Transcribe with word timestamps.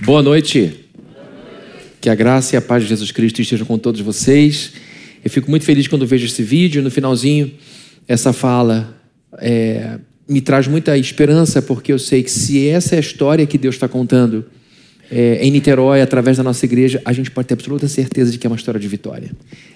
Boa 0.00 0.22
noite. 0.22 0.86
Que 2.00 2.08
a 2.08 2.14
graça 2.14 2.54
e 2.54 2.56
a 2.56 2.62
paz 2.62 2.84
de 2.84 2.88
Jesus 2.88 3.10
Cristo 3.10 3.42
estejam 3.42 3.66
com 3.66 3.76
todos 3.76 4.00
vocês. 4.00 4.72
Eu 5.24 5.30
fico 5.30 5.50
muito 5.50 5.64
feliz 5.64 5.88
quando 5.88 6.06
vejo 6.06 6.24
esse 6.24 6.42
vídeo. 6.42 6.80
No 6.82 6.90
finalzinho, 6.90 7.50
essa 8.06 8.32
fala 8.32 8.96
é, 9.38 9.98
me 10.28 10.40
traz 10.40 10.68
muita 10.68 10.96
esperança, 10.96 11.60
porque 11.60 11.92
eu 11.92 11.98
sei 11.98 12.22
que 12.22 12.30
se 12.30 12.68
essa 12.68 12.94
é 12.94 12.98
a 12.98 13.00
história 13.00 13.44
que 13.44 13.58
Deus 13.58 13.74
está 13.74 13.88
contando 13.88 14.44
é, 15.10 15.40
em 15.42 15.50
Niterói, 15.50 16.00
através 16.00 16.36
da 16.36 16.44
nossa 16.44 16.64
igreja, 16.64 17.02
a 17.04 17.12
gente 17.12 17.30
pode 17.32 17.48
ter 17.48 17.54
absoluta 17.54 17.88
certeza 17.88 18.30
de 18.30 18.38
que 18.38 18.46
é 18.46 18.50
uma 18.50 18.56
história 18.56 18.78
de 18.78 18.86
vitória. 18.86 19.32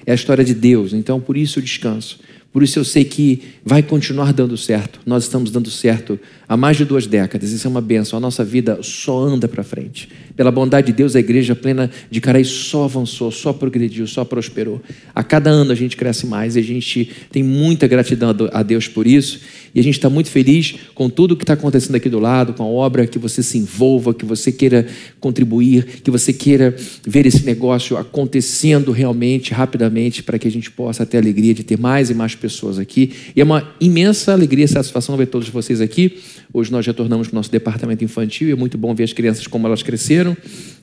É 0.07 0.13
a 0.13 0.15
história 0.15 0.45
de 0.45 0.55
Deus. 0.55 0.93
Então, 0.93 1.21
por 1.21 1.37
isso 1.37 1.59
eu 1.59 1.63
descanso. 1.63 2.21
Por 2.53 2.63
isso 2.63 2.79
eu 2.79 2.85
sei 2.85 3.05
que 3.05 3.43
vai 3.65 3.83
continuar 3.83 4.33
dando 4.33 4.57
certo. 4.57 5.01
Nós 5.05 5.25
estamos 5.25 5.51
dando 5.51 5.71
certo 5.71 6.21
há 6.53 6.57
mais 6.57 6.77
de 6.77 6.85
duas 6.85 7.07
décadas. 7.07 7.51
Isso 7.51 7.67
é 7.67 7.71
uma 7.71 7.81
benção. 7.81 8.19
A 8.19 8.21
nossa 8.21 8.45
vida 8.45 8.79
só 8.83 9.19
anda 9.19 9.49
para 9.49 9.63
frente. 9.63 10.07
Pela 10.37 10.51
bondade 10.51 10.89
de 10.89 10.93
Deus, 10.93 11.17
a 11.17 11.21
igreja 11.21 11.57
plena 11.57 11.91
de 12.11 12.21
Caraí 12.21 12.45
só 12.45 12.85
avançou, 12.85 13.31
só 13.31 13.55
progrediu, 13.55 14.07
só 14.07 14.23
prosperou. 14.23 14.83
A 15.15 15.25
cada 15.25 15.49
ano 15.49 15.73
a 15.73 15.75
gente 15.75 15.97
cresce 15.97 16.27
mais 16.27 16.55
e 16.55 16.59
a 16.59 16.63
gente 16.63 17.11
tem 17.31 17.43
muita 17.43 17.87
gratidão 17.87 18.35
a 18.53 18.63
Deus 18.63 18.87
por 18.87 19.07
isso. 19.07 19.41
E 19.75 19.81
a 19.81 19.83
gente 19.83 19.95
está 19.95 20.11
muito 20.11 20.29
feliz 20.29 20.75
com 20.95 21.09
tudo 21.09 21.35
que 21.35 21.45
está 21.45 21.55
acontecendo 21.55 21.97
aqui 21.97 22.11
do 22.11 22.19
lado, 22.19 22.53
com 22.53 22.63
a 22.63 22.67
obra, 22.67 23.07
que 23.07 23.19
você 23.19 23.43
se 23.43 23.57
envolva, 23.57 24.13
que 24.13 24.25
você 24.25 24.53
queira 24.53 24.87
contribuir, 25.21 26.03
que 26.03 26.11
você 26.11 26.35
queira 26.35 26.77
ver 27.07 27.25
esse 27.25 27.47
negócio 27.47 27.97
acontecendo 27.97 28.93
realmente, 28.93 29.55
rapidamente, 29.55 30.23
para 30.23 30.39
que 30.39 30.47
a 30.47 30.51
gente 30.51 30.71
possa 30.71 31.07
ter 31.07 31.17
a 31.17 31.21
alegria 31.21 31.55
de 31.55 31.63
ter 31.63 31.79
mais 31.79 32.11
e 32.11 32.15
mais 32.15 32.35
pessoas 32.35 32.79
aqui. 32.79 33.13
E 33.35 33.41
é 33.41 33.45
uma 33.45 33.73
imensa 33.81 34.33
alegria 34.33 34.67
e 34.67 34.69
satisfação 34.69 35.17
ver 35.17 35.27
todos 35.27 35.49
vocês 35.49 35.81
aqui. 35.81 36.19
Hoje 36.53 36.73
nós 36.73 36.87
retornamos 36.87 37.29
para 37.29 37.35
o 37.35 37.37
nosso 37.37 37.51
departamento 37.51 38.03
infantil 38.05 38.49
e 38.49 38.53
é 38.53 38.57
muito 38.57 38.79
bom 38.79 38.95
ver 38.95 39.05
as 39.05 39.13
crianças 39.13 39.47
como 39.47 39.67
elas 39.67 39.83
cresceram. 39.83 40.37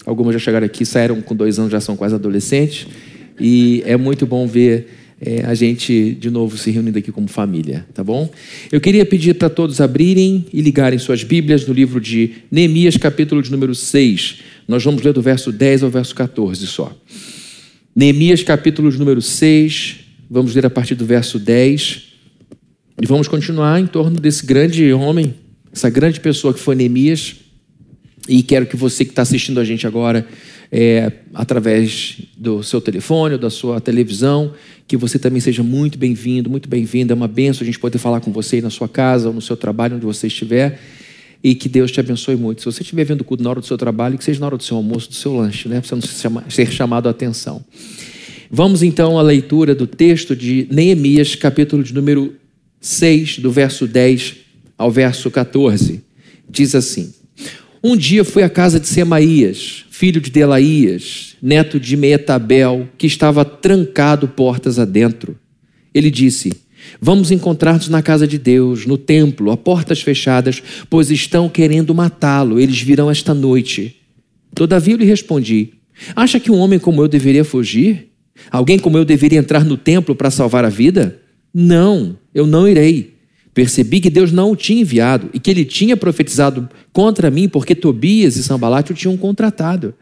Algumas 0.05 0.33
já 0.33 0.39
chegaram 0.39 0.65
aqui, 0.65 0.85
saíram 0.85 1.21
com 1.21 1.35
dois 1.35 1.59
anos, 1.59 1.71
já 1.71 1.79
são 1.79 1.95
quase 1.95 2.15
adolescentes. 2.15 2.87
E 3.39 3.81
é 3.85 3.95
muito 3.95 4.25
bom 4.25 4.45
ver 4.47 4.87
é, 5.21 5.43
a 5.45 5.53
gente 5.53 6.13
de 6.13 6.29
novo 6.29 6.57
se 6.57 6.71
reunindo 6.71 6.97
aqui 6.97 7.11
como 7.11 7.27
família, 7.27 7.85
tá 7.93 8.03
bom? 8.03 8.29
Eu 8.71 8.79
queria 8.79 9.05
pedir 9.05 9.35
para 9.35 9.49
todos 9.49 9.81
abrirem 9.81 10.45
e 10.53 10.61
ligarem 10.61 10.97
suas 10.97 11.23
Bíblias 11.23 11.65
no 11.67 11.73
livro 11.73 11.99
de 11.99 12.31
Neemias, 12.49 12.95
capítulo 12.95 13.41
de 13.41 13.51
número 13.51 13.75
6. 13.75 14.39
Nós 14.67 14.83
vamos 14.83 15.01
ler 15.01 15.13
do 15.13 15.21
verso 15.21 15.51
10 15.51 15.83
ao 15.83 15.89
verso 15.89 16.15
14 16.15 16.65
só. 16.67 16.95
Neemias, 17.95 18.43
capítulo 18.43 18.89
de 18.91 18.97
número 18.97 19.21
6, 19.21 19.95
vamos 20.29 20.55
ler 20.55 20.65
a 20.65 20.69
partir 20.69 20.95
do 20.95 21.05
verso 21.05 21.37
10. 21.37 22.03
E 23.01 23.05
vamos 23.05 23.27
continuar 23.27 23.79
em 23.79 23.87
torno 23.87 24.19
desse 24.19 24.45
grande 24.45 24.91
homem, 24.93 25.33
essa 25.71 25.89
grande 25.89 26.19
pessoa 26.19 26.53
que 26.53 26.59
foi 26.59 26.75
Neemias. 26.75 27.35
E 28.27 28.43
quero 28.43 28.65
que 28.67 28.75
você 28.75 29.03
que 29.03 29.11
está 29.11 29.23
assistindo 29.23 29.59
a 29.59 29.63
gente 29.63 29.87
agora, 29.87 30.27
é, 30.71 31.11
através 31.33 32.17
do 32.37 32.61
seu 32.61 32.79
telefone 32.79 33.33
ou 33.33 33.39
da 33.39 33.49
sua 33.49 33.81
televisão, 33.81 34.53
que 34.87 34.95
você 34.95 35.17
também 35.17 35.41
seja 35.41 35.63
muito 35.63 35.97
bem-vindo, 35.97 36.49
muito 36.49 36.69
bem-vinda. 36.69 37.13
É 37.13 37.15
uma 37.15 37.27
benção 37.27 37.63
a 37.63 37.65
gente 37.65 37.79
poder 37.79 37.97
falar 37.97 38.19
com 38.21 38.31
você 38.31 38.57
aí 38.57 38.61
na 38.61 38.69
sua 38.69 38.87
casa 38.87 39.29
ou 39.29 39.33
no 39.33 39.41
seu 39.41 39.57
trabalho, 39.57 39.95
onde 39.95 40.05
você 40.05 40.27
estiver. 40.27 40.79
E 41.43 41.55
que 41.55 41.69
Deus 41.69 41.89
te 41.89 41.99
abençoe 41.99 42.35
muito. 42.35 42.61
Se 42.61 42.65
você 42.65 42.83
estiver 42.83 43.03
vendo 43.03 43.21
o 43.21 43.23
culto 43.23 43.41
na 43.41 43.49
hora 43.49 43.61
do 43.61 43.65
seu 43.65 43.77
trabalho, 43.77 44.17
que 44.17 44.23
seja 44.23 44.39
na 44.39 44.45
hora 44.45 44.57
do 44.57 44.63
seu 44.63 44.77
almoço, 44.77 45.09
do 45.09 45.15
seu 45.15 45.35
lanche, 45.35 45.67
né? 45.67 45.79
Para 45.79 45.97
você 45.97 46.29
não 46.29 46.43
ser 46.49 46.71
chamado 46.71 47.07
a 47.07 47.11
atenção. 47.11 47.63
Vamos 48.51 48.83
então 48.83 49.17
à 49.17 49.21
leitura 49.21 49.73
do 49.73 49.87
texto 49.87 50.35
de 50.35 50.67
Neemias, 50.69 51.35
capítulo 51.35 51.83
de 51.83 51.93
número 51.93 52.35
6, 52.81 53.39
do 53.39 53.51
verso 53.51 53.87
10 53.87 54.48
ao 54.79 54.89
verso 54.89 55.29
14. 55.29 56.01
Diz 56.49 56.73
assim: 56.73 57.13
Um 57.83 57.97
dia 57.97 58.23
fui 58.23 58.41
à 58.41 58.49
casa 58.49 58.79
de 58.79 58.87
Semaías, 58.87 59.85
filho 59.91 60.21
de 60.21 60.31
Delaías, 60.31 61.35
neto 61.41 61.77
de 61.77 61.97
Meetabel, 61.97 62.87
que 62.97 63.05
estava 63.05 63.43
trancado 63.43 64.29
portas 64.29 64.79
adentro. 64.79 65.37
Ele 65.93 66.09
disse: 66.09 66.53
Vamos 67.01 67.29
encontrar-nos 67.29 67.89
na 67.89 68.01
casa 68.01 68.25
de 68.25 68.37
Deus, 68.37 68.85
no 68.85 68.97
templo, 68.97 69.51
a 69.51 69.57
portas 69.57 70.01
fechadas, 70.01 70.63
pois 70.89 71.11
estão 71.11 71.49
querendo 71.49 71.93
matá-lo. 71.93 72.57
Eles 72.57 72.81
virão 72.81 73.11
esta 73.11 73.33
noite. 73.33 73.97
Todavia 74.55 74.93
eu 74.93 74.97
lhe 74.97 75.05
respondi: 75.05 75.73
Acha 76.15 76.39
que 76.39 76.49
um 76.49 76.57
homem 76.57 76.79
como 76.79 77.03
eu 77.03 77.07
deveria 77.09 77.43
fugir? 77.43 78.07
Alguém 78.49 78.79
como 78.79 78.97
eu 78.97 79.03
deveria 79.03 79.39
entrar 79.39 79.65
no 79.65 79.75
templo 79.75 80.15
para 80.15 80.31
salvar 80.31 80.63
a 80.63 80.69
vida? 80.69 81.19
Não, 81.53 82.17
eu 82.33 82.47
não 82.47 82.65
irei. 82.65 83.18
Percebi 83.59 83.99
que 83.99 84.09
Deus 84.09 84.31
não 84.31 84.53
o 84.53 84.55
tinha 84.55 84.79
enviado 84.79 85.29
e 85.33 85.37
que 85.37 85.51
ele 85.51 85.65
tinha 85.65 85.97
profetizado 85.97 86.69
contra 86.93 87.29
mim 87.29 87.49
porque 87.49 87.75
Tobias 87.75 88.37
e 88.37 88.43
Sambalate 88.43 88.93
o 88.93 88.95
tinham 88.95 89.17
contratado. 89.17 89.93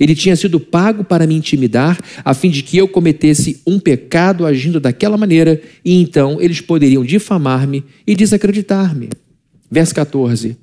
Ele 0.00 0.14
tinha 0.14 0.34
sido 0.34 0.58
pago 0.58 1.04
para 1.04 1.26
me 1.26 1.34
intimidar, 1.34 2.00
a 2.24 2.32
fim 2.32 2.48
de 2.48 2.62
que 2.62 2.78
eu 2.78 2.88
cometesse 2.88 3.60
um 3.66 3.78
pecado 3.78 4.46
agindo 4.46 4.80
daquela 4.80 5.18
maneira, 5.18 5.60
e 5.84 6.00
então 6.00 6.40
eles 6.40 6.62
poderiam 6.62 7.04
difamar-me 7.04 7.84
e 8.06 8.14
desacreditar-me. 8.14 9.10
Verso 9.70 9.94
14. 9.94 10.56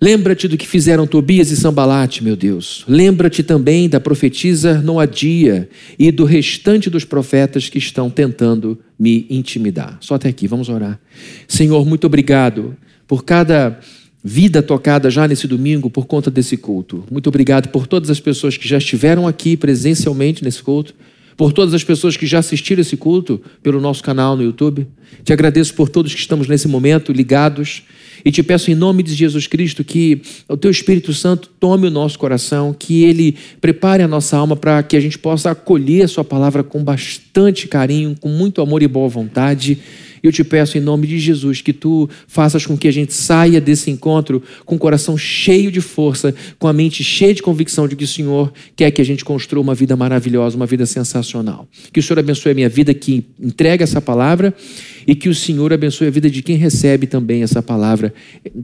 Lembra-te 0.00 0.48
do 0.48 0.56
que 0.56 0.66
fizeram 0.66 1.06
Tobias 1.06 1.50
e 1.50 1.56
Sambalate, 1.56 2.22
meu 2.22 2.36
Deus. 2.36 2.84
Lembra-te 2.86 3.42
também 3.42 3.88
da 3.88 4.00
profetisa 4.00 4.80
Noadia 4.82 5.68
e 5.98 6.10
do 6.10 6.24
restante 6.24 6.90
dos 6.90 7.04
profetas 7.04 7.68
que 7.68 7.78
estão 7.78 8.10
tentando 8.10 8.78
me 8.98 9.26
intimidar. 9.30 9.96
Só 10.00 10.16
até 10.16 10.28
aqui, 10.28 10.46
vamos 10.46 10.68
orar. 10.68 11.00
Senhor, 11.48 11.86
muito 11.86 12.06
obrigado 12.06 12.76
por 13.06 13.24
cada 13.24 13.78
vida 14.22 14.62
tocada 14.62 15.10
já 15.10 15.28
nesse 15.28 15.46
domingo 15.46 15.90
por 15.90 16.06
conta 16.06 16.30
desse 16.30 16.56
culto. 16.56 17.04
Muito 17.10 17.28
obrigado 17.28 17.68
por 17.68 17.86
todas 17.86 18.10
as 18.10 18.18
pessoas 18.18 18.56
que 18.56 18.66
já 18.66 18.78
estiveram 18.78 19.28
aqui 19.28 19.56
presencialmente 19.56 20.42
nesse 20.42 20.62
culto, 20.62 20.94
por 21.36 21.52
todas 21.52 21.74
as 21.74 21.84
pessoas 21.84 22.16
que 22.16 22.26
já 22.26 22.38
assistiram 22.38 22.80
esse 22.80 22.96
culto 22.96 23.40
pelo 23.62 23.80
nosso 23.80 24.02
canal 24.02 24.36
no 24.36 24.42
YouTube. 24.42 24.86
Te 25.22 25.32
agradeço 25.32 25.74
por 25.74 25.88
todos 25.88 26.14
que 26.14 26.20
estamos 26.20 26.46
nesse 26.48 26.68
momento 26.68 27.12
ligados 27.12 27.82
e 28.24 28.30
te 28.30 28.42
peço 28.42 28.70
em 28.70 28.74
nome 28.74 29.02
de 29.02 29.14
Jesus 29.14 29.46
Cristo 29.46 29.84
que 29.84 30.22
o 30.48 30.56
teu 30.56 30.70
Espírito 30.70 31.12
Santo 31.12 31.50
tome 31.60 31.86
o 31.86 31.90
nosso 31.90 32.18
coração, 32.18 32.74
que 32.76 33.04
ele 33.04 33.36
prepare 33.60 34.02
a 34.02 34.08
nossa 34.08 34.36
alma 34.36 34.56
para 34.56 34.82
que 34.82 34.96
a 34.96 35.00
gente 35.00 35.18
possa 35.18 35.50
acolher 35.50 36.04
a 36.04 36.08
sua 36.08 36.24
palavra 36.24 36.62
com 36.62 36.82
bastante 36.82 37.68
carinho, 37.68 38.16
com 38.18 38.28
muito 38.28 38.62
amor 38.62 38.82
e 38.82 38.88
boa 38.88 39.08
vontade 39.08 39.78
eu 40.24 40.32
te 40.32 40.42
peço 40.42 40.78
em 40.78 40.80
nome 40.80 41.06
de 41.06 41.18
Jesus 41.18 41.60
que 41.60 41.72
tu 41.72 42.08
faças 42.26 42.64
com 42.64 42.76
que 42.76 42.88
a 42.88 42.92
gente 42.92 43.12
saia 43.12 43.60
desse 43.60 43.90
encontro 43.90 44.42
com 44.64 44.74
o 44.76 44.78
coração 44.78 45.18
cheio 45.18 45.70
de 45.70 45.82
força, 45.82 46.34
com 46.58 46.66
a 46.66 46.72
mente 46.72 47.04
cheia 47.04 47.34
de 47.34 47.42
convicção 47.42 47.86
de 47.86 47.94
que 47.94 48.04
o 48.04 48.08
Senhor 48.08 48.52
quer 48.74 48.90
que 48.90 49.02
a 49.02 49.04
gente 49.04 49.24
construa 49.24 49.62
uma 49.62 49.74
vida 49.74 49.94
maravilhosa, 49.94 50.56
uma 50.56 50.66
vida 50.66 50.86
sensacional. 50.86 51.68
Que 51.92 52.00
o 52.00 52.02
Senhor 52.02 52.18
abençoe 52.18 52.52
a 52.52 52.54
minha 52.54 52.68
vida 52.68 52.94
que 52.94 53.24
entrega 53.38 53.84
essa 53.84 54.00
palavra 54.00 54.54
e 55.06 55.14
que 55.14 55.28
o 55.28 55.34
Senhor 55.34 55.72
abençoe 55.72 56.06
a 56.06 56.10
vida 56.10 56.30
de 56.30 56.42
quem 56.42 56.56
recebe 56.56 57.06
também 57.06 57.42
essa 57.42 57.62
palavra 57.62 58.14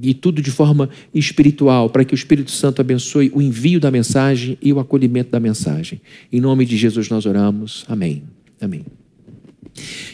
e 0.03 0.15
tudo 0.15 0.41
de 0.41 0.51
forma 0.51 0.89
espiritual, 1.15 1.91
para 1.91 2.05
que 2.05 2.15
o 2.15 2.17
Espírito 2.17 2.51
Santo 2.51 2.81
abençoe 2.81 3.31
o 3.35 3.43
envio 3.43 3.79
da 3.79 3.91
mensagem 3.91 4.57
e 4.63 4.73
o 4.73 4.81
acolhimento 4.81 5.31
da 5.31 5.41
mensagem. 5.41 6.01
Em 6.33 6.41
nome 6.41 6.65
de 6.65 6.77
Jesus 6.77 7.09
nós 7.09 7.27
oramos. 7.27 7.85
Amém. 7.89 8.23
Amém. 8.61 9.00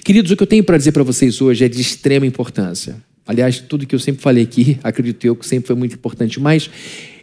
Queridos, 0.04 0.30
o 0.30 0.36
que 0.36 0.42
eu 0.42 0.46
tenho 0.46 0.64
para 0.64 0.78
dizer 0.78 0.92
para 0.92 1.02
vocês 1.02 1.40
hoje 1.40 1.64
é 1.64 1.68
de 1.68 1.80
extrema 1.80 2.26
importância. 2.26 2.96
Aliás, 3.26 3.58
tudo 3.58 3.86
que 3.86 3.94
eu 3.94 3.98
sempre 3.98 4.22
falei 4.22 4.44
aqui, 4.44 4.78
acredito 4.84 5.24
eu 5.24 5.34
que 5.34 5.46
sempre 5.46 5.66
foi 5.66 5.76
muito 5.76 5.94
importante. 5.94 6.40
Mas 6.40 6.70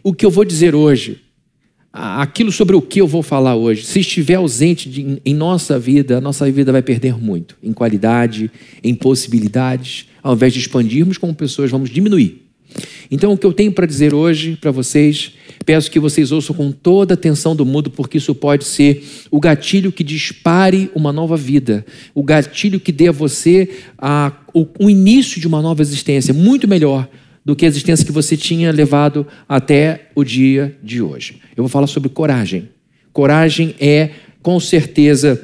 o 0.04 0.14
que 0.14 0.26
eu 0.26 0.32
vou 0.32 0.44
dizer 0.44 0.76
hoje, 0.76 1.22
aquilo 1.92 2.52
sobre 2.52 2.76
o 2.76 2.82
que 2.82 3.00
eu 3.00 3.08
vou 3.08 3.24
falar 3.24 3.56
hoje, 3.56 3.86
se 3.86 4.02
estiver 4.02 4.36
ausente 4.36 4.90
de, 4.90 5.22
em 5.24 5.34
nossa 5.34 5.80
vida, 5.80 6.18
a 6.18 6.22
nossa 6.22 6.50
vida 6.52 6.72
vai 6.72 6.82
perder 6.82 7.18
muito 7.18 7.56
em 7.64 7.72
qualidade, 7.72 8.52
em 8.84 8.94
possibilidades. 8.94 10.08
Ao 10.22 10.34
invés 10.34 10.54
de 10.54 10.60
expandirmos 10.60 11.18
como 11.18 11.34
pessoas, 11.34 11.72
vamos 11.72 11.90
diminuir. 11.90 12.43
Então, 13.10 13.34
o 13.34 13.38
que 13.38 13.46
eu 13.46 13.54
tenho 13.54 13.72
para 13.72 13.86
dizer 13.86 14.14
hoje 14.14 14.58
para 14.60 14.72
vocês, 14.72 15.34
peço 15.66 15.92
que 15.92 16.00
vocês 16.00 16.32
ouçam 16.32 16.56
com 16.56 16.72
toda 16.72 17.14
a 17.14 17.16
atenção 17.16 17.56
do 17.56 17.66
mundo, 17.66 17.92
porque 17.92 18.18
isso 18.18 18.34
pode 18.34 18.66
ser 18.66 19.04
o 19.30 19.40
gatilho 19.40 19.92
que 19.92 20.04
dispare 20.04 20.90
uma 20.96 21.14
nova 21.14 21.38
vida, 21.38 21.86
o 22.14 22.24
gatilho 22.24 22.80
que 22.80 22.92
dê 22.92 23.10
a 23.10 23.12
você 23.12 23.70
a, 23.98 24.32
o, 24.54 24.68
o 24.80 24.90
início 24.90 25.40
de 25.40 25.48
uma 25.48 25.62
nova 25.62 25.82
existência, 25.82 26.34
muito 26.34 26.68
melhor 26.68 27.08
do 27.46 27.56
que 27.56 27.66
a 27.66 27.68
existência 27.68 28.06
que 28.06 28.12
você 28.12 28.38
tinha 28.38 28.72
levado 28.72 29.28
até 29.48 30.08
o 30.16 30.24
dia 30.24 30.78
de 30.82 31.02
hoje. 31.02 31.40
Eu 31.56 31.64
vou 31.64 31.70
falar 31.70 31.88
sobre 31.88 32.10
coragem. 32.10 32.70
Coragem 33.12 33.76
é, 33.80 34.12
com 34.42 34.60
certeza, 34.60 35.42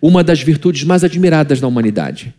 uma 0.00 0.24
das 0.24 0.42
virtudes 0.42 0.82
mais 0.84 1.04
admiradas 1.04 1.60
na 1.60 1.68
humanidade. 1.68 2.34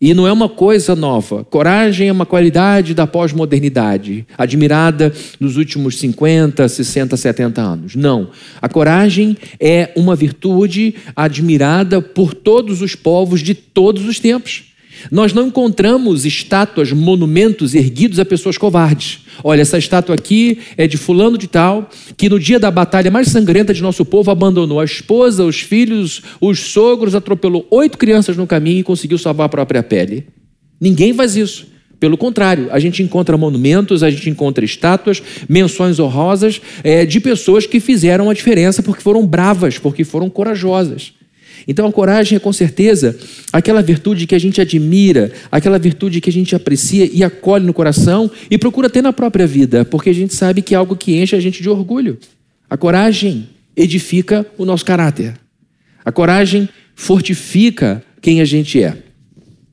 E 0.00 0.14
não 0.14 0.28
é 0.28 0.32
uma 0.32 0.48
coisa 0.48 0.94
nova. 0.94 1.42
Coragem 1.44 2.08
é 2.08 2.12
uma 2.12 2.24
qualidade 2.24 2.94
da 2.94 3.06
pós-modernidade, 3.06 4.24
admirada 4.36 5.12
nos 5.40 5.56
últimos 5.56 5.98
50, 5.98 6.68
60, 6.68 7.16
70 7.16 7.60
anos. 7.60 7.96
Não. 7.96 8.30
A 8.62 8.68
coragem 8.68 9.36
é 9.58 9.90
uma 9.96 10.14
virtude 10.14 10.94
admirada 11.16 12.00
por 12.00 12.32
todos 12.32 12.80
os 12.80 12.94
povos 12.94 13.40
de 13.40 13.54
todos 13.54 14.06
os 14.06 14.20
tempos. 14.20 14.67
Nós 15.10 15.32
não 15.32 15.48
encontramos 15.48 16.24
estátuas, 16.24 16.92
monumentos 16.92 17.74
erguidos 17.74 18.18
a 18.18 18.24
pessoas 18.24 18.58
covardes. 18.58 19.20
Olha, 19.42 19.62
essa 19.62 19.78
estátua 19.78 20.14
aqui 20.14 20.58
é 20.76 20.86
de 20.86 20.96
fulano 20.96 21.38
de 21.38 21.46
tal, 21.46 21.88
que 22.16 22.28
no 22.28 22.38
dia 22.38 22.58
da 22.58 22.70
batalha 22.70 23.10
mais 23.10 23.28
sangrenta 23.28 23.72
de 23.72 23.82
nosso 23.82 24.04
povo 24.04 24.30
abandonou 24.30 24.80
a 24.80 24.84
esposa, 24.84 25.44
os 25.44 25.60
filhos, 25.60 26.22
os 26.40 26.58
sogros, 26.60 27.14
atropelou 27.14 27.66
oito 27.70 27.98
crianças 27.98 28.36
no 28.36 28.46
caminho 28.46 28.80
e 28.80 28.84
conseguiu 28.84 29.18
salvar 29.18 29.46
a 29.46 29.48
própria 29.48 29.82
pele. 29.82 30.26
Ninguém 30.80 31.14
faz 31.14 31.36
isso. 31.36 31.66
Pelo 32.00 32.16
contrário, 32.16 32.68
a 32.70 32.78
gente 32.78 33.02
encontra 33.02 33.36
monumentos, 33.36 34.04
a 34.04 34.10
gente 34.10 34.30
encontra 34.30 34.64
estátuas, 34.64 35.20
menções 35.48 35.98
honrosas 35.98 36.60
é, 36.84 37.04
de 37.04 37.18
pessoas 37.18 37.66
que 37.66 37.80
fizeram 37.80 38.30
a 38.30 38.34
diferença 38.34 38.82
porque 38.82 39.02
foram 39.02 39.26
bravas, 39.26 39.78
porque 39.78 40.04
foram 40.04 40.30
corajosas. 40.30 41.12
Então 41.68 41.86
a 41.86 41.92
coragem 41.92 42.36
é 42.36 42.38
com 42.38 42.50
certeza 42.50 43.14
aquela 43.52 43.82
virtude 43.82 44.26
que 44.26 44.34
a 44.34 44.38
gente 44.38 44.58
admira, 44.58 45.30
aquela 45.52 45.78
virtude 45.78 46.18
que 46.18 46.30
a 46.30 46.32
gente 46.32 46.56
aprecia 46.56 47.08
e 47.12 47.22
acolhe 47.22 47.66
no 47.66 47.74
coração 47.74 48.30
e 48.50 48.56
procura 48.56 48.88
ter 48.88 49.02
na 49.02 49.12
própria 49.12 49.46
vida, 49.46 49.84
porque 49.84 50.08
a 50.08 50.14
gente 50.14 50.34
sabe 50.34 50.62
que 50.62 50.74
é 50.74 50.78
algo 50.78 50.96
que 50.96 51.20
enche 51.20 51.36
a 51.36 51.40
gente 51.40 51.62
de 51.62 51.68
orgulho. 51.68 52.18
A 52.70 52.76
coragem 52.78 53.50
edifica 53.76 54.46
o 54.56 54.64
nosso 54.64 54.84
caráter. 54.84 55.34
A 56.02 56.10
coragem 56.10 56.66
fortifica 56.96 58.02
quem 58.22 58.40
a 58.40 58.46
gente 58.46 58.82
é. 58.82 58.96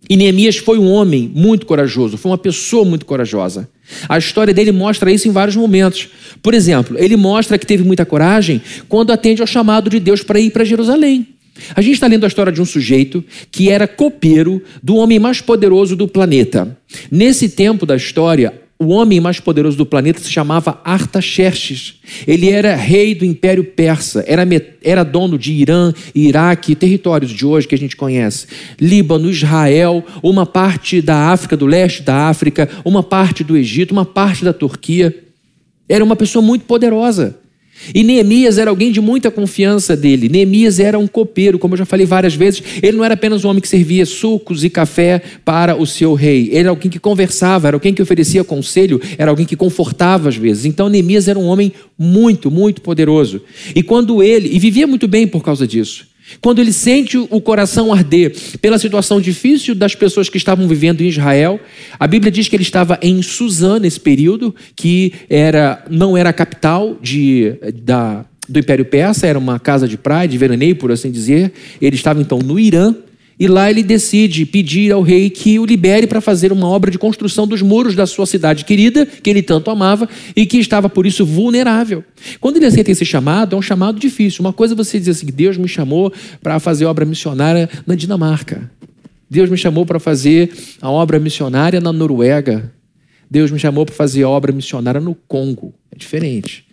E 0.10 0.18
Neemias 0.18 0.58
foi 0.58 0.78
um 0.78 0.92
homem 0.92 1.32
muito 1.34 1.66
corajoso, 1.66 2.18
foi 2.18 2.30
uma 2.30 2.38
pessoa 2.38 2.86
muito 2.86 3.06
corajosa. 3.06 3.68
A 4.08 4.18
história 4.18 4.54
dele 4.54 4.72
mostra 4.72 5.12
isso 5.12 5.28
em 5.28 5.32
vários 5.32 5.56
momentos. 5.56 6.10
Por 6.44 6.54
exemplo, 6.54 6.98
ele 7.00 7.16
mostra 7.16 7.58
que 7.58 7.66
teve 7.66 7.84
muita 7.84 8.06
coragem 8.06 8.62
quando 8.88 9.12
atende 9.12 9.42
ao 9.42 9.48
chamado 9.48 9.90
de 9.90 10.00
Deus 10.00 10.22
para 10.22 10.40
ir 10.40 10.52
para 10.52 10.64
Jerusalém. 10.64 11.35
A 11.76 11.82
gente 11.82 11.94
está 11.94 12.08
lendo 12.08 12.26
a 12.26 12.28
história 12.28 12.52
de 12.52 12.62
um 12.62 12.66
sujeito 12.66 13.24
que 13.52 13.70
era 13.70 13.88
copeiro 13.88 14.62
do 14.84 14.96
homem 14.96 15.20
mais 15.20 15.42
poderoso 15.42 15.96
do 15.96 16.08
planeta. 16.08 16.78
Nesse 17.10 17.50
tempo 17.50 17.86
da 17.86 17.96
história, 17.96 18.62
o 18.78 18.88
homem 18.88 19.22
mais 19.22 19.40
poderoso 19.40 19.78
do 19.78 19.86
planeta 19.86 20.20
se 20.20 20.30
chamava 20.30 20.82
Artaxerxes. 20.84 21.96
Ele 22.28 22.50
era 22.50 22.76
rei 22.76 23.16
do 23.16 23.24
Império 23.24 23.64
Persa, 23.64 24.24
era, 24.28 24.46
era 24.84 25.04
dono 25.04 25.40
de 25.40 25.54
Irã, 25.54 25.94
Iraque, 26.14 26.76
territórios 26.76 27.32
de 27.32 27.46
hoje 27.46 27.68
que 27.68 27.76
a 27.76 27.78
gente 27.78 27.96
conhece. 27.96 28.48
Líbano, 28.80 29.30
Israel, 29.30 30.04
uma 30.22 30.46
parte 30.46 31.02
da 31.02 31.30
África, 31.30 31.56
do 31.56 31.66
leste 31.66 32.04
da 32.04 32.28
África, 32.28 32.70
uma 32.84 33.02
parte 33.02 33.44
do 33.46 33.56
Egito, 33.56 33.92
uma 33.92 34.06
parte 34.06 34.44
da 34.44 34.52
Turquia. 34.52 35.24
Era 35.88 36.04
uma 36.04 36.16
pessoa 36.16 36.44
muito 36.44 36.66
poderosa. 36.66 37.45
E 37.94 38.04
Neemias 38.04 38.58
era 38.58 38.70
alguém 38.70 38.92
de 38.92 39.02
muita 39.02 39.30
confiança 39.30 39.96
dele. 39.96 40.30
Neemias 40.30 40.80
era 40.80 40.98
um 40.98 41.08
copeiro, 41.08 41.60
como 41.60 41.74
eu 41.74 41.78
já 41.80 41.86
falei 41.86 42.06
várias 42.06 42.36
vezes. 42.36 42.62
Ele 42.82 42.98
não 42.98 43.04
era 43.04 43.14
apenas 43.14 43.44
um 43.44 43.50
homem 43.50 43.62
que 43.62 43.68
servia 43.68 44.06
sucos 44.06 44.64
e 44.64 44.70
café 44.70 45.22
para 45.44 45.76
o 45.76 45.86
seu 45.86 46.14
rei. 46.14 46.48
Ele 46.48 46.60
era 46.60 46.70
alguém 46.70 46.90
que 46.90 47.00
conversava, 47.00 47.68
era 47.68 47.76
alguém 47.76 47.94
que 47.94 48.02
oferecia 48.02 48.44
conselho, 48.44 49.02
era 49.18 49.30
alguém 49.30 49.46
que 49.46 49.56
confortava 49.56 50.30
às 50.30 50.36
vezes. 50.36 50.66
Então 50.66 50.90
Neemias 50.90 51.28
era 51.28 51.38
um 51.38 51.46
homem 51.46 51.72
muito, 51.98 52.50
muito 52.50 52.82
poderoso. 52.82 53.42
E 53.76 53.84
quando 53.84 54.24
ele, 54.24 54.50
e 54.54 54.60
vivia 54.60 54.88
muito 54.88 55.08
bem 55.08 55.28
por 55.28 55.44
causa 55.44 55.68
disso. 55.68 56.15
Quando 56.42 56.60
ele 56.60 56.74
sente 56.74 57.18
o 57.18 57.40
coração 57.40 57.94
arder 57.94 58.36
pela 58.60 58.80
situação 58.80 59.22
difícil 59.22 59.76
das 59.76 59.94
pessoas 59.94 60.30
que 60.30 60.38
estavam 60.38 60.68
vivendo 60.68 61.02
em 61.02 61.08
Israel, 61.08 61.60
a 62.00 62.08
Bíblia 62.08 62.32
diz 62.32 62.48
que 62.48 62.56
ele 62.56 62.64
estava 62.64 62.98
em 63.02 63.22
Suzã 63.22 63.80
nesse 63.80 64.00
período, 64.00 64.54
que 64.76 65.14
era, 65.30 65.84
não 65.90 66.18
era 66.18 66.30
a 66.30 66.34
capital 66.34 66.98
de, 67.02 67.54
da, 67.84 68.26
do 68.50 68.60
Império 68.60 68.86
Persa, 68.86 69.28
era 69.28 69.38
uma 69.38 69.60
casa 69.60 69.88
de 69.88 69.98
praia, 69.98 70.28
de 70.28 70.38
veraneio, 70.38 70.76
por 70.76 70.92
assim 70.92 71.12
dizer. 71.12 71.54
Ele 71.82 71.96
estava 71.96 72.22
então 72.22 72.40
no 72.40 72.60
Irã, 72.60 72.96
e 73.40 73.48
lá 73.48 73.70
ele 73.70 73.84
decide 73.84 74.46
pedir 74.46 74.92
ao 74.92 75.02
rei 75.02 75.30
que 75.30 75.60
o 75.60 75.66
libere 75.66 76.08
para 76.08 76.22
fazer 76.22 76.52
uma 76.52 76.68
obra 76.68 76.90
de 76.90 76.98
construção 76.98 77.46
dos 77.46 77.62
muros 77.62 77.96
da 77.96 78.06
sua 78.06 78.26
cidade 78.26 78.64
querida, 78.64 79.06
que 79.06 79.30
ele 79.30 79.42
tanto 79.42 79.70
amava 79.70 80.08
e 80.36 80.46
que 80.46 80.58
estava 80.58 80.90
por 80.90 81.06
isso 81.06 81.26
vulnerável. 81.26 82.04
Quando 82.40 82.58
ele 82.58 82.66
aceita 82.66 82.92
esse 82.92 83.06
chamado, 83.06 83.56
é 83.56 83.60
um 83.60 83.62
chamado 83.62 84.00
difícil. 84.00 84.42
Uma 84.42 84.54
coisa 84.54 84.74
é 84.74 84.78
você 84.78 84.98
dizer 84.98 85.12
assim: 85.12 85.26
Deus 85.28 85.58
me 85.58 85.68
chamou 85.68 86.14
para 86.42 86.60
fazer 86.60 86.86
obra 86.86 87.06
missionária 87.06 87.70
na 87.86 87.96
Dinamarca. 87.96 88.72
Deus 89.30 89.50
me 89.50 89.58
chamou 89.58 89.86
para 89.86 90.00
fazer 90.00 90.52
a 90.82 90.90
obra 90.90 91.20
missionária 91.20 91.82
na 91.82 91.92
Noruega. 91.92 92.72
Deus 93.30 93.52
me 93.52 93.60
chamou 93.60 93.86
para 93.86 93.96
fazer 93.96 94.24
a 94.24 94.30
obra 94.30 94.52
missionária 94.52 95.02
no 95.02 95.16
Congo. 95.28 95.74
É 95.92 95.98
diferente. 95.98 96.66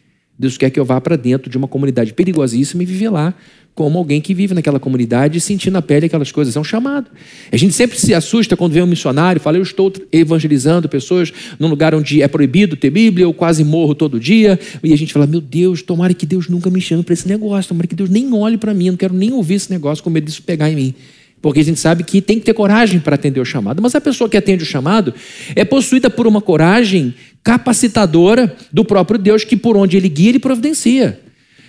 Deus 0.42 0.58
quer 0.58 0.70
que 0.70 0.80
eu 0.80 0.84
vá 0.84 1.00
para 1.00 1.14
dentro 1.14 1.48
de 1.48 1.56
uma 1.56 1.68
comunidade 1.68 2.12
perigosíssima 2.12 2.82
e 2.82 2.86
viver 2.86 3.10
lá 3.10 3.32
como 3.76 3.96
alguém 3.96 4.20
que 4.20 4.34
vive 4.34 4.54
naquela 4.54 4.80
comunidade 4.80 5.38
e 5.38 5.40
sentindo 5.40 5.74
na 5.74 5.80
pele 5.80 6.06
aquelas 6.06 6.32
coisas. 6.32 6.56
É 6.56 6.60
um 6.60 6.64
chamado. 6.64 7.06
A 7.50 7.56
gente 7.56 7.72
sempre 7.72 7.98
se 7.98 8.12
assusta 8.12 8.56
quando 8.56 8.72
vê 8.72 8.82
um 8.82 8.86
missionário 8.86 9.38
e 9.38 9.42
fala: 9.42 9.56
Eu 9.56 9.62
estou 9.62 9.92
evangelizando 10.10 10.88
pessoas 10.88 11.32
num 11.60 11.68
lugar 11.68 11.94
onde 11.94 12.20
é 12.20 12.26
proibido 12.26 12.76
ter 12.76 12.90
Bíblia, 12.90 13.24
eu 13.24 13.32
quase 13.32 13.62
morro 13.62 13.94
todo 13.94 14.18
dia. 14.18 14.58
E 14.82 14.92
a 14.92 14.98
gente 14.98 15.12
fala: 15.12 15.28
Meu 15.28 15.40
Deus, 15.40 15.80
tomara 15.80 16.12
que 16.12 16.26
Deus 16.26 16.48
nunca 16.48 16.68
me 16.68 16.80
chame 16.80 17.04
para 17.04 17.14
esse 17.14 17.28
negócio, 17.28 17.68
tomara 17.68 17.86
que 17.86 17.94
Deus 17.94 18.10
nem 18.10 18.34
olhe 18.34 18.58
para 18.58 18.74
mim, 18.74 18.86
eu 18.86 18.92
não 18.92 18.98
quero 18.98 19.14
nem 19.14 19.32
ouvir 19.32 19.54
esse 19.54 19.70
negócio 19.70 20.02
com 20.02 20.10
medo 20.10 20.24
disso 20.24 20.42
pegar 20.42 20.68
em 20.68 20.74
mim. 20.74 20.94
Porque 21.40 21.58
a 21.58 21.64
gente 21.64 21.80
sabe 21.80 22.04
que 22.04 22.20
tem 22.20 22.38
que 22.38 22.44
ter 22.44 22.54
coragem 22.54 23.00
para 23.00 23.16
atender 23.16 23.40
o 23.40 23.44
chamado. 23.44 23.82
Mas 23.82 23.96
a 23.96 24.00
pessoa 24.00 24.30
que 24.30 24.36
atende 24.36 24.62
o 24.62 24.66
chamado 24.66 25.12
é 25.56 25.64
possuída 25.64 26.08
por 26.08 26.24
uma 26.24 26.40
coragem 26.40 27.14
capacitadora 27.42 28.54
do 28.72 28.84
próprio 28.84 29.18
Deus, 29.18 29.44
que 29.44 29.56
por 29.56 29.76
onde 29.76 29.96
ele 29.96 30.08
guia, 30.08 30.30
ele 30.30 30.38
providencia. 30.38 31.20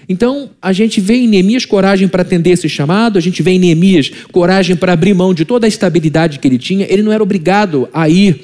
Então, 0.07 0.49
a 0.61 0.73
gente 0.73 0.99
vê 0.99 1.15
em 1.15 1.27
Neemias 1.27 1.65
coragem 1.65 2.07
para 2.07 2.21
atender 2.21 2.51
esse 2.51 2.67
chamado, 2.67 3.17
a 3.17 3.21
gente 3.21 3.41
vê 3.41 3.51
em 3.51 3.59
Neemias 3.59 4.11
coragem 4.31 4.75
para 4.75 4.93
abrir 4.93 5.13
mão 5.13 5.33
de 5.33 5.45
toda 5.45 5.65
a 5.65 5.69
estabilidade 5.69 6.39
que 6.39 6.47
ele 6.47 6.57
tinha. 6.57 6.85
Ele 6.89 7.01
não 7.01 7.11
era 7.11 7.23
obrigado 7.23 7.87
a 7.93 8.09
ir 8.09 8.41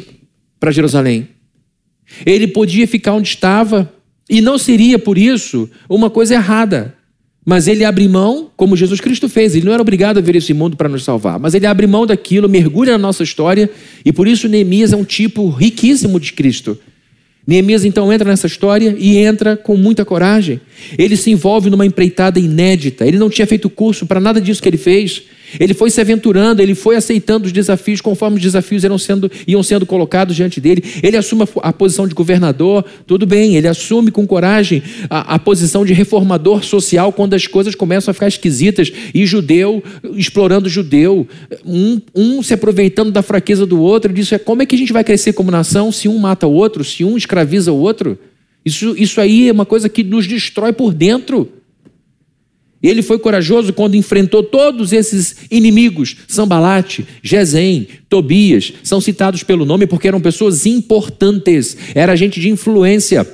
para 0.60 0.72
Jerusalém. 0.72 1.28
Ele 2.26 2.48
podia 2.48 2.88
ficar 2.88 3.14
onde 3.14 3.30
estava 3.30 3.92
e 4.30 4.42
não 4.42 4.58
seria 4.58 4.98
por 4.98 5.18
isso 5.18 5.70
uma 5.90 6.10
coisa 6.10 6.36
errada. 6.36 6.96
Mas 7.46 7.68
ele 7.68 7.84
abre 7.84 8.08
mão, 8.08 8.52
como 8.56 8.76
Jesus 8.76 9.02
Cristo 9.02 9.28
fez. 9.28 9.56
Ele 9.56 9.66
não 9.66 9.74
era 9.74 9.81
obrigado 9.81 10.18
a 10.18 10.22
vir 10.22 10.36
esse 10.36 10.54
mundo 10.54 10.78
para 10.78 10.90
nos 10.90 11.04
salvar, 11.04 11.40
mas 11.40 11.54
ele 11.54 11.66
abre 11.66 11.88
mão 11.88 12.06
daquilo, 12.06 12.48
mergulha 12.48 12.92
na 12.94 12.98
nossa 12.98 13.24
história 13.24 13.70
e 14.06 14.14
por 14.14 14.28
isso 14.28 14.48
Neemias 14.48 14.94
é 14.94 14.96
um 14.96 15.04
tipo 15.04 15.50
riquíssimo 15.50 16.20
de 16.20 16.34
Cristo. 16.34 16.78
Neemias 17.50 17.84
então 17.84 18.13
entra 18.13 18.30
nessa 18.30 18.46
história 18.46 18.96
e 18.96 19.18
entra 19.18 19.57
com 19.57 19.75
muita 19.75 20.06
coragem. 20.06 20.62
Ele 20.96 21.18
se 21.18 21.31
envolve 21.31 21.72
numa 21.72 21.84
empreitada 21.84 22.40
inédita. 22.40 23.07
Ele 23.07 23.18
não 23.18 23.28
tinha 23.28 23.48
feito 23.48 23.72
curso 23.72 24.06
para 24.06 24.19
nada 24.19 24.40
disso 24.40 24.62
que 24.62 24.69
ele 24.69 24.78
fez. 24.78 25.24
Ele 25.60 25.74
foi 25.74 25.90
se 25.90 26.01
aventurando, 26.01 26.62
ele 26.62 26.75
foi 26.75 26.96
aceitando 26.96 27.46
os 27.46 27.54
desafios 27.54 28.01
conforme 28.01 28.38
os 28.38 28.42
desafios 28.42 28.84
eram 28.84 28.98
sendo, 28.98 29.31
iam 29.48 29.63
sendo 29.63 29.86
colocados 29.86 30.36
diante 30.36 30.60
dele. 30.60 30.84
Ele 31.01 31.16
assume 31.16 31.46
a, 31.62 31.72
posição 31.72 32.07
de 32.07 32.13
governador, 32.13 32.84
tudo 33.07 33.25
bem, 33.25 33.56
ele 33.56 33.68
assume 33.68 34.12
com 34.12 34.28
coragem 34.28 34.84
a, 35.10 35.35
a, 35.35 35.40
posição 35.40 35.85
de 35.85 35.94
reformador 35.94 36.64
social 36.64 37.14
quando 37.14 37.33
as 37.33 37.47
coisas 37.47 37.76
começam 37.76 38.12
a 38.12 38.14
ficar 38.14 38.28
esquisitas 38.28 38.92
e 39.14 39.26
judeu 39.26 39.81
explorando 40.16 40.69
judeu, 40.69 41.28
um, 41.66 42.00
um 42.16 42.44
se 42.44 42.54
aproveitando 42.54 43.12
da 43.12 43.21
fraqueza 43.21 43.66
do 43.66 43.80
outro. 43.80 44.12
Ele 44.12 44.19
disse: 44.19 44.38
como 44.40 44.62
é 44.62 44.66
que 44.66 44.76
a 44.76 44.78
gente 44.78 44.94
vai 44.94 45.04
crescer 45.04 45.33
como 45.33 45.52
nação 45.52 45.92
se 45.92 46.07
um 46.07 46.18
mata 46.18 46.47
o 46.47 46.54
outro, 46.54 46.83
se 46.83 47.04
um 47.04 47.18
escraviza 47.18 47.71
o 47.71 47.78
outro? 47.78 48.18
Isso, 48.66 48.95
isso 48.97 49.21
aí 49.21 49.50
é 49.50 49.52
uma 49.52 49.66
coisa 49.66 49.88
que 49.88 50.04
nos 50.04 50.28
destrói 50.28 50.74
por 50.74 50.94
dentro. 50.94 51.50
Ele 52.81 53.02
foi 53.02 53.19
corajoso 53.19 53.74
quando 53.74 53.95
enfrentou 53.95 54.42
todos 54.42 54.94
esses 54.94 55.36
inimigos. 55.52 56.16
Sambalate, 56.28 57.06
Gesem, 57.21 57.88
Tobias, 58.07 58.74
são 58.83 59.02
citados 59.02 59.44
pelo 59.44 59.66
nome 59.66 59.86
porque 59.86 60.07
eram 60.07 60.21
pessoas 60.21 60.66
importantes. 60.66 61.76
Era 61.94 62.16
gente 62.16 62.40
de 62.40 62.50
influência, 62.50 63.28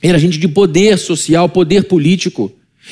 era 0.00 0.18
gente 0.18 0.38
de 0.38 0.48
poder 0.48 0.98
social, 0.98 1.48
poder 1.48 1.84
político. 1.84 2.50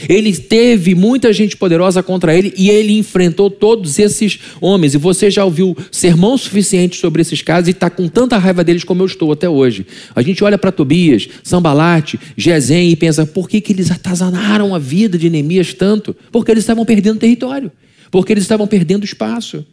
Ele 0.08 0.34
teve 0.36 0.94
muita 0.94 1.32
gente 1.32 1.56
poderosa 1.56 2.02
contra 2.02 2.34
ele 2.34 2.54
e 2.56 2.70
ele 2.70 2.96
enfrentou 2.96 3.50
todos 3.50 3.98
esses 3.98 4.38
homens. 4.60 4.94
E 4.94 4.98
você 4.98 5.30
já 5.30 5.44
ouviu 5.44 5.76
sermão 5.90 6.38
suficiente 6.38 6.96
sobre 6.96 7.22
esses 7.22 7.42
casos 7.42 7.68
e 7.68 7.72
está 7.72 7.90
com 7.90 8.08
tanta 8.08 8.38
raiva 8.38 8.62
deles 8.62 8.84
como 8.84 9.02
eu 9.02 9.06
estou 9.06 9.32
até 9.32 9.48
hoje. 9.48 9.86
A 10.14 10.22
gente 10.22 10.42
olha 10.44 10.56
para 10.56 10.72
Tobias, 10.72 11.28
Sambalate, 11.42 12.18
Gesem 12.36 12.90
e 12.90 12.96
pensa: 12.96 13.26
por 13.26 13.48
que, 13.48 13.60
que 13.60 13.72
eles 13.72 13.90
atazanaram 13.90 14.74
a 14.74 14.78
vida 14.78 15.18
de 15.18 15.28
Neemias 15.28 15.74
tanto? 15.74 16.16
Porque 16.30 16.50
eles 16.50 16.62
estavam 16.62 16.84
perdendo 16.84 17.18
território, 17.18 17.70
porque 18.10 18.32
eles 18.32 18.44
estavam 18.44 18.66
perdendo 18.66 19.04
espaço. 19.04 19.66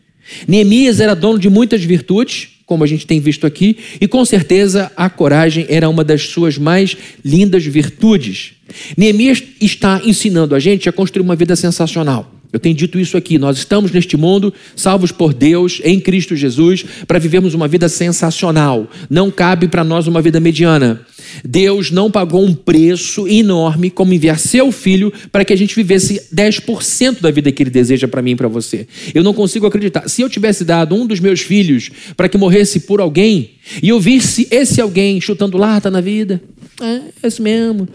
Neemias 0.47 0.99
era 0.99 1.15
dono 1.15 1.39
de 1.39 1.49
muitas 1.49 1.83
virtudes, 1.83 2.56
como 2.67 2.83
a 2.83 2.87
gente 2.87 3.07
tem 3.07 3.19
visto 3.21 3.47
aqui, 3.47 3.77
e 3.99 4.07
com 4.07 4.23
certeza 4.25 4.91
a 4.95 5.09
coragem 5.09 5.65
era 5.69 5.89
uma 5.89 6.03
das 6.03 6.23
suas 6.23 6.57
mais 6.57 6.95
lindas 7.23 7.65
virtudes. 7.65 8.51
Neemias 8.95 9.41
está 9.61 10.01
ensinando 10.03 10.53
a 10.53 10.59
gente 10.59 10.89
a 10.89 10.91
construir 10.91 11.23
uma 11.23 11.35
vida 11.35 11.55
sensacional. 11.55 12.29
Eu 12.51 12.59
tenho 12.59 12.75
dito 12.75 12.97
isso 12.99 13.17
aqui, 13.17 13.37
nós 13.37 13.57
estamos 13.57 13.91
neste 13.91 14.15
mundo, 14.15 14.53
salvos 14.75 15.11
por 15.11 15.33
Deus, 15.33 15.81
em 15.83 15.99
Cristo 15.99 16.35
Jesus, 16.35 16.85
para 17.05 17.19
vivermos 17.19 17.53
uma 17.53 17.67
vida 17.67 17.89
sensacional. 17.89 18.87
Não 19.09 19.29
cabe 19.29 19.67
para 19.67 19.83
nós 19.83 20.07
uma 20.07 20.21
vida 20.21 20.39
mediana. 20.39 21.01
Deus 21.43 21.91
não 21.91 22.09
pagou 22.09 22.43
um 22.45 22.53
preço 22.53 23.27
enorme 23.27 23.89
como 23.89 24.13
enviar 24.13 24.39
seu 24.39 24.71
filho 24.71 25.11
para 25.31 25.43
que 25.43 25.51
a 25.51 25.55
gente 25.57 25.75
vivesse 25.75 26.21
10% 26.33 27.19
da 27.19 27.31
vida 27.31 27.51
que 27.51 27.63
ele 27.63 27.69
deseja 27.69 28.07
para 28.07 28.21
mim 28.21 28.31
e 28.31 28.35
para 28.35 28.47
você. 28.47 28.87
Eu 29.13 29.23
não 29.23 29.33
consigo 29.33 29.65
acreditar. 29.65 30.07
Se 30.07 30.21
eu 30.21 30.29
tivesse 30.29 30.63
dado 30.63 30.95
um 30.95 31.05
dos 31.05 31.19
meus 31.19 31.41
filhos 31.41 31.89
para 32.15 32.29
que 32.29 32.37
morresse 32.37 32.81
por 32.81 33.01
alguém 33.01 33.51
e 33.83 33.89
eu 33.89 33.99
visse 33.99 34.47
esse 34.49 34.79
alguém 34.79 35.19
chutando 35.19 35.57
lata 35.57 35.91
na 35.91 35.99
vida, 35.99 36.41
é, 36.79 37.01
é 37.23 37.27
isso 37.27 37.41
mesmo. 37.41 37.87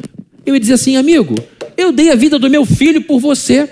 Eu 0.44 0.54
ia 0.54 0.61
dizer 0.61 0.75
assim, 0.75 0.97
amigo, 0.97 1.35
eu 1.76 1.92
dei 1.92 2.11
a 2.11 2.14
vida 2.14 2.38
do 2.38 2.50
meu 2.50 2.66
filho 2.66 3.02
por 3.02 3.18
você. 3.18 3.68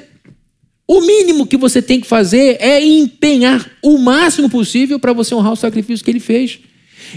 O 0.93 1.03
mínimo 1.03 1.47
que 1.47 1.57
você 1.57 1.81
tem 1.81 2.01
que 2.01 2.07
fazer 2.09 2.57
é 2.59 2.85
empenhar 2.85 3.65
o 3.81 3.97
máximo 3.97 4.51
possível 4.51 4.99
para 4.99 5.13
você 5.13 5.33
honrar 5.33 5.53
o 5.53 5.57
sacrifício 5.57 6.05
que 6.05 6.11
ele 6.11 6.19
fez. 6.19 6.59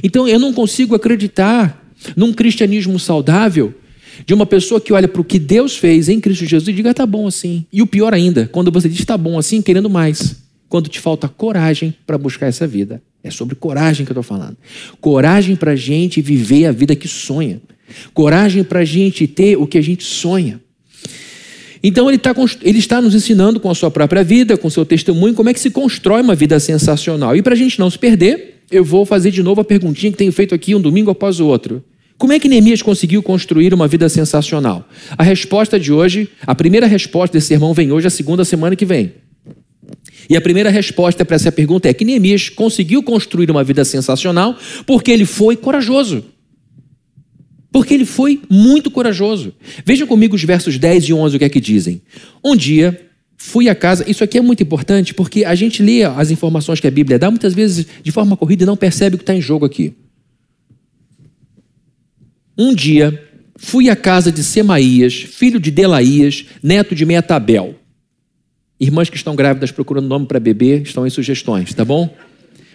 Então 0.04 0.28
eu 0.28 0.38
não 0.38 0.54
consigo 0.54 0.94
acreditar 0.94 1.84
num 2.16 2.32
cristianismo 2.32 3.00
saudável 3.00 3.74
de 4.28 4.34
uma 4.36 4.46
pessoa 4.46 4.80
que 4.80 4.94
olha 4.94 5.08
para 5.08 5.22
o 5.22 5.24
que 5.24 5.40
Deus 5.40 5.76
fez 5.76 6.08
em 6.08 6.20
Cristo 6.20 6.46
Jesus 6.46 6.68
e 6.68 6.72
diga, 6.72 6.94
tá 6.94 7.04
bom 7.04 7.26
assim. 7.26 7.66
E 7.74 7.82
o 7.82 7.88
pior 7.88 8.14
ainda, 8.14 8.48
quando 8.52 8.72
você 8.72 8.88
diz 8.88 9.04
tá 9.06 9.18
bom 9.18 9.40
assim, 9.40 9.60
querendo 9.60 9.90
mais. 9.90 10.36
Quando 10.70 10.88
te 10.88 11.00
falta 11.00 11.28
coragem 11.28 11.96
para 12.06 12.16
buscar 12.16 12.46
essa 12.46 12.68
vida. 12.68 13.02
É 13.24 13.32
sobre 13.32 13.56
coragem 13.56 14.06
que 14.06 14.12
eu 14.12 14.22
estou 14.22 14.22
falando. 14.22 14.56
Coragem 15.02 15.56
para 15.56 15.72
a 15.72 15.76
gente 15.76 16.22
viver 16.22 16.68
a 16.68 16.72
vida 16.72 16.96
que 16.96 17.08
sonha. 17.08 17.60
Coragem 18.14 18.64
para 18.64 18.82
a 18.82 18.86
gente 18.86 19.26
ter 19.26 19.58
o 19.58 19.66
que 19.66 19.80
a 19.80 19.84
gente 19.84 20.04
sonha. 20.04 20.62
Então 21.84 22.10
ele, 22.10 22.18
tá, 22.18 22.34
ele 22.62 22.80
está 22.80 23.02
nos 23.02 23.14
ensinando 23.14 23.60
com 23.60 23.70
a 23.70 23.76
sua 23.76 23.92
própria 23.92 24.24
vida, 24.24 24.58
com 24.58 24.70
o 24.70 24.72
seu 24.72 24.86
testemunho, 24.86 25.34
como 25.34 25.50
é 25.50 25.54
que 25.54 25.60
se 25.60 25.70
constrói 25.70 26.22
uma 26.22 26.34
vida 26.34 26.58
sensacional. 26.60 27.36
E 27.36 27.42
para 27.42 27.54
a 27.54 27.58
gente 27.58 27.78
não 27.78 27.90
se 27.90 28.00
perder, 28.00 28.62
eu 28.72 28.86
vou 28.86 29.06
fazer 29.06 29.32
de 29.32 29.44
novo 29.44 29.60
a 29.60 29.66
perguntinha 29.66 30.12
que 30.12 30.18
tenho 30.18 30.32
feito 30.32 30.56
aqui 30.56 30.74
um 30.74 30.80
domingo 30.80 31.12
após 31.12 31.42
o 31.42 31.46
outro. 31.46 31.84
Como 32.18 32.32
é 32.32 32.40
que 32.40 32.48
Neemias 32.48 32.82
conseguiu 32.82 33.22
construir 33.22 33.74
uma 33.74 33.86
vida 33.86 34.08
sensacional? 34.08 34.88
A 35.18 35.24
resposta 35.24 35.78
de 35.78 35.92
hoje, 35.92 36.30
a 36.48 36.56
primeira 36.56 36.88
resposta 36.88 37.38
desse 37.38 37.48
sermão 37.48 37.74
vem 37.74 37.92
hoje, 37.92 38.08
a 38.08 38.10
segunda 38.10 38.46
semana 38.46 38.78
que 38.78 38.86
vem. 38.86 39.12
E 40.30 40.38
a 40.38 40.42
primeira 40.42 40.70
resposta 40.70 41.26
para 41.26 41.36
essa 41.36 41.52
pergunta 41.52 41.90
é 41.90 41.94
que 41.94 42.06
Neemias 42.06 42.48
conseguiu 42.48 43.04
construir 43.04 43.52
uma 43.52 43.64
vida 43.64 43.84
sensacional 43.84 44.58
porque 44.86 45.12
ele 45.12 45.26
foi 45.26 45.58
corajoso. 45.58 46.24
Porque 47.74 47.96
ele 47.96 48.06
foi 48.06 48.40
muito 48.48 48.92
corajoso. 48.92 49.52
Vejam 49.84 50.06
comigo 50.06 50.36
os 50.36 50.44
versos 50.44 50.78
10 50.78 51.06
e 51.06 51.14
11, 51.14 51.36
o 51.36 51.40
que 51.40 51.46
é 51.46 51.50
que 51.50 51.60
dizem. 51.60 52.04
Um 52.46 52.56
dia, 52.56 53.10
fui 53.36 53.68
à 53.68 53.74
casa. 53.74 54.08
Isso 54.08 54.24
aqui 54.24 54.38
é 54.38 54.42
muito 54.42 54.62
importante 54.62 55.12
porque 55.12 55.44
a 55.44 55.56
gente 55.56 55.82
lê 55.82 56.04
as 56.04 56.30
informações 56.30 56.80
que 56.80 56.86
a 56.86 56.92
Bíblia 56.92 57.18
dá 57.18 57.32
muitas 57.32 57.56
vezes 57.56 57.88
de 58.04 58.12
forma 58.12 58.38
corrida 58.38 58.62
e 58.62 58.68
não 58.68 58.78
percebe 58.78 59.16
o 59.16 59.18
que 59.18 59.24
está 59.24 59.34
em 59.34 59.42
jogo 59.42 59.66
aqui. 59.66 59.96
Um 62.56 62.76
dia, 62.76 63.20
fui 63.56 63.90
à 63.90 63.96
casa 63.96 64.32
de 64.32 64.44
Semaías, 64.44 65.16
filho 65.16 65.60
de 65.60 65.72
Delaías, 65.72 66.46
neto 66.62 66.94
de 66.94 67.08
Metabel. 67.08 67.74
Irmãs 68.80 69.10
que 69.10 69.18
estão 69.18 69.36
grávidas 69.36 69.72
procurando 69.72 70.08
nome 70.08 70.28
para 70.28 70.40
bebê, 70.40 70.84
estão 70.84 71.08
em 71.08 71.10
sugestões, 71.10 71.74
tá 71.74 71.84
bom? 71.84 72.16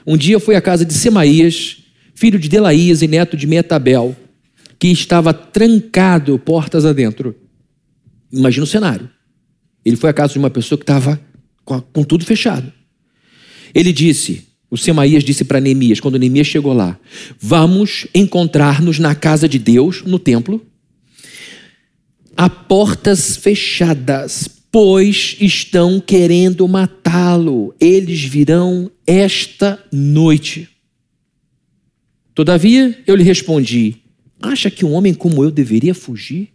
Um 0.05 0.17
dia 0.17 0.41
fui 0.41 0.57
à 0.57 0.61
casa 0.61 0.85
de 0.85 0.93
Semaías, 0.93 1.85
filho 2.17 2.37
de 2.37 2.49
Delaías 2.49 3.01
e 3.01 3.07
neto 3.07 3.37
de 3.37 3.47
Metabel 3.47 4.17
que 4.79 4.89
estava 4.89 5.35
trancado 5.35 6.39
portas 6.39 6.85
adentro. 6.85 7.35
Imagina 8.33 8.65
o 8.65 8.67
cenário. 8.67 9.11
Ele 9.85 9.97
foi 9.97 10.11
à 10.11 10.13
casa 10.13 10.35
de 10.35 10.39
uma 10.39 10.51
pessoa 10.51 10.79
que 10.79 10.85
estava 10.85 11.21
com, 11.65 11.81
com 11.81 12.05
tudo 12.05 12.25
fechado. 12.25 12.73
Ele 13.75 13.93
disse, 13.93 14.49
o 14.71 14.77
Semaías 14.77 15.25
disse 15.25 15.45
para 15.45 15.61
Neemias, 15.61 16.01
quando 16.01 16.19
Neemias 16.19 16.47
chegou 16.47 16.73
lá: 16.73 16.99
Vamos 17.41 18.07
encontrar-nos 18.15 18.99
na 18.99 19.15
casa 19.15 19.49
de 19.49 19.59
Deus, 19.59 20.03
no 20.03 20.19
templo, 20.19 20.65
a 22.37 22.51
portas 22.51 23.37
fechadas, 23.37 24.49
pois 24.71 25.37
estão 25.41 26.01
querendo 26.01 26.69
matá-lo. 26.69 27.75
Eles 27.81 28.23
virão 28.25 28.91
esta 29.07 29.83
noite. 29.91 30.69
Todavia, 32.35 33.03
eu 33.07 33.17
lhe 33.17 33.25
respondi: 33.25 33.97
Acha 34.41 34.71
que 34.71 34.85
um 34.85 34.93
homem 34.93 35.13
como 35.13 35.43
eu 35.43 35.51
deveria 35.51 35.95
fugir? 35.95 36.51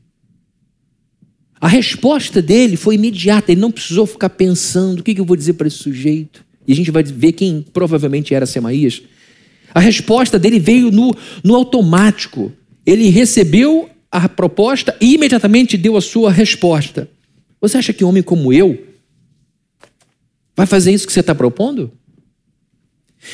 A 1.59 1.67
resposta 1.67 2.41
dele 2.41 2.75
foi 2.75 2.95
imediata, 2.95 3.51
ele 3.51 3.61
não 3.61 3.71
precisou 3.71 4.05
ficar 4.05 4.29
pensando: 4.29 4.99
o 4.99 5.03
que 5.03 5.19
eu 5.19 5.25
vou 5.25 5.35
dizer 5.35 5.53
para 5.53 5.67
esse 5.67 5.77
sujeito? 5.77 6.45
E 6.67 6.73
a 6.73 6.75
gente 6.75 6.91
vai 6.91 7.03
ver 7.03 7.33
quem 7.33 7.65
provavelmente 7.73 8.33
era 8.33 8.45
Semaías. 8.45 9.01
A 9.73 9.79
resposta 9.79 10.37
dele 10.37 10.59
veio 10.59 10.91
no, 10.91 11.15
no 11.43 11.55
automático. 11.55 12.51
Ele 12.85 13.09
recebeu 13.09 13.89
a 14.11 14.29
proposta 14.29 14.95
e 15.01 15.15
imediatamente 15.15 15.77
deu 15.77 15.97
a 15.97 16.01
sua 16.01 16.31
resposta. 16.31 17.09
Você 17.59 17.77
acha 17.77 17.93
que 17.93 18.03
um 18.03 18.09
homem 18.09 18.21
como 18.21 18.53
eu 18.53 18.87
vai 20.55 20.65
fazer 20.65 20.91
isso 20.91 21.07
que 21.07 21.13
você 21.13 21.21
está 21.21 21.33
propondo? 21.33 21.91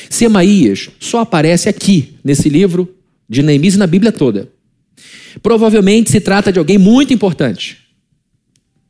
Semaías 0.08 0.88
só 1.00 1.18
aparece 1.18 1.68
aqui, 1.68 2.14
nesse 2.22 2.48
livro, 2.48 2.96
de 3.30 3.44
Neemias 3.44 3.76
na 3.76 3.86
Bíblia 3.86 4.10
toda. 4.10 4.48
Provavelmente 5.40 6.10
se 6.10 6.20
trata 6.20 6.52
de 6.52 6.58
alguém 6.58 6.76
muito 6.76 7.14
importante. 7.14 7.78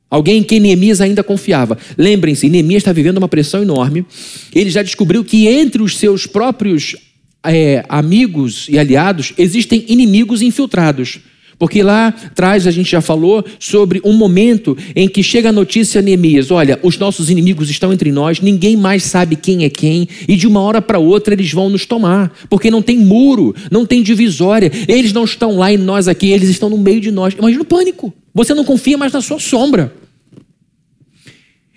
Alguém 0.08 0.38
em 0.38 0.42
quem 0.42 0.58
Neemias 0.58 1.00
ainda 1.00 1.22
confiava. 1.22 1.78
Lembrem-se, 1.96 2.48
Neemias 2.48 2.80
está 2.80 2.92
vivendo 2.92 3.18
uma 3.18 3.28
pressão 3.28 3.62
enorme. 3.62 4.04
Ele 4.52 4.70
já 4.70 4.82
descobriu 4.82 5.22
que 5.22 5.46
entre 5.46 5.82
os 5.82 5.98
seus 5.98 6.26
próprios 6.26 6.96
é, 7.44 7.84
amigos 7.88 8.66
e 8.68 8.78
aliados 8.78 9.32
existem 9.36 9.84
inimigos 9.86 10.42
infiltrados. 10.42 11.20
Porque 11.60 11.82
lá 11.82 12.08
atrás 12.08 12.66
a 12.66 12.70
gente 12.70 12.90
já 12.90 13.02
falou 13.02 13.44
sobre 13.58 14.00
um 14.02 14.14
momento 14.14 14.74
em 14.96 15.06
que 15.06 15.22
chega 15.22 15.50
a 15.50 15.52
notícia 15.52 15.98
a 15.98 16.02
Neemias: 16.02 16.50
olha, 16.50 16.80
os 16.82 16.96
nossos 16.96 17.28
inimigos 17.28 17.68
estão 17.68 17.92
entre 17.92 18.10
nós, 18.10 18.40
ninguém 18.40 18.78
mais 18.78 19.02
sabe 19.02 19.36
quem 19.36 19.66
é 19.66 19.68
quem, 19.68 20.08
e 20.26 20.36
de 20.36 20.46
uma 20.46 20.62
hora 20.62 20.80
para 20.80 20.98
outra 20.98 21.34
eles 21.34 21.52
vão 21.52 21.68
nos 21.68 21.84
tomar, 21.84 22.32
porque 22.48 22.70
não 22.70 22.80
tem 22.80 22.96
muro, 22.96 23.54
não 23.70 23.84
tem 23.84 24.02
divisória, 24.02 24.72
eles 24.88 25.12
não 25.12 25.24
estão 25.24 25.58
lá 25.58 25.70
e 25.70 25.76
nós 25.76 26.08
aqui, 26.08 26.30
eles 26.30 26.48
estão 26.48 26.70
no 26.70 26.78
meio 26.78 26.98
de 26.98 27.10
nós. 27.10 27.34
Imagina 27.34 27.60
o 27.60 27.66
pânico, 27.66 28.10
você 28.32 28.54
não 28.54 28.64
confia 28.64 28.96
mais 28.96 29.12
na 29.12 29.20
sua 29.20 29.38
sombra. 29.38 29.92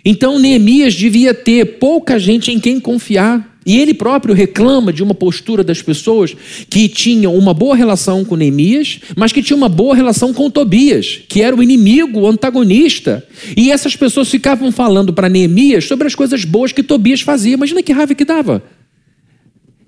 Então 0.06 0.40
Neemias 0.40 0.94
devia 0.94 1.34
ter 1.34 1.78
pouca 1.78 2.18
gente 2.18 2.50
em 2.52 2.60
quem 2.60 2.80
confiar. 2.80 3.53
E 3.66 3.78
ele 3.78 3.94
próprio 3.94 4.34
reclama 4.34 4.92
de 4.92 5.04
uma 5.04 5.14
postura 5.14 5.64
das 5.64 5.82
pessoas 5.82 6.36
que 6.70 6.90
tinham 6.90 7.36
uma 7.36 7.54
boa 7.54 7.76
relação 7.76 8.26
com 8.26 8.36
Neemias, 8.36 9.00
mas 9.16 9.32
que 9.32 9.42
tinham 9.42 9.58
uma 9.58 9.70
boa 9.70 9.96
relação 9.96 10.34
com 10.34 10.50
Tobias, 10.50 11.22
que 11.28 11.42
era 11.42 11.56
o 11.56 11.64
inimigo, 11.64 12.22
o 12.22 12.28
antagonista. 12.28 13.26
E 13.56 13.72
essas 13.72 13.96
pessoas 13.96 14.30
ficavam 14.30 14.72
falando 14.72 15.14
para 15.14 15.30
Neemias 15.30 15.86
sobre 15.86 16.08
as 16.08 16.16
coisas 16.16 16.44
boas 16.44 16.72
que 16.72 16.84
Tobias 16.84 17.22
fazia. 17.22 17.54
Imagina 17.54 17.82
que 17.82 17.94
raiva 17.94 18.14
que 18.14 18.26
dava. 18.26 18.64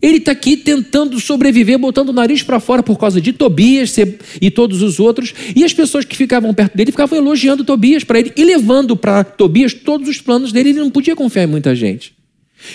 Ele 0.01 0.17
está 0.17 0.31
aqui 0.31 0.55
tentando 0.55 1.19
sobreviver, 1.19 1.79
botando 1.79 2.09
o 2.09 2.13
nariz 2.13 2.43
para 2.43 2.59
fora 2.59 2.83
por 2.83 2.97
causa 2.97 3.19
de 3.19 3.33
Tobias 3.33 3.95
e 4.39 4.51
todos 4.51 4.81
os 4.81 4.99
outros. 4.99 5.33
E 5.55 5.63
as 5.63 5.73
pessoas 5.73 6.05
que 6.05 6.15
ficavam 6.15 6.53
perto 6.53 6.77
dele 6.77 6.91
ficavam 6.91 7.17
elogiando 7.17 7.63
Tobias 7.63 8.03
para 8.03 8.19
ele 8.19 8.31
e 8.35 8.43
levando 8.43 8.95
para 8.95 9.23
Tobias 9.23 9.73
todos 9.73 10.07
os 10.07 10.21
planos 10.21 10.51
dele. 10.51 10.69
Ele 10.69 10.79
não 10.79 10.91
podia 10.91 11.15
confiar 11.15 11.43
em 11.43 11.47
muita 11.47 11.73
gente. 11.75 12.13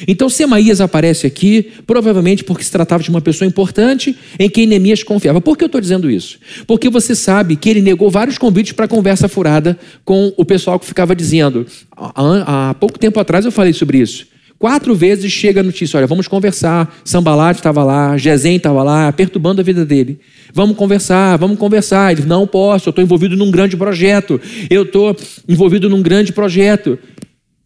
Então 0.06 0.28
Semaías 0.28 0.80
aparece 0.80 1.26
aqui, 1.26 1.70
provavelmente 1.86 2.44
porque 2.44 2.64
se 2.64 2.70
tratava 2.70 3.02
de 3.02 3.10
uma 3.10 3.20
pessoa 3.20 3.46
importante 3.46 4.16
em 4.38 4.48
quem 4.48 4.66
Neemias 4.66 5.02
confiava. 5.02 5.40
Por 5.40 5.56
que 5.56 5.64
eu 5.64 5.66
estou 5.66 5.80
dizendo 5.80 6.10
isso? 6.10 6.38
Porque 6.66 6.88
você 6.88 7.14
sabe 7.14 7.56
que 7.56 7.68
ele 7.68 7.80
negou 7.80 8.10
vários 8.10 8.38
convites 8.38 8.72
para 8.72 8.88
conversa 8.88 9.28
furada 9.28 9.78
com 10.04 10.32
o 10.36 10.44
pessoal 10.44 10.78
que 10.78 10.86
ficava 10.86 11.14
dizendo. 11.14 11.66
Há, 11.96 12.70
há 12.70 12.74
pouco 12.74 12.98
tempo 12.98 13.18
atrás 13.20 13.44
eu 13.44 13.52
falei 13.52 13.72
sobre 13.72 13.98
isso. 13.98 14.26
Quatro 14.60 14.94
vezes 14.94 15.32
chega 15.32 15.60
a 15.60 15.62
notícia: 15.62 15.96
olha, 15.96 16.06
vamos 16.06 16.28
conversar. 16.28 17.00
Sambalat 17.02 17.56
estava 17.56 17.82
lá, 17.82 18.14
Gesem 18.18 18.56
estava 18.56 18.82
lá, 18.82 19.10
perturbando 19.10 19.62
a 19.62 19.64
vida 19.64 19.86
dele. 19.86 20.20
Vamos 20.52 20.76
conversar, 20.76 21.38
vamos 21.38 21.58
conversar. 21.58 22.12
Ele, 22.12 22.26
não 22.26 22.46
posso, 22.46 22.88
eu 22.88 22.90
estou 22.90 23.02
envolvido 23.02 23.34
num 23.38 23.50
grande 23.50 23.74
projeto. 23.74 24.38
Eu 24.68 24.82
estou 24.82 25.16
envolvido 25.48 25.88
num 25.88 26.02
grande 26.02 26.30
projeto. 26.30 26.98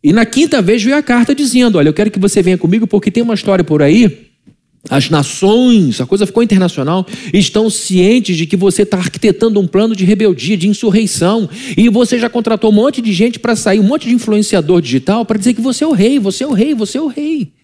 E 0.04 0.12
na 0.12 0.26
quinta 0.26 0.60
vez 0.60 0.82
veio 0.82 0.98
a 0.98 1.02
carta 1.02 1.34
dizendo: 1.34 1.78
Olha, 1.78 1.88
eu 1.88 1.94
quero 1.94 2.10
que 2.10 2.18
você 2.18 2.42
venha 2.42 2.58
comigo 2.58 2.86
porque 2.86 3.10
tem 3.10 3.22
uma 3.22 3.32
história 3.32 3.64
por 3.64 3.80
aí. 3.80 4.28
As 4.90 5.08
nações, 5.08 5.98
a 5.98 6.04
coisa 6.04 6.26
ficou 6.26 6.42
internacional, 6.42 7.06
estão 7.32 7.70
cientes 7.70 8.36
de 8.36 8.46
que 8.46 8.54
você 8.54 8.82
está 8.82 8.98
arquitetando 8.98 9.58
um 9.58 9.66
plano 9.66 9.96
de 9.96 10.04
rebeldia, 10.04 10.58
de 10.58 10.68
insurreição, 10.68 11.48
e 11.74 11.88
você 11.88 12.18
já 12.18 12.28
contratou 12.28 12.70
um 12.70 12.74
monte 12.74 13.00
de 13.00 13.10
gente 13.10 13.38
para 13.38 13.56
sair, 13.56 13.80
um 13.80 13.84
monte 13.84 14.06
de 14.06 14.14
influenciador 14.14 14.82
digital 14.82 15.24
para 15.24 15.38
dizer 15.38 15.54
que 15.54 15.62
você 15.62 15.84
é 15.84 15.86
o 15.86 15.92
rei, 15.92 16.18
você 16.18 16.44
é 16.44 16.46
o 16.46 16.52
rei, 16.52 16.74
você 16.74 16.98
é 16.98 17.00
o 17.00 17.06
rei. 17.06 17.54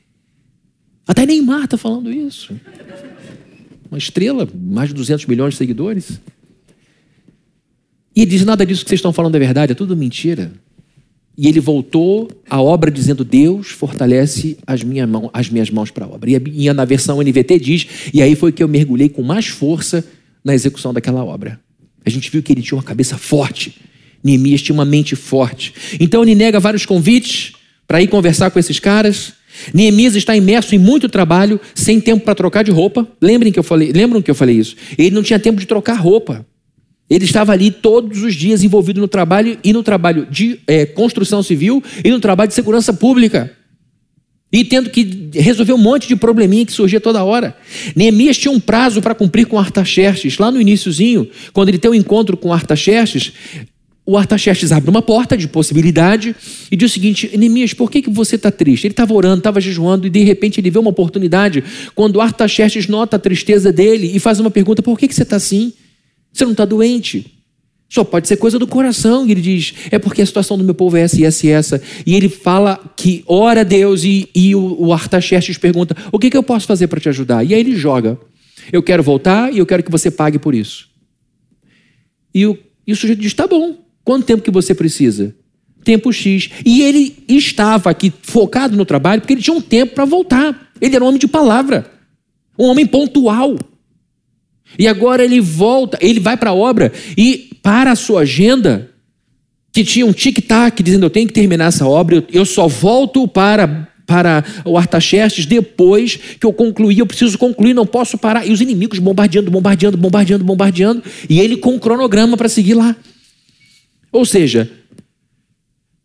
Até 1.07 1.27
Neymar 1.27 1.65
está 1.65 1.77
falando 1.77 2.11
isso. 2.11 2.55
Uma 3.91 3.99
estrela, 3.99 4.49
mais 4.55 4.89
de 4.89 4.95
200 4.95 5.27
milhões 5.27 5.53
de 5.53 5.59
seguidores. 5.59 6.19
E 8.17 8.25
diz: 8.25 8.47
nada 8.47 8.65
disso 8.65 8.83
que 8.83 8.89
vocês 8.89 8.99
estão 8.99 9.13
falando 9.13 9.35
é 9.35 9.39
verdade, 9.39 9.73
é 9.73 9.75
tudo 9.75 9.95
mentira. 9.95 10.51
E 11.43 11.49
ele 11.49 11.59
voltou 11.59 12.29
à 12.51 12.61
obra 12.61 12.91
dizendo: 12.91 13.25
Deus 13.25 13.69
fortalece 13.69 14.59
as, 14.67 14.83
minha 14.83 15.07
mão, 15.07 15.31
as 15.33 15.49
minhas 15.49 15.71
mãos 15.71 15.91
para 15.91 16.05
a 16.05 16.09
obra. 16.09 16.29
E 16.31 16.71
na 16.71 16.85
versão 16.85 17.23
NVT 17.23 17.59
diz: 17.59 17.87
E 18.13 18.21
aí 18.21 18.37
foi 18.37 18.53
que 18.53 18.63
eu 18.63 18.69
mergulhei 18.69 19.09
com 19.09 19.23
mais 19.23 19.47
força 19.47 20.05
na 20.45 20.55
execução 20.55 20.93
daquela 20.93 21.25
obra. 21.25 21.59
A 22.05 22.11
gente 22.11 22.31
viu 22.31 22.43
que 22.43 22.53
ele 22.53 22.61
tinha 22.61 22.77
uma 22.77 22.85
cabeça 22.85 23.17
forte. 23.17 23.75
Neemias 24.23 24.61
tinha 24.61 24.75
uma 24.75 24.85
mente 24.85 25.17
forte. 25.17 25.73
Então 25.99 26.23
ele 26.23 26.35
nega 26.35 26.61
vários 26.61 26.85
convites 26.85 27.55
para 27.89 28.03
ir 28.03 28.09
conversar 28.09 28.51
com 28.51 28.59
esses 28.59 28.79
caras. 28.79 29.33
Neemias 29.73 30.17
está 30.17 30.37
imerso 30.37 30.75
em 30.75 30.79
muito 30.79 31.09
trabalho, 31.09 31.59
sem 31.75 32.03
tempo 32.03 32.23
para 32.23 32.35
trocar 32.35 32.63
de 32.63 32.71
roupa. 32.71 33.09
Lembrem 33.19 33.51
que 33.51 33.59
eu 33.59 33.63
falei, 33.63 33.93
lembram 33.93 34.21
que 34.21 34.31
eu 34.31 34.35
falei 34.35 34.57
isso? 34.57 34.77
Ele 34.99 35.11
não 35.11 35.23
tinha 35.23 35.39
tempo 35.39 35.59
de 35.59 35.67
trocar 35.67 35.95
roupa. 35.95 36.45
Ele 37.11 37.25
estava 37.25 37.53
ali 37.53 37.73
todos 37.73 38.23
os 38.23 38.37
dias 38.37 38.63
envolvido 38.63 39.01
no 39.01 39.09
trabalho 39.09 39.59
e 39.65 39.73
no 39.73 39.83
trabalho 39.83 40.27
de 40.31 40.61
é, 40.65 40.87
construção 40.87 41.43
civil 41.43 41.83
e 42.05 42.11
no 42.11 42.21
trabalho 42.21 42.49
de 42.49 42.55
segurança 42.55 42.93
pública. 42.93 43.51
E 44.53 44.65
tendo 44.65 44.91
que 44.91 45.31
resolver 45.35 45.73
um 45.73 45.79
monte 45.79 46.07
de 46.09 46.17
probleminha 46.17 46.65
que 46.67 46.73
surgia 46.73 47.01
toda 47.01 47.23
hora. 47.23 47.57
Neemias 47.95 48.37
tinha 48.37 48.51
um 48.51 48.59
prazo 48.59 49.01
para 49.01 49.15
cumprir 49.15 49.47
com 49.47 49.59
Artaxerxes. 49.59 50.39
Lá 50.39 50.51
no 50.51 50.61
iníciozinho, 50.61 51.29
quando 51.53 51.69
ele 51.69 51.79
tem 51.79 51.91
um 51.91 51.95
encontro 51.95 52.37
com 52.37 52.53
Artaxerxes, 52.53 53.33
o 54.05 54.17
Artaxerxes 54.17 54.73
abre 54.73 54.91
uma 54.91 55.03
porta 55.03 55.37
de 55.37 55.47
possibilidade 55.47 56.35
e 56.71 56.77
diz 56.77 56.91
o 56.91 56.95
seguinte: 56.95 57.31
Neemias, 57.37 57.73
por 57.73 57.91
que, 57.91 58.03
que 58.03 58.11
você 58.11 58.35
está 58.35 58.51
triste? 58.51 58.87
Ele 58.87 58.93
estava 58.93 59.15
orando, 59.15 59.39
estava 59.39 59.61
jejuando 59.61 60.07
e 60.07 60.11
de 60.11 60.25
repente 60.25 60.61
ele 60.61 60.71
vê 60.71 60.79
uma 60.79 60.91
oportunidade. 60.91 61.63
Quando 61.95 62.21
Artaxerxes 62.21 62.89
nota 62.89 63.17
a 63.17 63.21
tristeza 63.21 63.73
dele 63.73 64.11
e 64.13 64.19
faz 64.19 64.41
uma 64.41 64.51
pergunta: 64.51 64.83
por 64.83 64.99
que, 64.99 65.07
que 65.07 65.15
você 65.15 65.23
está 65.23 65.37
assim? 65.37 65.73
Você 66.33 66.45
não 66.45 66.53
está 66.53 66.65
doente? 66.65 67.41
Só 67.89 68.05
pode 68.05 68.29
ser 68.29 68.37
coisa 68.37 68.57
do 68.57 68.69
coração. 68.69 69.27
E 69.27 69.33
ele 69.33 69.41
diz: 69.41 69.75
é 69.91 69.99
porque 69.99 70.23
a 70.23 70.27
situação 70.27 70.57
do 70.57 70.63
meu 70.63 70.75
povo 70.75 70.97
é 70.97 71.01
essa 71.01 71.21
e 71.21 71.25
essa 71.25 71.47
e 71.47 71.51
essa. 71.51 71.83
E 72.07 72.15
ele 72.15 72.29
fala 72.29 72.79
que 72.97 73.25
ora 73.27 73.63
a 73.63 73.65
Deus 73.65 74.05
e, 74.05 74.29
e 74.33 74.55
o, 74.55 74.77
o 74.79 74.93
Artaxerxes 74.93 75.59
pergunta: 75.59 75.97
o 76.13 76.19
que, 76.19 76.31
que 76.31 76.37
eu 76.37 76.43
posso 76.43 76.67
fazer 76.67 76.87
para 76.87 77.01
te 77.01 77.09
ajudar? 77.09 77.43
E 77.45 77.53
aí 77.53 77.61
ele 77.61 77.75
joga: 77.75 78.17
eu 78.73 78.83
quero 78.83 79.03
voltar 79.03 79.53
e 79.53 79.59
eu 79.59 79.67
quero 79.67 79.83
que 79.83 79.91
você 79.91 80.11
pague 80.11 80.39
por 80.39 80.55
isso. 80.55 80.89
E 82.33 82.47
o, 82.47 82.57
e 82.87 82.93
o 82.93 82.97
sujeito 82.97 83.21
diz: 83.21 83.35
tá 83.35 83.49
bom, 83.49 83.77
quanto 84.05 84.25
tempo 84.25 84.43
que 84.43 84.53
você 84.53 84.73
precisa? 84.73 85.35
Tempo 85.83 86.13
X. 86.13 86.51
E 86.65 86.83
ele 86.83 87.25
estava 87.27 87.91
aqui 87.91 88.13
focado 88.23 88.77
no 88.77 88.85
trabalho 88.85 89.21
porque 89.21 89.33
ele 89.33 89.43
tinha 89.43 89.57
um 89.57 89.61
tempo 89.61 89.95
para 89.95 90.05
voltar. 90.05 90.71
Ele 90.81 90.95
era 90.95 91.05
um 91.05 91.09
homem 91.09 91.19
de 91.19 91.27
palavra, 91.27 91.91
um 92.57 92.67
homem 92.67 92.87
pontual. 92.87 93.57
E 94.79 94.87
agora 94.87 95.25
ele 95.25 95.41
volta, 95.41 95.99
ele 96.01 96.21
vai 96.21 96.37
para 96.37 96.51
a 96.51 96.55
obra 96.55 96.93
e 97.17 97.51
para 97.63 97.93
a 97.93 97.97
sua 97.97 98.23
agenda, 98.23 98.91
que 99.73 99.85
tinha 99.85 100.07
um 100.07 100.13
tic-tac 100.13 100.83
dizendo 100.83 101.07
eu 101.07 101.11
tenho 101.11 101.27
que 101.27 101.33
terminar 101.33 101.67
essa 101.67 101.87
obra, 101.87 102.25
eu 102.33 102.45
só 102.45 102.67
volto 102.67 103.27
para 103.29 103.89
para 104.11 104.45
o 104.65 104.77
Artaxerxes 104.77 105.47
depois 105.47 106.19
que 106.41 106.45
eu 106.45 106.53
concluir, 106.53 106.99
eu 106.99 107.07
preciso 107.07 107.39
concluir, 107.39 107.73
não 107.73 107.87
posso 107.87 108.19
parar. 108.19 108.45
E 108.45 108.51
os 108.51 108.61
inimigos 108.61 108.99
bombardeando, 108.99 109.53
bombardeando, 109.53 109.97
bombardeando, 109.97 110.43
bombardeando, 110.43 111.03
e 111.29 111.39
ele 111.39 111.57
com 111.57 111.75
um 111.75 111.79
cronograma 111.79 112.37
para 112.37 112.49
seguir 112.49 112.75
lá. 112.75 112.97
Ou 114.11 114.25
seja, 114.25 114.69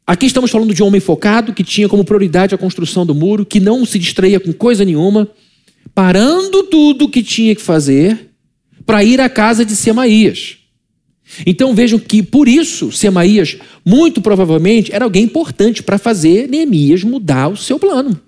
aqui 0.06 0.28
estamos 0.28 0.52
falando 0.52 0.72
de 0.72 0.84
um 0.84 0.86
homem 0.86 1.02
focado 1.02 1.52
que 1.52 1.64
tinha 1.64 1.90
como 1.90 2.06
prioridade 2.06 2.54
a 2.54 2.60
construção 2.60 3.08
do 3.08 3.16
muro, 3.16 3.44
que 3.44 3.60
não 3.60 3.84
se 3.84 3.98
distraía 3.98 4.40
com 4.40 4.54
coisa 4.54 4.86
nenhuma, 4.86 5.28
parando 5.96 6.62
tudo 6.66 7.10
que 7.10 7.24
tinha 7.24 7.56
que 7.56 7.62
fazer 7.62 8.35
para 8.86 9.04
ir 9.04 9.20
à 9.20 9.28
casa 9.28 9.66
de 9.66 9.76
Semaías. 9.76 10.58
Então 11.46 11.74
vejam 11.74 11.98
que 11.98 12.22
por 12.22 12.48
isso 12.48 12.92
Semaías, 12.92 13.58
muito 13.84 14.22
provavelmente, 14.22 14.94
era 14.94 15.06
alguém 15.06 15.24
importante 15.24 15.82
para 15.82 15.98
fazer 15.98 16.48
Neemias 16.48 17.04
mudar 17.04 17.48
o 17.48 17.58
seu 17.58 17.80
plano. 17.80 18.20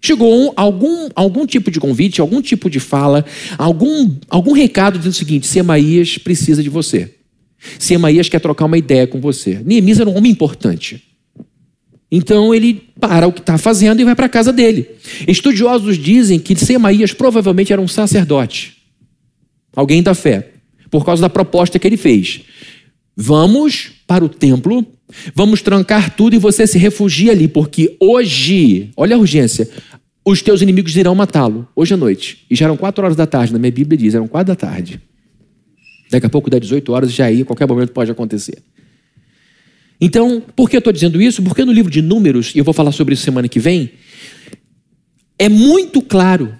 Chegou 0.00 0.52
algum, 0.54 1.08
algum 1.14 1.46
tipo 1.46 1.70
de 1.70 1.80
convite, 1.80 2.20
algum 2.20 2.42
tipo 2.42 2.68
de 2.68 2.78
fala, 2.78 3.24
algum, 3.56 4.14
algum 4.28 4.52
recado 4.52 4.98
dizendo 4.98 5.14
o 5.14 5.16
seguinte: 5.16 5.46
Semaías 5.46 6.18
precisa 6.18 6.62
de 6.62 6.68
você. 6.68 7.14
Semaías 7.78 8.28
quer 8.28 8.38
trocar 8.38 8.66
uma 8.66 8.78
ideia 8.78 9.06
com 9.06 9.20
você. 9.20 9.60
Neemias 9.64 9.98
era 9.98 10.08
um 10.08 10.16
homem 10.16 10.30
importante. 10.30 11.02
Então 12.12 12.54
ele 12.54 12.84
para 13.00 13.26
o 13.26 13.32
que 13.32 13.40
está 13.40 13.58
fazendo 13.58 14.00
e 14.00 14.04
vai 14.04 14.14
para 14.14 14.26
a 14.26 14.28
casa 14.28 14.52
dele. 14.52 14.86
Estudiosos 15.26 15.98
dizem 15.98 16.38
que 16.38 16.54
Semaías 16.54 17.12
provavelmente 17.12 17.72
era 17.72 17.82
um 17.82 17.88
sacerdote 17.88 18.75
alguém 19.76 20.02
da 20.02 20.14
fé, 20.14 20.52
por 20.90 21.04
causa 21.04 21.20
da 21.20 21.28
proposta 21.28 21.78
que 21.78 21.86
ele 21.86 21.98
fez. 21.98 22.40
Vamos 23.14 23.92
para 24.06 24.24
o 24.24 24.28
templo, 24.28 24.84
vamos 25.34 25.62
trancar 25.62 26.16
tudo 26.16 26.34
e 26.34 26.38
você 26.38 26.66
se 26.66 26.78
refugia 26.78 27.32
ali, 27.32 27.46
porque 27.46 27.96
hoje, 28.00 28.90
olha 28.96 29.14
a 29.14 29.18
urgência, 29.18 29.68
os 30.24 30.42
teus 30.42 30.62
inimigos 30.62 30.96
irão 30.96 31.14
matá-lo, 31.14 31.68
hoje 31.76 31.94
à 31.94 31.96
noite. 31.96 32.44
E 32.50 32.56
já 32.56 32.64
eram 32.64 32.76
quatro 32.76 33.04
horas 33.04 33.16
da 33.16 33.26
tarde, 33.26 33.52
na 33.52 33.58
minha 33.58 33.70
Bíblia 33.70 33.96
diz, 33.96 34.14
eram 34.14 34.26
quatro 34.26 34.48
da 34.48 34.56
tarde. 34.56 35.00
Daqui 36.10 36.26
a 36.26 36.30
pouco 36.30 36.48
dá 36.48 36.58
18 36.58 36.92
horas, 36.92 37.12
já 37.12 37.26
aí, 37.26 37.44
qualquer 37.44 37.68
momento 37.68 37.92
pode 37.92 38.10
acontecer. 38.10 38.58
Então, 40.00 40.42
por 40.54 40.68
que 40.68 40.76
eu 40.76 40.78
estou 40.78 40.92
dizendo 40.92 41.20
isso? 41.20 41.42
Porque 41.42 41.64
no 41.64 41.72
livro 41.72 41.90
de 41.90 42.02
Números, 42.02 42.54
e 42.54 42.58
eu 42.58 42.64
vou 42.64 42.74
falar 42.74 42.92
sobre 42.92 43.14
isso 43.14 43.22
semana 43.22 43.48
que 43.48 43.58
vem, 43.58 43.90
é 45.38 45.48
muito 45.48 46.02
claro 46.02 46.54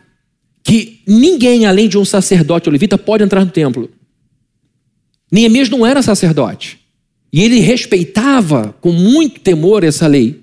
que 0.66 0.98
ninguém 1.06 1.64
além 1.64 1.88
de 1.88 1.96
um 1.96 2.04
sacerdote 2.04 2.68
levita 2.68 2.98
pode 2.98 3.22
entrar 3.22 3.44
no 3.44 3.52
templo. 3.52 3.88
Neemias 5.30 5.68
não 5.68 5.86
era 5.86 6.02
sacerdote. 6.02 6.80
E 7.32 7.40
ele 7.40 7.60
respeitava 7.60 8.74
com 8.80 8.90
muito 8.90 9.38
temor 9.38 9.84
essa 9.84 10.08
lei. 10.08 10.40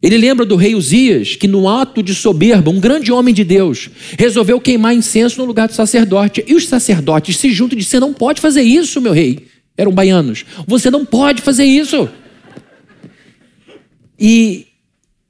Ele 0.00 0.16
lembra 0.16 0.46
do 0.46 0.56
rei 0.56 0.74
Uzias, 0.74 1.36
que 1.36 1.46
no 1.46 1.68
ato 1.68 2.02
de 2.02 2.14
soberba, 2.14 2.70
um 2.70 2.80
grande 2.80 3.12
homem 3.12 3.34
de 3.34 3.44
Deus, 3.44 3.90
resolveu 4.18 4.58
queimar 4.58 4.94
incenso 4.94 5.38
no 5.38 5.44
lugar 5.44 5.68
do 5.68 5.74
sacerdote. 5.74 6.42
E 6.48 6.54
os 6.54 6.66
sacerdotes 6.66 7.36
se 7.36 7.50
juntam 7.50 7.76
e 7.76 7.80
dizem: 7.80 7.90
Você 7.90 8.00
não 8.00 8.14
pode 8.14 8.40
fazer 8.40 8.62
isso, 8.62 9.02
meu 9.02 9.12
rei. 9.12 9.48
Eram 9.76 9.92
baianos. 9.92 10.46
Você 10.66 10.90
não 10.90 11.04
pode 11.04 11.42
fazer 11.42 11.64
isso. 11.64 12.08
E, 14.18 14.66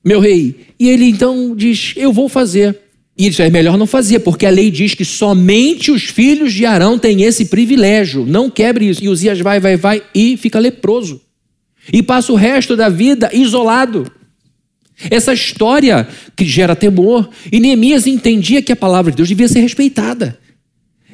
meu 0.05 0.21
rei, 0.21 0.61
e 0.79 0.89
ele 0.89 1.07
então 1.07 1.57
diz: 1.57 1.95
Eu 1.97 2.13
vou 2.13 2.29
fazer. 2.29 2.82
E 3.23 3.41
é 3.41 3.51
melhor 3.51 3.79
não 3.79 3.87
fazer, 3.87 4.19
porque 4.19 4.45
a 4.45 4.51
lei 4.51 4.69
diz 4.69 4.95
que 4.95 5.05
somente 5.05 5.93
os 5.93 6.03
filhos 6.03 6.53
de 6.53 6.67
Arão 6.67 6.99
têm 6.99 7.23
esse 7.23 7.45
privilégio. 7.45 8.27
Não 8.27 8.51
quebre 8.51 8.89
isso. 8.89 9.05
E 9.05 9.09
Uzias 9.09 9.39
vai, 9.39 9.61
vai, 9.61 9.77
vai 9.77 10.03
e 10.13 10.37
fica 10.37 10.59
leproso. 10.59 11.21
E 11.93 12.03
passa 12.03 12.33
o 12.33 12.35
resto 12.35 12.77
da 12.77 12.89
vida 12.89 13.31
isolado. 13.33 14.11
Essa 15.09 15.33
história 15.33 16.09
que 16.35 16.45
gera 16.45 16.75
temor. 16.75 17.31
E 17.53 17.61
Neemias 17.61 18.09
entendia 18.09 18.61
que 18.61 18.73
a 18.73 18.77
palavra 18.77 19.13
de 19.13 19.19
Deus 19.19 19.29
devia 19.29 19.47
ser 19.47 19.61
respeitada. 19.61 20.37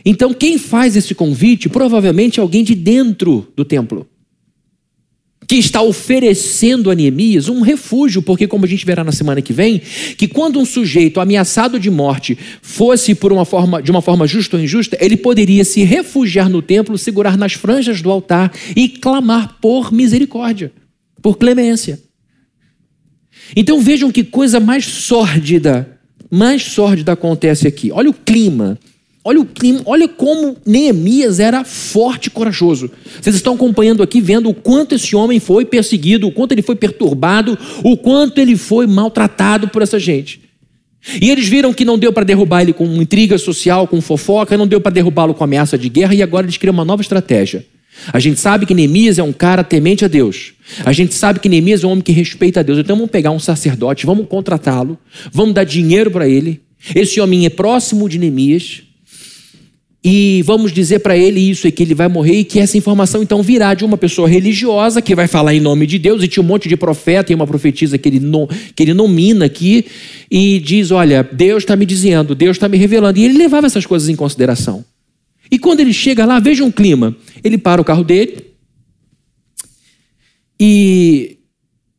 Então, 0.02 0.32
quem 0.32 0.56
faz 0.56 0.96
esse 0.96 1.14
convite 1.14 1.68
provavelmente 1.68 2.40
é 2.40 2.42
alguém 2.42 2.64
de 2.64 2.74
dentro 2.74 3.52
do 3.54 3.66
templo 3.66 4.08
que 5.48 5.56
está 5.56 5.80
oferecendo 5.80 6.90
a 6.90 6.94
Neemias 6.94 7.48
um 7.48 7.62
refúgio, 7.62 8.20
porque, 8.20 8.46
como 8.46 8.66
a 8.66 8.68
gente 8.68 8.84
verá 8.84 9.02
na 9.02 9.12
semana 9.12 9.40
que 9.40 9.54
vem, 9.54 9.80
que 10.18 10.28
quando 10.28 10.60
um 10.60 10.64
sujeito 10.66 11.20
ameaçado 11.20 11.80
de 11.80 11.90
morte 11.90 12.36
fosse 12.60 13.14
por 13.14 13.32
uma 13.32 13.46
forma, 13.46 13.82
de 13.82 13.90
uma 13.90 14.02
forma 14.02 14.26
justa 14.26 14.58
ou 14.58 14.62
injusta, 14.62 14.98
ele 15.00 15.16
poderia 15.16 15.64
se 15.64 15.82
refugiar 15.84 16.50
no 16.50 16.60
templo, 16.60 16.98
segurar 16.98 17.38
nas 17.38 17.54
franjas 17.54 18.02
do 18.02 18.10
altar 18.10 18.52
e 18.76 18.90
clamar 18.90 19.56
por 19.58 19.90
misericórdia, 19.90 20.70
por 21.22 21.38
clemência. 21.38 21.98
Então 23.56 23.80
vejam 23.80 24.12
que 24.12 24.22
coisa 24.22 24.60
mais 24.60 24.84
sórdida, 24.84 25.98
mais 26.30 26.62
sórdida 26.62 27.12
acontece 27.12 27.66
aqui. 27.66 27.90
Olha 27.90 28.10
o 28.10 28.14
clima 28.14 28.78
Olha 29.28 29.42
o 29.42 29.44
clima, 29.44 29.82
olha 29.84 30.08
como 30.08 30.56
Neemias 30.64 31.38
era 31.38 31.62
forte 31.62 32.28
e 32.28 32.30
corajoso. 32.30 32.90
Vocês 33.20 33.36
estão 33.36 33.56
acompanhando 33.56 34.02
aqui, 34.02 34.22
vendo 34.22 34.48
o 34.48 34.54
quanto 34.54 34.94
esse 34.94 35.14
homem 35.14 35.38
foi 35.38 35.66
perseguido, 35.66 36.26
o 36.26 36.32
quanto 36.32 36.52
ele 36.52 36.62
foi 36.62 36.74
perturbado, 36.74 37.58
o 37.84 37.94
quanto 37.94 38.38
ele 38.38 38.56
foi 38.56 38.86
maltratado 38.86 39.68
por 39.68 39.82
essa 39.82 39.98
gente. 39.98 40.40
E 41.20 41.28
eles 41.28 41.46
viram 41.46 41.74
que 41.74 41.84
não 41.84 41.98
deu 41.98 42.10
para 42.10 42.24
derrubar 42.24 42.62
ele 42.62 42.72
com 42.72 42.86
intriga 42.86 43.36
social, 43.36 43.86
com 43.86 44.00
fofoca, 44.00 44.56
não 44.56 44.66
deu 44.66 44.80
para 44.80 44.92
derrubá-lo 44.92 45.34
com 45.34 45.44
ameaça 45.44 45.76
de 45.76 45.90
guerra, 45.90 46.14
e 46.14 46.22
agora 46.22 46.46
eles 46.46 46.56
criam 46.56 46.72
uma 46.72 46.84
nova 46.86 47.02
estratégia. 47.02 47.66
A 48.10 48.18
gente 48.18 48.40
sabe 48.40 48.64
que 48.64 48.72
Neemias 48.72 49.18
é 49.18 49.22
um 49.22 49.32
cara 49.34 49.62
temente 49.62 50.06
a 50.06 50.08
Deus. 50.08 50.54
A 50.86 50.92
gente 50.92 51.12
sabe 51.12 51.38
que 51.38 51.50
Neemias 51.50 51.84
é 51.84 51.86
um 51.86 51.90
homem 51.90 52.02
que 52.02 52.12
respeita 52.12 52.60
a 52.60 52.62
Deus. 52.62 52.78
Então 52.78 52.96
vamos 52.96 53.10
pegar 53.10 53.30
um 53.30 53.38
sacerdote, 53.38 54.06
vamos 54.06 54.26
contratá-lo, 54.26 54.98
vamos 55.30 55.52
dar 55.52 55.64
dinheiro 55.64 56.10
para 56.10 56.26
ele. 56.26 56.62
Esse 56.94 57.20
homem 57.20 57.44
é 57.44 57.50
próximo 57.50 58.08
de 58.08 58.18
Neemias 58.18 58.87
e 60.02 60.42
vamos 60.42 60.72
dizer 60.72 61.00
para 61.00 61.16
ele 61.16 61.40
isso, 61.40 61.66
e 61.66 61.72
que 61.72 61.82
ele 61.82 61.94
vai 61.94 62.06
morrer, 62.06 62.40
e 62.40 62.44
que 62.44 62.60
essa 62.60 62.78
informação 62.78 63.22
então 63.22 63.42
virá 63.42 63.74
de 63.74 63.84
uma 63.84 63.96
pessoa 63.96 64.28
religiosa 64.28 65.02
que 65.02 65.14
vai 65.14 65.26
falar 65.26 65.54
em 65.54 65.60
nome 65.60 65.86
de 65.86 65.98
Deus, 65.98 66.22
e 66.22 66.28
tinha 66.28 66.42
um 66.42 66.46
monte 66.46 66.68
de 66.68 66.76
profeta 66.76 67.32
e 67.32 67.34
uma 67.34 67.46
profetisa 67.46 67.98
que 67.98 68.08
ele, 68.08 68.20
no, 68.20 68.46
que 68.46 68.82
ele 68.84 68.94
nomina 68.94 69.46
aqui, 69.46 69.86
e 70.30 70.60
diz: 70.60 70.90
Olha, 70.92 71.28
Deus 71.32 71.64
está 71.64 71.74
me 71.74 71.84
dizendo, 71.84 72.34
Deus 72.34 72.56
está 72.56 72.68
me 72.68 72.78
revelando. 72.78 73.18
E 73.18 73.24
ele 73.24 73.36
levava 73.36 73.66
essas 73.66 73.84
coisas 73.84 74.08
em 74.08 74.14
consideração. 74.14 74.84
E 75.50 75.58
quando 75.58 75.80
ele 75.80 75.92
chega 75.92 76.24
lá, 76.24 76.38
veja 76.38 76.62
um 76.62 76.70
clima. 76.70 77.16
Ele 77.42 77.58
para 77.58 77.80
o 77.80 77.84
carro 77.84 78.04
dele 78.04 78.44
e 80.60 81.38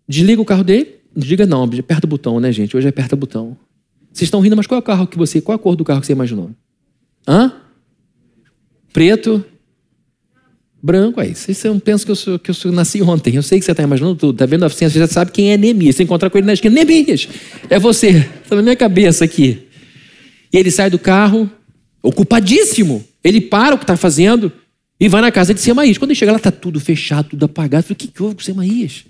desliga 0.08 0.42
o 0.42 0.46
carro 0.46 0.64
dele. 0.64 1.00
Desliga 1.16 1.46
não, 1.46 1.64
aperta 1.64 2.06
o 2.06 2.10
botão, 2.10 2.40
né, 2.40 2.52
gente? 2.52 2.78
Hoje 2.78 2.88
aperta 2.88 3.16
o 3.16 3.18
botão. 3.18 3.58
Vocês 4.14 4.28
estão 4.28 4.40
rindo, 4.40 4.56
mas 4.56 4.68
qual 4.68 4.78
é 4.78 4.80
o 4.80 4.84
carro 4.84 5.08
que 5.08 5.18
você. 5.18 5.42
Qual 5.42 5.54
é 5.54 5.60
a 5.60 5.62
cor 5.62 5.76
do 5.76 5.84
carro 5.84 6.00
que 6.00 6.08
você 6.08 6.14
imaginou? 6.14 6.52
Hã? 7.28 7.54
Preto, 9.00 9.46
branco. 10.84 11.22
Aí 11.22 11.34
vocês 11.34 11.58
pensam 11.86 12.06
que 12.06 12.12
eu, 12.12 12.16
sou, 12.18 12.38
que 12.38 12.52
eu 12.52 12.54
sou, 12.54 12.70
nasci 12.70 13.02
ontem. 13.02 13.34
Eu 13.34 13.42
sei 13.42 13.58
que 13.58 13.64
você 13.64 13.72
está 13.72 13.82
imaginando 13.82 14.18
tudo. 14.18 14.34
Está 14.34 14.46
vendo 14.46 14.64
a 14.64 14.68
oficina, 14.68 14.90
você 14.90 15.00
já 15.00 15.08
sabe 15.08 15.32
quem 15.32 15.54
é 15.54 15.58
Neemias. 15.58 15.96
Você 15.96 16.04
encontrar 16.04 16.30
com 16.30 16.38
ele 16.38 16.46
na 16.46 16.52
esquina, 16.52 16.76
Neemias, 16.76 17.30
é 17.70 17.80
você. 17.80 18.30
Está 18.44 18.58
na 18.58 18.62
minha 18.62 18.76
cabeça 18.76 19.24
aqui. 19.24 19.70
E 20.52 20.58
ele 20.58 20.70
sai 20.70 20.90
do 20.90 21.00
carro, 21.00 21.50
ocupadíssimo. 22.04 23.02
Ele 23.24 23.40
para 23.40 23.76
o 23.76 23.78
que 23.78 23.86
está 23.86 23.96
fazendo 23.96 24.52
e 25.00 25.08
vai 25.08 25.22
na 25.22 25.32
casa 25.32 25.54
de 25.54 25.62
Semaías. 25.62 25.98
Quando 25.98 26.12
ele 26.12 26.20
chega 26.20 26.34
lá, 26.34 26.38
está 26.38 26.52
tudo 26.52 26.78
fechado, 26.82 27.30
tudo 27.30 27.46
apagado. 27.46 27.80
Eu 27.80 27.84
falei, 27.84 27.96
o 27.96 28.00
que, 28.00 28.08
que 28.10 28.22
houve 28.22 28.36
com 28.36 28.42
Semaías? 28.42 29.06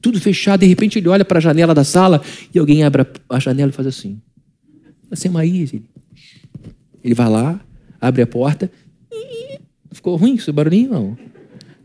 Tudo 0.00 0.18
fechado. 0.18 0.60
De 0.60 0.66
repente 0.66 0.98
ele 0.98 1.10
olha 1.10 1.22
para 1.22 1.36
a 1.36 1.42
janela 1.42 1.74
da 1.74 1.84
sala 1.84 2.22
e 2.54 2.58
alguém 2.58 2.82
abre 2.82 3.04
a 3.28 3.38
janela 3.38 3.68
e 3.68 3.74
faz 3.74 3.86
assim. 3.86 4.18
Semaías. 5.12 5.70
Ele 7.04 7.14
vai 7.14 7.28
lá, 7.28 7.60
abre 8.00 8.22
a 8.22 8.26
porta. 8.26 8.70
Ficou 9.92 10.16
ruim 10.16 10.34
esse 10.34 10.50
barulhinho? 10.50 10.90
Não. 10.90 11.18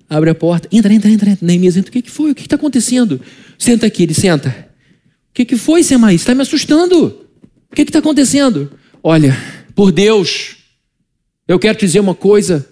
Abre 0.10 0.30
a 0.30 0.36
porta. 0.36 0.68
Entra, 0.72 0.94
entra, 0.94 1.12
entra. 1.12 1.30
entra. 1.32 1.46
Neemias 1.46 1.76
entra. 1.78 1.90
O 1.90 1.94
que, 1.94 2.02
que 2.02 2.12
foi? 2.12 2.32
O 2.32 2.36
que 2.36 2.42
está 2.42 2.56
acontecendo? 2.56 3.20
Senta 3.58 3.86
aqui. 3.86 4.04
Ele 4.04 4.14
senta. 4.14 4.50
O 5.30 5.34
que, 5.34 5.46
que 5.46 5.58
foi, 5.58 5.84
Semaías? 5.84 6.22
Está 6.22 6.34
me 6.34 6.42
assustando. 6.42 7.28
O 7.72 7.76
que 7.76 7.82
está 7.82 8.00
acontecendo? 8.00 8.72
Olha, 9.04 9.38
por 9.76 9.92
Deus, 9.92 10.58
eu 11.48 11.60
quero 11.60 11.78
te 11.78 11.86
dizer 11.86 12.00
uma 12.00 12.16
coisa. 12.16 12.68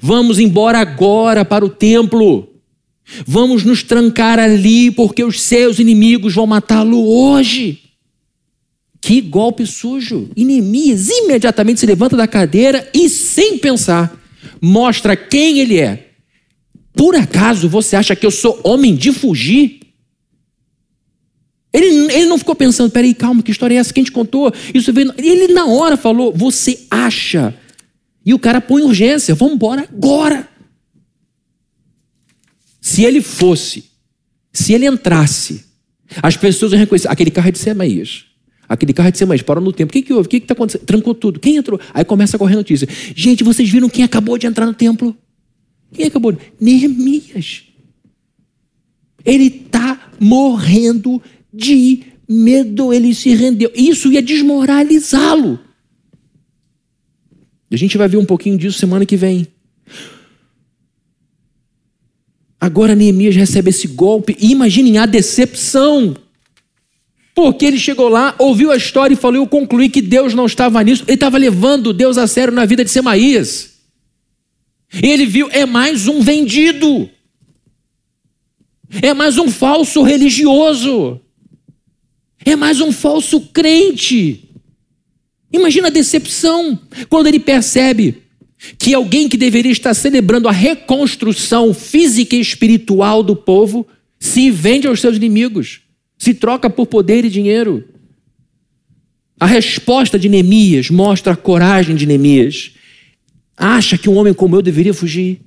Vamos 0.00 0.38
embora 0.38 0.78
agora 0.78 1.44
para 1.44 1.64
o 1.64 1.70
templo. 1.70 2.48
Vamos 3.26 3.64
nos 3.64 3.82
trancar 3.82 4.38
ali, 4.38 4.90
porque 4.90 5.24
os 5.24 5.40
seus 5.40 5.78
inimigos 5.78 6.34
vão 6.34 6.46
matá-lo 6.46 7.04
hoje. 7.08 7.80
Que 9.00 9.20
golpe 9.20 9.66
sujo! 9.66 10.30
Neemias 10.36 11.08
imediatamente 11.08 11.80
se 11.80 11.86
levanta 11.86 12.16
da 12.16 12.28
cadeira 12.28 12.88
e, 12.94 13.08
sem 13.08 13.58
pensar, 13.58 14.19
mostra 14.60 15.16
quem 15.16 15.58
ele 15.58 15.78
é. 15.78 16.10
Por 16.92 17.16
acaso 17.16 17.68
você 17.68 17.96
acha 17.96 18.16
que 18.16 18.26
eu 18.26 18.30
sou 18.30 18.60
homem 18.64 18.94
de 18.94 19.12
fugir? 19.12 19.80
Ele, 21.72 21.86
ele 22.12 22.26
não 22.26 22.38
ficou 22.38 22.54
pensando, 22.54 22.90
peraí, 22.90 23.14
calma, 23.14 23.42
que 23.42 23.50
história 23.50 23.74
é 23.74 23.78
essa 23.78 23.92
que 23.92 24.00
a 24.00 24.02
gente 24.02 24.12
contou? 24.12 24.52
Isso 24.74 24.92
veio. 24.92 25.14
Ele 25.16 25.52
na 25.52 25.66
hora 25.66 25.96
falou, 25.96 26.32
você 26.32 26.86
acha 26.90 27.54
e 28.24 28.34
o 28.34 28.38
cara 28.38 28.60
põe 28.60 28.82
urgência, 28.82 29.34
vamos 29.34 29.54
embora 29.54 29.82
agora. 29.82 30.48
Se 32.80 33.04
ele 33.04 33.20
fosse, 33.20 33.84
se 34.52 34.72
ele 34.72 34.86
entrasse, 34.86 35.64
as 36.22 36.36
pessoas 36.36 36.72
iam 36.72 36.78
reconhecer, 36.78 37.08
aquele 37.08 37.30
carro 37.30 37.48
é 37.48 37.52
de 37.52 37.58
Semaías. 37.58 38.26
Aquele 38.70 38.92
carro 38.92 39.08
é 39.08 39.10
de 39.10 39.18
Semaías, 39.18 39.42
parou 39.42 39.64
no 39.64 39.72
tempo. 39.72 39.90
O 39.90 39.92
que, 39.92 40.00
que 40.00 40.12
houve? 40.12 40.28
O 40.28 40.30
que 40.30 40.36
está 40.36 40.52
acontecendo? 40.52 40.86
Trancou 40.86 41.12
tudo. 41.12 41.40
Quem 41.40 41.56
entrou? 41.56 41.80
Aí 41.92 42.04
começa 42.04 42.36
a 42.36 42.38
correr 42.38 42.54
notícia. 42.54 42.86
Gente, 43.16 43.42
vocês 43.42 43.68
viram 43.68 43.88
quem 43.88 44.04
acabou 44.04 44.38
de 44.38 44.46
entrar 44.46 44.64
no 44.64 44.72
templo? 44.72 45.16
Quem 45.92 46.06
acabou? 46.06 46.38
Neemias. 46.60 47.64
Ele 49.24 49.46
está 49.46 50.12
morrendo 50.20 51.20
de 51.52 52.04
medo, 52.28 52.92
ele 52.92 53.12
se 53.12 53.34
rendeu. 53.34 53.72
Isso 53.74 54.12
ia 54.12 54.22
desmoralizá-lo. 54.22 55.58
A 57.72 57.76
gente 57.76 57.98
vai 57.98 58.06
ver 58.06 58.18
um 58.18 58.24
pouquinho 58.24 58.56
disso 58.56 58.78
semana 58.78 59.04
que 59.04 59.16
vem. 59.16 59.48
Agora 62.60 62.94
Neemias 62.94 63.34
recebe 63.34 63.70
esse 63.70 63.88
golpe 63.88 64.36
e 64.38 64.52
imaginem 64.52 64.98
a 64.98 65.06
decepção. 65.06 66.14
Porque 67.42 67.64
ele 67.64 67.78
chegou 67.78 68.10
lá, 68.10 68.34
ouviu 68.38 68.70
a 68.70 68.76
história 68.76 69.14
e 69.14 69.16
falou: 69.16 69.36
Eu 69.36 69.46
concluí 69.46 69.88
que 69.88 70.02
Deus 70.02 70.34
não 70.34 70.44
estava 70.44 70.82
nisso. 70.82 71.04
Ele 71.06 71.14
estava 71.14 71.38
levando 71.38 71.90
Deus 71.90 72.18
a 72.18 72.26
sério 72.26 72.52
na 72.52 72.66
vida 72.66 72.84
de 72.84 72.90
Semaías. 72.90 73.78
E 75.02 75.06
ele 75.06 75.24
viu: 75.24 75.48
é 75.50 75.64
mais 75.64 76.06
um 76.06 76.20
vendido. 76.20 77.08
É 79.00 79.14
mais 79.14 79.38
um 79.38 79.48
falso 79.48 80.02
religioso. 80.02 81.18
É 82.44 82.54
mais 82.54 82.78
um 82.82 82.92
falso 82.92 83.40
crente. 83.40 84.50
Imagina 85.50 85.86
a 85.86 85.90
decepção 85.90 86.78
quando 87.08 87.26
ele 87.26 87.40
percebe 87.40 88.18
que 88.78 88.92
alguém 88.92 89.30
que 89.30 89.38
deveria 89.38 89.72
estar 89.72 89.94
celebrando 89.94 90.46
a 90.46 90.52
reconstrução 90.52 91.72
física 91.72 92.36
e 92.36 92.40
espiritual 92.40 93.22
do 93.22 93.34
povo 93.34 93.86
se 94.18 94.50
vende 94.50 94.86
aos 94.86 95.00
seus 95.00 95.16
inimigos, 95.16 95.80
se 96.20 96.34
troca 96.34 96.70
por 96.70 96.86
poder 96.86 97.24
e 97.24 97.28
dinheiro. 97.28 97.88
A 99.40 99.46
resposta 99.46 100.16
de 100.16 100.28
Neemias 100.28 100.88
mostra 100.88 101.32
a 101.32 101.36
coragem 101.36 101.96
de 101.96 102.06
Neemias. 102.06 102.76
Acha 103.56 103.98
que 103.98 104.08
um 104.08 104.16
homem 104.16 104.32
como 104.32 104.54
eu 104.54 104.62
deveria 104.62 104.94
fugir? 104.94 105.40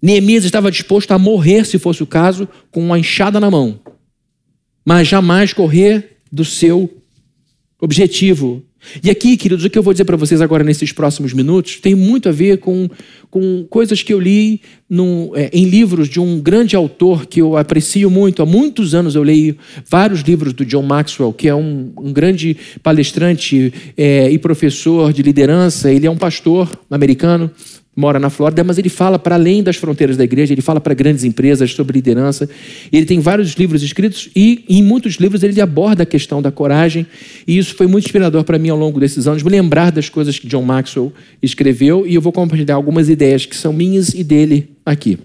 Neemias 0.00 0.44
estava 0.44 0.70
disposto 0.70 1.12
a 1.12 1.18
morrer, 1.18 1.66
se 1.66 1.78
fosse 1.78 2.02
o 2.02 2.06
caso, 2.06 2.48
com 2.70 2.82
uma 2.82 2.98
enxada 2.98 3.38
na 3.38 3.50
mão 3.50 3.78
mas 4.84 5.06
jamais 5.06 5.52
correr 5.52 6.18
do 6.32 6.44
seu 6.44 6.99
objetivo. 7.80 8.62
E 9.02 9.10
aqui, 9.10 9.36
queridos, 9.36 9.64
o 9.64 9.70
que 9.70 9.78
eu 9.78 9.82
vou 9.82 9.92
dizer 9.92 10.04
para 10.04 10.16
vocês 10.16 10.40
agora 10.40 10.64
nesses 10.64 10.90
próximos 10.90 11.34
minutos 11.34 11.76
tem 11.76 11.94
muito 11.94 12.28
a 12.28 12.32
ver 12.32 12.58
com, 12.58 12.88
com 13.30 13.64
coisas 13.68 14.02
que 14.02 14.12
eu 14.12 14.18
li 14.18 14.62
no, 14.88 15.32
é, 15.34 15.50
em 15.52 15.66
livros 15.66 16.08
de 16.08 16.18
um 16.18 16.40
grande 16.40 16.74
autor 16.74 17.26
que 17.26 17.40
eu 17.40 17.56
aprecio 17.56 18.10
muito. 18.10 18.42
Há 18.42 18.46
muitos 18.46 18.94
anos 18.94 19.14
eu 19.14 19.22
leio 19.22 19.56
vários 19.88 20.20
livros 20.20 20.54
do 20.54 20.64
John 20.64 20.82
Maxwell, 20.82 21.32
que 21.32 21.46
é 21.46 21.54
um, 21.54 21.92
um 21.98 22.12
grande 22.12 22.56
palestrante 22.82 23.72
é, 23.96 24.30
e 24.30 24.38
professor 24.38 25.12
de 25.12 25.22
liderança. 25.22 25.92
Ele 25.92 26.06
é 26.06 26.10
um 26.10 26.16
pastor 26.16 26.70
americano, 26.90 27.50
mora 27.94 28.18
na 28.18 28.30
Flórida, 28.30 28.62
mas 28.62 28.78
ele 28.78 28.88
fala 28.88 29.18
para 29.18 29.34
além 29.34 29.62
das 29.62 29.76
fronteiras 29.76 30.16
da 30.16 30.24
igreja, 30.24 30.54
ele 30.54 30.62
fala 30.62 30.80
para 30.80 30.94
grandes 30.94 31.24
empresas 31.24 31.72
sobre 31.72 31.94
liderança. 31.94 32.48
Ele 32.92 33.04
tem 33.04 33.20
vários 33.20 33.52
livros 33.54 33.82
escritos 33.82 34.30
e 34.34 34.64
em 34.68 34.82
muitos 34.82 35.14
livros 35.14 35.42
ele 35.42 35.60
aborda 35.60 36.04
a 36.04 36.06
questão 36.06 36.40
da 36.40 36.50
coragem, 36.50 37.06
e 37.46 37.58
isso 37.58 37.74
foi 37.74 37.86
muito 37.86 38.04
inspirador 38.04 38.44
para 38.44 38.58
mim 38.58 38.68
ao 38.68 38.78
longo 38.78 39.00
desses 39.00 39.26
anos, 39.26 39.42
me 39.42 39.50
lembrar 39.50 39.90
das 39.90 40.08
coisas 40.08 40.38
que 40.38 40.46
John 40.46 40.62
Maxwell 40.62 41.12
escreveu, 41.42 42.06
e 42.06 42.14
eu 42.14 42.20
vou 42.20 42.32
compartilhar 42.32 42.76
algumas 42.76 43.08
ideias 43.08 43.44
que 43.44 43.56
são 43.56 43.72
minhas 43.72 44.14
e 44.14 44.22
dele 44.22 44.70
aqui. 44.86 45.18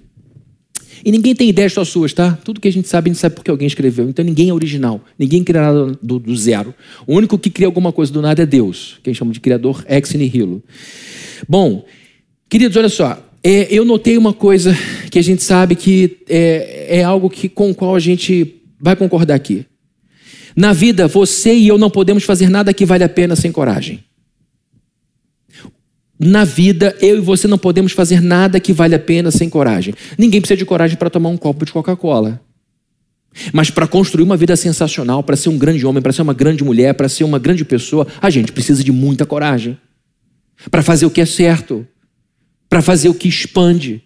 E 1.03 1.11
ninguém 1.11 1.35
tem 1.35 1.47
ideias 1.49 1.71
só 1.71 1.85
suas, 1.85 2.13
tá? 2.13 2.31
Tudo 2.43 2.59
que 2.59 2.67
a 2.67 2.71
gente 2.71 2.87
sabe, 2.87 3.11
a 3.11 3.13
gente 3.13 3.21
sabe 3.21 3.35
porque 3.35 3.51
alguém 3.51 3.67
escreveu. 3.67 4.09
Então 4.09 4.25
ninguém 4.25 4.49
é 4.49 4.53
original. 4.53 4.99
Ninguém 5.19 5.43
cria 5.43 5.61
nada 5.61 5.97
do, 6.01 6.17
do 6.17 6.35
zero. 6.35 6.73
O 7.05 7.13
único 7.13 7.37
que 7.37 7.51
cria 7.51 7.67
alguma 7.67 7.91
coisa 7.91 8.11
do 8.11 8.23
nada 8.23 8.41
é 8.41 8.45
Deus, 8.45 8.97
que 9.03 9.09
a 9.09 9.13
gente 9.13 9.19
chama 9.19 9.31
de 9.31 9.39
criador 9.39 9.85
ex 9.87 10.11
nihilo. 10.13 10.63
Bom, 11.47 11.85
Queridos, 12.47 12.77
olha 12.77 12.89
só, 12.89 13.19
é, 13.43 13.67
eu 13.69 13.83
notei 13.83 14.17
uma 14.17 14.33
coisa 14.33 14.75
que 15.09 15.19
a 15.19 15.21
gente 15.21 15.43
sabe 15.43 15.75
que 15.75 16.17
é, 16.29 16.99
é 16.99 17.03
algo 17.03 17.29
que, 17.29 17.49
com 17.49 17.71
o 17.71 17.75
qual 17.75 17.95
a 17.95 17.99
gente 17.99 18.61
vai 18.79 18.95
concordar 18.95 19.35
aqui. 19.35 19.65
Na 20.55 20.71
vida, 20.71 21.07
você 21.07 21.53
e 21.53 21.67
eu 21.67 21.77
não 21.77 21.89
podemos 21.89 22.23
fazer 22.23 22.49
nada 22.49 22.73
que 22.73 22.85
vale 22.85 23.03
a 23.03 23.09
pena 23.09 23.35
sem 23.35 23.51
coragem. 23.51 24.03
Na 26.17 26.45
vida, 26.45 26.95
eu 27.01 27.17
e 27.17 27.21
você 27.21 27.47
não 27.47 27.57
podemos 27.57 27.91
fazer 27.91 28.21
nada 28.21 28.59
que 28.59 28.71
vale 28.71 28.95
a 28.95 28.99
pena 28.99 29.31
sem 29.31 29.49
coragem. 29.49 29.93
Ninguém 30.17 30.39
precisa 30.39 30.57
de 30.57 30.65
coragem 30.65 30.97
para 30.97 31.09
tomar 31.09 31.29
um 31.29 31.35
copo 31.35 31.65
de 31.65 31.73
Coca-Cola. 31.73 32.41
Mas 33.51 33.69
para 33.69 33.85
construir 33.85 34.23
uma 34.23 34.37
vida 34.37 34.55
sensacional, 34.55 35.21
para 35.21 35.35
ser 35.35 35.49
um 35.49 35.57
grande 35.57 35.85
homem, 35.85 36.01
para 36.01 36.13
ser 36.13 36.21
uma 36.21 36.33
grande 36.33 36.63
mulher, 36.63 36.93
para 36.93 37.09
ser 37.09 37.25
uma 37.25 37.37
grande 37.37 37.65
pessoa, 37.65 38.07
a 38.21 38.29
gente 38.29 38.53
precisa 38.53 38.81
de 38.81 38.93
muita 38.93 39.25
coragem. 39.25 39.77
Para 40.71 40.81
fazer 40.81 41.05
o 41.05 41.11
que 41.11 41.19
é 41.19 41.25
certo 41.25 41.85
para 42.75 42.81
fazer 42.81 43.07
o 43.07 43.13
que 43.13 43.29
expande. 43.29 44.01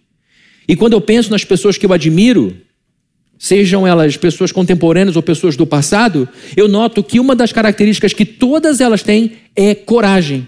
E 0.68 0.76
quando 0.76 0.92
eu 0.92 1.00
penso 1.00 1.28
nas 1.28 1.44
pessoas 1.44 1.76
que 1.76 1.84
eu 1.84 1.92
admiro, 1.92 2.56
sejam 3.36 3.84
elas 3.84 4.16
pessoas 4.16 4.52
contemporâneas 4.52 5.16
ou 5.16 5.22
pessoas 5.22 5.56
do 5.56 5.66
passado, 5.66 6.28
eu 6.56 6.68
noto 6.68 7.02
que 7.02 7.18
uma 7.18 7.34
das 7.34 7.50
características 7.50 8.12
que 8.12 8.24
todas 8.24 8.80
elas 8.80 9.02
têm 9.02 9.32
é 9.56 9.74
coragem. 9.74 10.46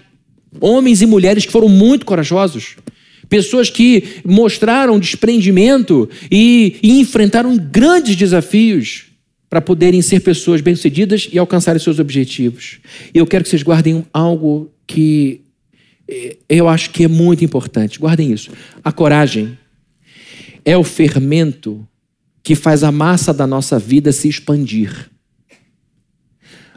Homens 0.61 1.01
e 1.01 1.05
mulheres 1.05 1.45
que 1.45 1.51
foram 1.51 1.67
muito 1.67 2.05
corajosos. 2.05 2.77
Pessoas 3.27 3.69
que 3.69 4.05
mostraram 4.23 4.97
desprendimento 4.97 6.09
e, 6.31 6.77
e 6.81 7.01
enfrentaram 7.01 7.57
grandes 7.57 8.15
desafios 8.15 9.07
para 9.49 9.59
poderem 9.59 10.01
ser 10.01 10.21
pessoas 10.21 10.61
bem-sucedidas 10.61 11.27
e 11.29 11.37
alcançarem 11.37 11.77
seus 11.77 11.99
objetivos. 11.99 12.79
E 13.13 13.17
eu 13.17 13.27
quero 13.27 13.43
que 13.43 13.49
vocês 13.49 13.63
guardem 13.63 14.05
algo 14.13 14.71
que 14.87 15.42
eu 16.49 16.67
acho 16.67 16.89
que 16.91 17.05
é 17.05 17.07
muito 17.07 17.43
importante. 17.43 17.99
Guardem 17.99 18.31
isso. 18.31 18.51
A 18.83 18.91
coragem 18.91 19.57
é 20.65 20.77
o 20.77 20.83
fermento 20.83 21.87
que 22.41 22.55
faz 22.55 22.83
a 22.83 22.91
massa 22.91 23.33
da 23.33 23.47
nossa 23.47 23.79
vida 23.79 24.11
se 24.11 24.27
expandir. 24.27 25.09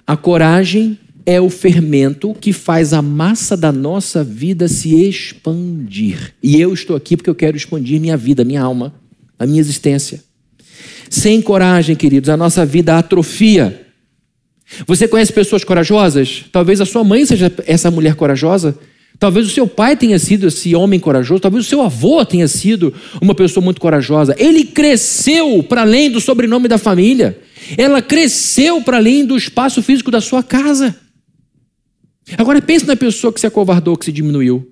A 0.06 0.16
coragem 0.16 0.98
é 1.26 1.40
o 1.40 1.50
fermento 1.50 2.32
que 2.40 2.52
faz 2.52 2.92
a 2.92 3.02
massa 3.02 3.56
da 3.56 3.72
nossa 3.72 4.22
vida 4.22 4.68
se 4.68 4.94
expandir. 4.94 6.34
E 6.40 6.60
eu 6.60 6.72
estou 6.72 6.94
aqui 6.94 7.16
porque 7.16 7.28
eu 7.28 7.34
quero 7.34 7.56
expandir 7.56 8.00
minha 8.00 8.16
vida, 8.16 8.44
minha 8.44 8.62
alma, 8.62 8.94
a 9.36 9.44
minha 9.44 9.58
existência. 9.58 10.22
Sem 11.10 11.42
coragem, 11.42 11.96
queridos, 11.96 12.28
a 12.28 12.36
nossa 12.36 12.64
vida 12.64 12.96
atrofia. 12.96 13.86
Você 14.86 15.08
conhece 15.08 15.32
pessoas 15.32 15.64
corajosas? 15.64 16.44
Talvez 16.52 16.80
a 16.80 16.86
sua 16.86 17.02
mãe 17.02 17.26
seja 17.26 17.52
essa 17.66 17.90
mulher 17.90 18.14
corajosa. 18.14 18.78
Talvez 19.18 19.46
o 19.46 19.50
seu 19.50 19.66
pai 19.66 19.96
tenha 19.96 20.18
sido 20.18 20.46
esse 20.46 20.74
homem 20.74 21.00
corajoso, 21.00 21.40
talvez 21.40 21.64
o 21.64 21.68
seu 21.68 21.80
avô 21.80 22.24
tenha 22.24 22.46
sido 22.46 22.92
uma 23.20 23.34
pessoa 23.34 23.64
muito 23.64 23.80
corajosa. 23.80 24.34
Ele 24.38 24.64
cresceu 24.64 25.62
para 25.62 25.82
além 25.82 26.10
do 26.10 26.20
sobrenome 26.20 26.68
da 26.68 26.76
família. 26.76 27.40
Ela 27.78 28.02
cresceu 28.02 28.82
para 28.82 28.98
além 28.98 29.24
do 29.24 29.36
espaço 29.36 29.82
físico 29.82 30.10
da 30.10 30.20
sua 30.20 30.42
casa. 30.42 30.94
Agora 32.36 32.60
pense 32.60 32.86
na 32.86 32.96
pessoa 32.96 33.32
que 33.32 33.40
se 33.40 33.46
acovardou, 33.46 33.96
que 33.96 34.04
se 34.04 34.12
diminuiu, 34.12 34.70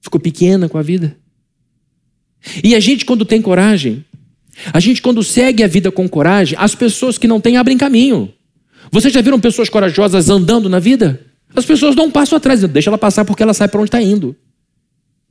ficou 0.00 0.20
pequena 0.20 0.68
com 0.68 0.78
a 0.78 0.82
vida. 0.82 1.16
E 2.62 2.74
a 2.74 2.80
gente, 2.80 3.04
quando 3.04 3.24
tem 3.24 3.40
coragem, 3.40 4.04
a 4.72 4.80
gente, 4.80 5.02
quando 5.02 5.22
segue 5.22 5.62
a 5.62 5.68
vida 5.68 5.92
com 5.92 6.08
coragem, 6.08 6.56
as 6.58 6.74
pessoas 6.74 7.16
que 7.16 7.28
não 7.28 7.40
têm 7.40 7.56
abrem 7.56 7.78
caminho. 7.78 8.32
Vocês 8.90 9.12
já 9.12 9.20
viram 9.20 9.40
pessoas 9.40 9.68
corajosas 9.68 10.28
andando 10.28 10.68
na 10.68 10.78
vida? 10.78 11.20
As 11.54 11.64
pessoas 11.64 11.94
dão 11.94 12.06
um 12.06 12.10
passo 12.10 12.34
atrás, 12.34 12.60
deixa 12.62 12.90
ela 12.90 12.98
passar 12.98 13.24
porque 13.24 13.42
ela 13.42 13.54
sabe 13.54 13.70
para 13.70 13.80
onde 13.80 13.88
está 13.88 14.02
indo. 14.02 14.34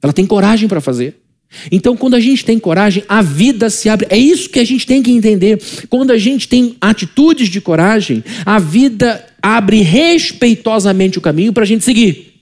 Ela 0.01 0.13
tem 0.13 0.25
coragem 0.25 0.67
para 0.67 0.81
fazer. 0.81 1.23
Então, 1.71 1.95
quando 1.95 2.15
a 2.15 2.19
gente 2.19 2.43
tem 2.43 2.57
coragem, 2.57 3.03
a 3.07 3.21
vida 3.21 3.69
se 3.69 3.87
abre. 3.87 4.07
É 4.09 4.17
isso 4.17 4.49
que 4.49 4.59
a 4.59 4.63
gente 4.63 4.87
tem 4.87 5.03
que 5.03 5.11
entender. 5.11 5.61
Quando 5.89 6.11
a 6.11 6.17
gente 6.17 6.47
tem 6.47 6.75
atitudes 6.81 7.47
de 7.47 7.61
coragem, 7.61 8.23
a 8.45 8.59
vida 8.59 9.23
abre 9.41 9.81
respeitosamente 9.81 11.17
o 11.17 11.21
caminho 11.21 11.53
para 11.53 11.63
a 11.63 11.65
gente 11.65 11.83
seguir. 11.83 12.33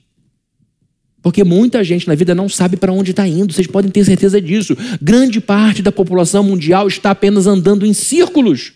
Porque 1.22 1.44
muita 1.44 1.84
gente 1.84 2.08
na 2.08 2.16
vida 2.16 2.34
não 2.34 2.50
sabe 2.50 2.78
para 2.78 2.92
onde 2.92 3.12
está 3.12 3.28
indo, 3.28 3.54
vocês 3.54 3.68
podem 3.68 3.92
ter 3.92 4.04
certeza 4.04 4.42
disso. 4.42 4.76
Grande 5.02 5.40
parte 5.40 5.82
da 5.82 5.92
população 5.92 6.44
mundial 6.44 6.88
está 6.88 7.12
apenas 7.12 7.46
andando 7.46 7.86
em 7.86 7.94
círculos, 7.94 8.74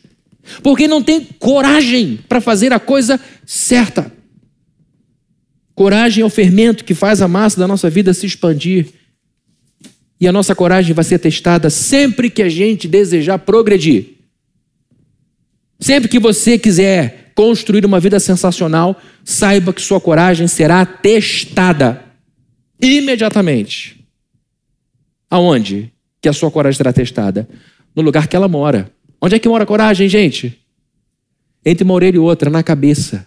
porque 0.62 0.88
não 0.88 1.02
tem 1.02 1.28
coragem 1.40 2.20
para 2.30 2.40
fazer 2.40 2.72
a 2.72 2.80
coisa 2.80 3.20
certa. 3.46 4.12
Coragem 5.76 6.24
é 6.24 6.26
o 6.26 6.30
fermento 6.30 6.86
que 6.86 6.94
faz 6.94 7.22
a 7.22 7.28
massa 7.28 7.60
da 7.60 7.68
nossa 7.68 7.90
vida 7.90 8.14
se 8.14 8.26
expandir. 8.26 8.88
E 10.20 10.26
a 10.26 10.32
nossa 10.32 10.56
coragem 10.56 10.94
vai 10.94 11.04
ser 11.04 11.20
testada 11.20 11.70
sempre 11.70 12.30
que 12.30 12.42
a 12.42 12.48
gente 12.48 12.88
desejar 12.88 13.40
progredir. 13.40 14.16
Sempre 15.78 16.08
que 16.08 16.18
você 16.18 16.58
quiser 16.58 17.34
construir 17.36 17.86
uma 17.86 18.00
vida 18.00 18.18
sensacional, 18.18 19.00
saiba 19.26 19.74
que 19.74 19.82
sua 19.82 20.00
coragem 20.00 20.48
será 20.48 20.86
testada 20.86 22.02
imediatamente. 22.82 24.08
Aonde 25.30 25.92
que 26.22 26.30
a 26.30 26.34
sua 26.34 26.50
coragem 26.50 26.78
será 26.78 26.94
testada? 26.94 27.50
No 27.94 28.02
lugar 28.02 28.30
que 28.30 28.36
ela 28.38 28.48
mora. 28.48 28.90
Onde 29.22 29.36
é 29.36 29.40
que 29.40 29.50
mora 29.50 29.66
a 29.66 29.68
coragem, 29.68 30.08
gente? 30.08 30.58
Entre 31.66 31.84
uma 31.84 31.94
orelha 31.94 32.16
e 32.16 32.20
outra, 32.20 32.50
na 32.50 32.64
cabeça. 32.64 33.26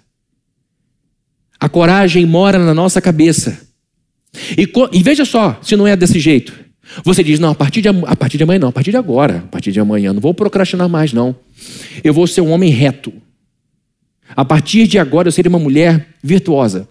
A 1.61 1.69
coragem 1.69 2.25
mora 2.25 2.59
na 2.59 2.75
nossa 2.75 3.01
cabeça. 3.01 3.59
E, 4.57 4.71
e, 4.93 5.03
veja 5.03 5.25
só, 5.25 5.59
se 5.63 5.77
não 5.77 5.87
é 5.87 5.97
desse 5.97 6.21
jeito. 6.21 6.53
Você 7.05 7.23
diz, 7.23 7.39
não, 7.39 7.51
a 7.51 7.55
partir, 7.55 7.83
de, 7.83 7.89
a 7.89 8.17
partir 8.17 8.37
de 8.37 8.45
amanhã 8.45 8.59
não, 8.61 8.69
a 8.69 8.73
partir 8.73 8.91
de 8.91 8.97
agora, 8.97 9.39
a 9.39 9.49
partir 9.49 9.73
de 9.73 9.81
amanhã, 9.81 10.13
não 10.13 10.21
vou 10.21 10.33
procrastinar 10.33 10.89
mais, 10.89 11.13
não. 11.13 11.35
Eu 12.03 12.15
vou 12.15 12.27
ser 12.27 12.41
um 12.41 12.51
homem 12.51 12.71
reto. 12.71 13.13
A 14.35 14.45
partir 14.45 14.87
de 14.87 14.99
agora 14.99 15.29
eu 15.29 15.33
serei 15.33 15.49
uma 15.49 15.59
mulher 15.59 16.09
virtuosa. 16.23 16.89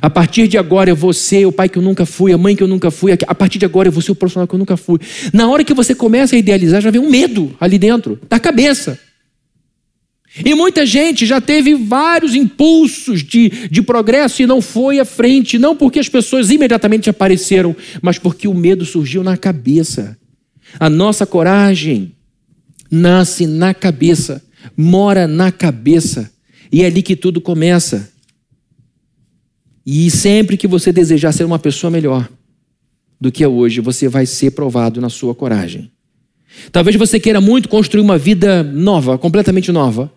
A 0.00 0.10
partir 0.10 0.46
de 0.46 0.58
agora 0.58 0.90
eu 0.90 0.96
vou 0.96 1.12
ser 1.12 1.46
o 1.46 1.52
pai 1.52 1.68
que 1.68 1.78
eu 1.78 1.82
nunca 1.82 2.04
fui, 2.04 2.32
a 2.32 2.38
mãe 2.38 2.54
que 2.54 2.62
eu 2.62 2.68
nunca 2.68 2.90
fui. 2.90 3.12
A 3.12 3.34
partir 3.34 3.58
de 3.58 3.64
agora 3.64 3.88
eu 3.88 3.92
vou 3.92 4.02
ser 4.02 4.12
o 4.12 4.14
profissional 4.14 4.46
que 4.46 4.54
eu 4.54 4.58
nunca 4.58 4.76
fui. 4.76 4.98
Na 5.32 5.48
hora 5.48 5.64
que 5.64 5.74
você 5.74 5.94
começa 5.94 6.36
a 6.36 6.38
idealizar, 6.38 6.80
já 6.80 6.90
vem 6.90 7.00
um 7.00 7.10
medo 7.10 7.56
ali 7.58 7.78
dentro, 7.78 8.20
da 8.28 8.38
cabeça. 8.38 8.98
E 10.44 10.54
muita 10.54 10.86
gente 10.86 11.26
já 11.26 11.40
teve 11.40 11.74
vários 11.74 12.34
impulsos 12.34 13.22
de, 13.22 13.68
de 13.68 13.82
progresso 13.82 14.42
e 14.42 14.46
não 14.46 14.62
foi 14.62 15.00
à 15.00 15.04
frente, 15.04 15.58
não 15.58 15.76
porque 15.76 15.98
as 15.98 16.08
pessoas 16.08 16.50
imediatamente 16.50 17.10
apareceram, 17.10 17.74
mas 18.00 18.16
porque 18.18 18.46
o 18.46 18.54
medo 18.54 18.84
surgiu 18.84 19.24
na 19.24 19.36
cabeça. 19.36 20.16
A 20.78 20.88
nossa 20.88 21.26
coragem 21.26 22.12
nasce 22.88 23.44
na 23.44 23.74
cabeça, 23.74 24.42
mora 24.76 25.26
na 25.26 25.50
cabeça, 25.50 26.30
e 26.70 26.82
é 26.82 26.86
ali 26.86 27.02
que 27.02 27.16
tudo 27.16 27.40
começa. 27.40 28.12
E 29.84 30.08
sempre 30.10 30.56
que 30.56 30.68
você 30.68 30.92
desejar 30.92 31.32
ser 31.32 31.44
uma 31.44 31.58
pessoa 31.58 31.90
melhor 31.90 32.28
do 33.20 33.32
que 33.32 33.42
é 33.42 33.48
hoje, 33.48 33.80
você 33.80 34.08
vai 34.08 34.26
ser 34.26 34.52
provado 34.52 35.00
na 35.00 35.08
sua 35.08 35.34
coragem. 35.34 35.90
Talvez 36.70 36.96
você 36.96 37.18
queira 37.18 37.40
muito 37.40 37.68
construir 37.68 38.00
uma 38.00 38.16
vida 38.16 38.62
nova, 38.62 39.18
completamente 39.18 39.72
nova. 39.72 40.12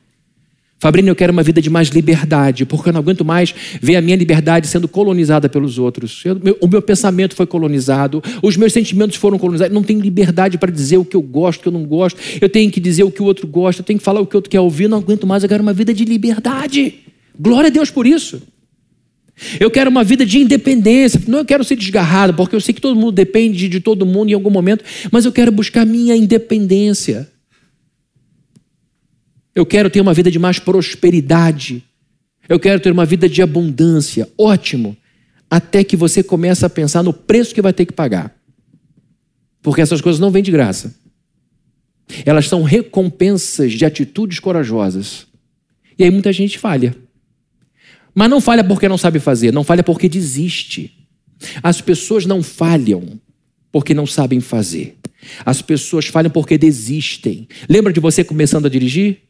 Fabrício, 0.83 1.07
eu 1.07 1.15
quero 1.15 1.31
uma 1.31 1.43
vida 1.43 1.61
de 1.61 1.69
mais 1.69 1.87
liberdade, 1.87 2.65
porque 2.65 2.89
eu 2.89 2.93
não 2.93 2.99
aguento 2.99 3.23
mais 3.23 3.55
ver 3.81 3.95
a 3.95 4.01
minha 4.01 4.17
liberdade 4.17 4.67
sendo 4.67 4.85
colonizada 4.85 5.47
pelos 5.47 5.79
outros. 5.79 6.21
Eu, 6.25 6.35
meu, 6.35 6.57
o 6.59 6.67
meu 6.67 6.81
pensamento 6.81 7.37
foi 7.37 7.45
colonizado, 7.45 8.21
os 8.41 8.57
meus 8.57 8.73
sentimentos 8.73 9.15
foram 9.15 9.39
colonizados. 9.39 9.73
Não 9.73 9.81
tenho 9.81 10.01
liberdade 10.01 10.57
para 10.57 10.69
dizer 10.69 10.97
o 10.97 11.05
que 11.05 11.15
eu 11.15 11.21
gosto, 11.21 11.61
o 11.61 11.63
que 11.63 11.67
eu 11.69 11.71
não 11.71 11.85
gosto. 11.85 12.19
Eu 12.41 12.49
tenho 12.49 12.69
que 12.69 12.81
dizer 12.81 13.05
o 13.05 13.11
que 13.11 13.21
o 13.21 13.25
outro 13.25 13.47
gosta, 13.47 13.79
eu 13.79 13.85
tenho 13.85 13.97
que 13.97 14.03
falar 14.03 14.19
o 14.19 14.25
que 14.25 14.35
o 14.35 14.39
outro 14.39 14.49
quer 14.49 14.59
ouvir. 14.59 14.83
Eu 14.83 14.89
não 14.89 14.97
aguento 14.97 15.25
mais, 15.25 15.41
eu 15.41 15.47
quero 15.47 15.63
uma 15.63 15.71
vida 15.71 15.93
de 15.93 16.03
liberdade. 16.03 16.95
Glória 17.39 17.69
a 17.69 17.71
Deus 17.71 17.89
por 17.89 18.05
isso. 18.05 18.41
Eu 19.61 19.71
quero 19.71 19.89
uma 19.89 20.03
vida 20.03 20.25
de 20.25 20.37
independência. 20.37 21.21
Não 21.25 21.39
eu 21.39 21.45
quero 21.45 21.63
ser 21.63 21.77
desgarrado, 21.77 22.33
porque 22.33 22.57
eu 22.57 22.59
sei 22.59 22.73
que 22.73 22.81
todo 22.81 22.99
mundo 22.99 23.13
depende 23.13 23.69
de 23.69 23.79
todo 23.79 24.05
mundo 24.05 24.31
em 24.31 24.33
algum 24.33 24.49
momento, 24.49 24.83
mas 25.09 25.23
eu 25.23 25.31
quero 25.31 25.49
buscar 25.49 25.85
minha 25.85 26.13
independência. 26.13 27.31
Eu 29.55 29.65
quero 29.65 29.89
ter 29.89 30.01
uma 30.01 30.13
vida 30.13 30.31
de 30.31 30.39
mais 30.39 30.59
prosperidade. 30.59 31.83
Eu 32.49 32.59
quero 32.59 32.79
ter 32.79 32.91
uma 32.91 33.05
vida 33.05 33.29
de 33.29 33.41
abundância. 33.41 34.29
Ótimo. 34.37 34.97
Até 35.49 35.83
que 35.83 35.95
você 35.95 36.23
comece 36.23 36.65
a 36.65 36.69
pensar 36.69 37.03
no 37.03 37.13
preço 37.13 37.53
que 37.53 37.61
vai 37.61 37.73
ter 37.73 37.85
que 37.85 37.93
pagar. 37.93 38.35
Porque 39.61 39.81
essas 39.81 40.01
coisas 40.01 40.19
não 40.19 40.31
vêm 40.31 40.43
de 40.43 40.51
graça. 40.51 40.95
Elas 42.25 42.47
são 42.47 42.63
recompensas 42.63 43.73
de 43.73 43.85
atitudes 43.85 44.39
corajosas. 44.39 45.27
E 45.97 46.03
aí 46.03 46.11
muita 46.11 46.33
gente 46.33 46.57
falha. 46.57 46.95
Mas 48.13 48.29
não 48.29 48.41
falha 48.41 48.63
porque 48.63 48.87
não 48.87 48.97
sabe 48.97 49.19
fazer, 49.19 49.51
não 49.51 49.63
falha 49.63 49.83
porque 49.83 50.09
desiste. 50.09 51.07
As 51.61 51.81
pessoas 51.81 52.25
não 52.25 52.43
falham 52.43 53.19
porque 53.71 53.93
não 53.93 54.05
sabem 54.05 54.39
fazer. 54.39 54.97
As 55.45 55.61
pessoas 55.61 56.07
falham 56.07 56.29
porque 56.29 56.57
desistem. 56.57 57.47
Lembra 57.69 57.93
de 57.93 57.99
você 57.99 58.23
começando 58.23 58.65
a 58.65 58.69
dirigir? 58.69 59.21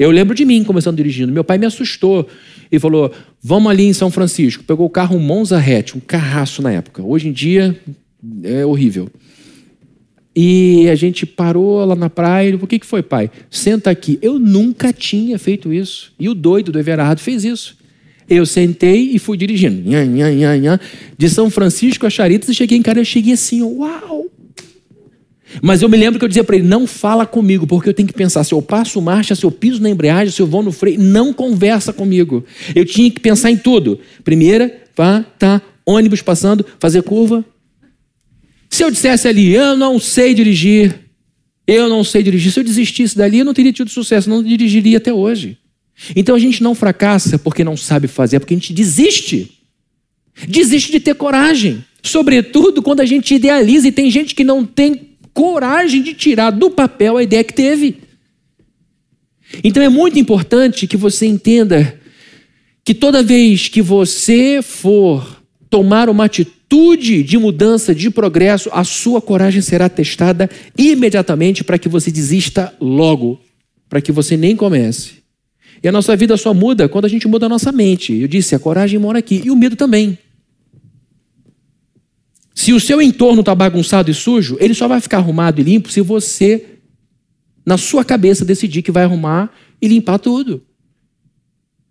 Eu 0.00 0.10
lembro 0.10 0.34
de 0.34 0.46
mim 0.46 0.64
começando 0.64 0.96
dirigindo. 0.96 1.30
Meu 1.30 1.44
pai 1.44 1.58
me 1.58 1.66
assustou 1.66 2.26
e 2.72 2.78
falou: 2.78 3.12
Vamos 3.42 3.70
ali 3.70 3.84
em 3.84 3.92
São 3.92 4.10
Francisco. 4.10 4.64
Pegou 4.64 4.86
o 4.86 4.90
carro 4.90 5.14
um 5.14 5.20
Monza 5.20 5.58
Hatch, 5.58 5.94
um 5.94 6.00
carraço 6.00 6.62
na 6.62 6.72
época. 6.72 7.02
Hoje 7.02 7.28
em 7.28 7.32
dia 7.32 7.78
é 8.42 8.64
horrível. 8.64 9.10
E 10.34 10.88
a 10.88 10.94
gente 10.94 11.26
parou 11.26 11.84
lá 11.84 11.94
na 11.94 12.08
praia. 12.08 12.56
O 12.56 12.66
que, 12.66 12.78
que 12.78 12.86
foi, 12.86 13.02
pai? 13.02 13.30
Senta 13.50 13.90
aqui. 13.90 14.18
Eu 14.22 14.38
nunca 14.38 14.90
tinha 14.90 15.38
feito 15.38 15.70
isso. 15.70 16.14
E 16.18 16.30
o 16.30 16.34
doido 16.34 16.72
do 16.72 16.78
Everardo 16.78 17.20
fez 17.20 17.44
isso. 17.44 17.76
Eu 18.26 18.46
sentei 18.46 19.10
e 19.12 19.18
fui 19.18 19.36
dirigindo. 19.36 19.86
Nha, 19.86 20.06
nha, 20.06 20.56
nha, 20.56 20.80
de 21.18 21.28
São 21.28 21.50
Francisco 21.50 22.06
a 22.06 22.10
Charitas 22.10 22.48
e 22.48 22.54
cheguei 22.54 22.78
em 22.78 22.82
casa. 22.82 23.00
Eu 23.00 23.04
cheguei 23.04 23.34
assim, 23.34 23.60
uau! 23.60 24.30
Mas 25.62 25.82
eu 25.82 25.88
me 25.88 25.96
lembro 25.96 26.18
que 26.18 26.24
eu 26.24 26.28
dizia 26.28 26.44
para 26.44 26.56
ele: 26.56 26.66
não 26.66 26.86
fala 26.86 27.26
comigo, 27.26 27.66
porque 27.66 27.88
eu 27.88 27.94
tenho 27.94 28.06
que 28.06 28.14
pensar 28.14 28.44
se 28.44 28.52
eu 28.52 28.62
passo 28.62 29.00
marcha, 29.00 29.34
se 29.34 29.44
eu 29.44 29.50
piso 29.50 29.82
na 29.82 29.90
embreagem, 29.90 30.32
se 30.32 30.40
eu 30.40 30.46
vou 30.46 30.62
no 30.62 30.72
freio. 30.72 31.00
Não 31.00 31.32
conversa 31.32 31.92
comigo. 31.92 32.44
Eu 32.74 32.84
tinha 32.84 33.10
que 33.10 33.20
pensar 33.20 33.50
em 33.50 33.56
tudo. 33.56 33.98
Primeira, 34.22 34.82
vá, 34.96 35.24
tá, 35.38 35.60
ônibus 35.84 36.22
passando, 36.22 36.64
fazer 36.78 37.02
curva. 37.02 37.44
Se 38.68 38.84
eu 38.84 38.90
dissesse 38.90 39.26
ali, 39.26 39.52
eu 39.52 39.76
não 39.76 39.98
sei 39.98 40.32
dirigir, 40.32 40.94
eu 41.66 41.88
não 41.88 42.04
sei 42.04 42.22
dirigir, 42.22 42.52
se 42.52 42.60
eu 42.60 42.64
desistisse 42.64 43.16
dali, 43.16 43.40
eu 43.40 43.44
não 43.44 43.54
teria 43.54 43.72
tido 43.72 43.90
sucesso, 43.90 44.30
não 44.30 44.42
dirigiria 44.42 44.98
até 44.98 45.12
hoje. 45.12 45.58
Então 46.14 46.34
a 46.34 46.38
gente 46.38 46.62
não 46.62 46.74
fracassa 46.74 47.38
porque 47.38 47.64
não 47.64 47.76
sabe 47.76 48.06
fazer, 48.06 48.36
é 48.36 48.38
porque 48.38 48.54
a 48.54 48.56
gente 48.56 48.72
desiste. 48.72 49.50
Desiste 50.48 50.92
de 50.92 51.00
ter 51.00 51.14
coragem. 51.14 51.84
Sobretudo 52.02 52.80
quando 52.80 53.00
a 53.00 53.04
gente 53.04 53.34
idealiza 53.34 53.88
e 53.88 53.92
tem 53.92 54.10
gente 54.10 54.34
que 54.34 54.44
não 54.44 54.64
tem 54.64 55.09
coragem 55.40 56.02
de 56.02 56.12
tirar 56.12 56.50
do 56.50 56.70
papel 56.70 57.16
a 57.16 57.22
ideia 57.22 57.42
que 57.42 57.54
teve. 57.54 57.96
Então 59.64 59.82
é 59.82 59.88
muito 59.88 60.18
importante 60.18 60.86
que 60.86 60.98
você 60.98 61.24
entenda 61.24 61.98
que 62.84 62.92
toda 62.92 63.22
vez 63.22 63.66
que 63.66 63.80
você 63.80 64.60
for 64.60 65.40
tomar 65.70 66.10
uma 66.10 66.26
atitude 66.26 67.22
de 67.22 67.38
mudança, 67.38 67.94
de 67.94 68.10
progresso, 68.10 68.68
a 68.70 68.84
sua 68.84 69.22
coragem 69.22 69.62
será 69.62 69.88
testada 69.88 70.50
imediatamente 70.76 71.64
para 71.64 71.78
que 71.78 71.88
você 71.88 72.10
desista 72.10 72.74
logo, 72.78 73.40
para 73.88 74.02
que 74.02 74.12
você 74.12 74.36
nem 74.36 74.54
comece. 74.54 75.22
E 75.82 75.88
a 75.88 75.92
nossa 75.92 76.14
vida 76.16 76.36
só 76.36 76.52
muda 76.52 76.86
quando 76.86 77.06
a 77.06 77.08
gente 77.08 77.26
muda 77.26 77.46
a 77.46 77.48
nossa 77.48 77.72
mente. 77.72 78.12
Eu 78.12 78.28
disse, 78.28 78.54
a 78.54 78.58
coragem 78.58 79.00
mora 79.00 79.20
aqui 79.20 79.40
e 79.42 79.50
o 79.50 79.56
medo 79.56 79.74
também. 79.74 80.18
Se 82.60 82.74
o 82.74 82.78
seu 82.78 83.00
entorno 83.00 83.40
está 83.40 83.54
bagunçado 83.54 84.10
e 84.10 84.14
sujo, 84.14 84.58
ele 84.60 84.74
só 84.74 84.86
vai 84.86 85.00
ficar 85.00 85.16
arrumado 85.16 85.58
e 85.62 85.64
limpo 85.64 85.90
se 85.90 86.02
você, 86.02 86.62
na 87.64 87.78
sua 87.78 88.04
cabeça, 88.04 88.44
decidir 88.44 88.82
que 88.82 88.92
vai 88.92 89.04
arrumar 89.04 89.50
e 89.80 89.88
limpar 89.88 90.18
tudo. 90.18 90.62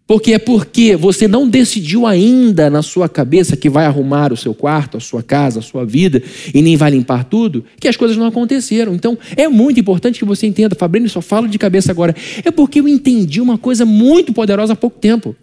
Porque 0.05 0.31
é 0.31 0.37
porque 0.37 0.95
você 0.95 1.27
não 1.27 1.49
decidiu 1.49 2.05
ainda 2.05 2.69
na 2.69 2.83
sua 2.83 3.09
cabeça 3.09 3.57
que 3.57 3.67
vai 3.67 3.87
arrumar 3.87 4.31
o 4.31 4.37
seu 4.37 4.53
quarto, 4.53 4.97
a 4.97 4.99
sua 4.99 5.23
casa, 5.23 5.57
a 5.57 5.63
sua 5.63 5.83
vida 5.83 6.21
e 6.53 6.61
nem 6.61 6.77
vai 6.77 6.91
limpar 6.91 7.23
tudo, 7.23 7.65
que 7.79 7.87
as 7.87 7.97
coisas 7.97 8.15
não 8.15 8.27
aconteceram. 8.27 8.93
Então 8.93 9.17
é 9.35 9.47
muito 9.47 9.79
importante 9.79 10.19
que 10.19 10.25
você 10.25 10.45
entenda. 10.45 10.75
Fabrício 10.75 11.09
só 11.09 11.19
fala 11.19 11.47
de 11.47 11.57
cabeça 11.57 11.91
agora. 11.91 12.15
É 12.45 12.51
porque 12.51 12.79
eu 12.79 12.87
entendi 12.87 13.41
uma 13.41 13.57
coisa 13.57 13.87
muito 13.87 14.31
poderosa 14.31 14.73
há 14.73 14.75
pouco 14.75 14.99
tempo. 14.99 15.35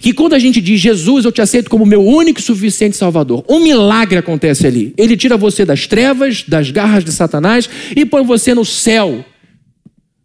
Que 0.00 0.12
quando 0.12 0.34
a 0.34 0.38
gente 0.38 0.60
diz 0.60 0.78
Jesus, 0.78 1.24
eu 1.24 1.32
te 1.32 1.40
aceito 1.40 1.70
como 1.70 1.86
meu 1.86 2.04
único 2.04 2.38
e 2.38 2.42
suficiente 2.42 2.96
Salvador, 2.96 3.44
um 3.48 3.60
milagre 3.60 4.18
acontece 4.18 4.66
ali. 4.66 4.92
Ele 4.96 5.16
tira 5.16 5.36
você 5.36 5.64
das 5.64 5.86
trevas, 5.86 6.44
das 6.46 6.70
garras 6.70 7.04
de 7.04 7.12
Satanás 7.12 7.68
e 7.96 8.04
põe 8.04 8.22
você 8.22 8.54
no 8.54 8.64
céu. 8.64 9.24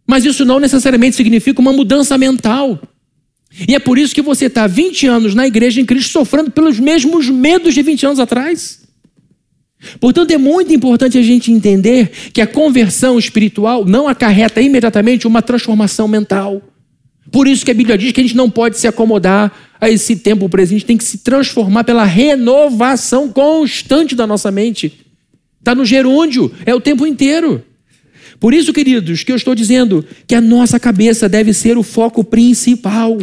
Mas 0.06 0.24
isso 0.24 0.44
não 0.44 0.60
necessariamente 0.60 1.16
significa 1.16 1.60
uma 1.60 1.72
mudança 1.72 2.18
mental. 2.18 2.80
E 3.66 3.74
é 3.74 3.78
por 3.78 3.96
isso 3.96 4.14
que 4.14 4.20
você 4.20 4.46
está 4.46 4.66
20 4.66 5.06
anos 5.06 5.34
na 5.34 5.46
igreja 5.46 5.80
em 5.80 5.86
Cristo 5.86 6.10
sofrendo 6.10 6.50
pelos 6.50 6.78
mesmos 6.78 7.28
medos 7.30 7.72
de 7.74 7.82
20 7.82 8.06
anos 8.06 8.20
atrás. 8.20 8.86
Portanto, 9.98 10.30
é 10.32 10.38
muito 10.38 10.72
importante 10.72 11.16
a 11.16 11.22
gente 11.22 11.50
entender 11.50 12.10
que 12.32 12.40
a 12.40 12.46
conversão 12.46 13.18
espiritual 13.18 13.84
não 13.84 14.06
acarreta 14.06 14.60
imediatamente 14.60 15.26
uma 15.26 15.40
transformação 15.40 16.06
mental. 16.06 16.62
Por 17.30 17.48
isso 17.48 17.64
que 17.64 17.70
a 17.70 17.74
Bíblia 17.74 17.98
diz 17.98 18.12
que 18.12 18.20
a 18.20 18.24
gente 18.24 18.36
não 18.36 18.50
pode 18.50 18.78
se 18.78 18.86
acomodar 18.86 19.52
a 19.80 19.90
esse 19.90 20.16
tempo 20.16 20.48
presente, 20.48 20.84
tem 20.84 20.96
que 20.96 21.04
se 21.04 21.18
transformar 21.18 21.84
pela 21.84 22.04
renovação 22.04 23.30
constante 23.30 24.14
da 24.14 24.26
nossa 24.26 24.50
mente. 24.50 25.06
Está 25.58 25.74
no 25.74 25.84
gerúndio, 25.84 26.52
é 26.64 26.74
o 26.74 26.80
tempo 26.80 27.06
inteiro. 27.06 27.62
Por 28.38 28.54
isso, 28.54 28.72
queridos, 28.72 29.22
que 29.22 29.32
eu 29.32 29.36
estou 29.36 29.54
dizendo 29.54 30.04
que 30.26 30.34
a 30.34 30.40
nossa 30.40 30.78
cabeça 30.78 31.28
deve 31.28 31.52
ser 31.52 31.76
o 31.76 31.82
foco 31.82 32.22
principal 32.22 33.18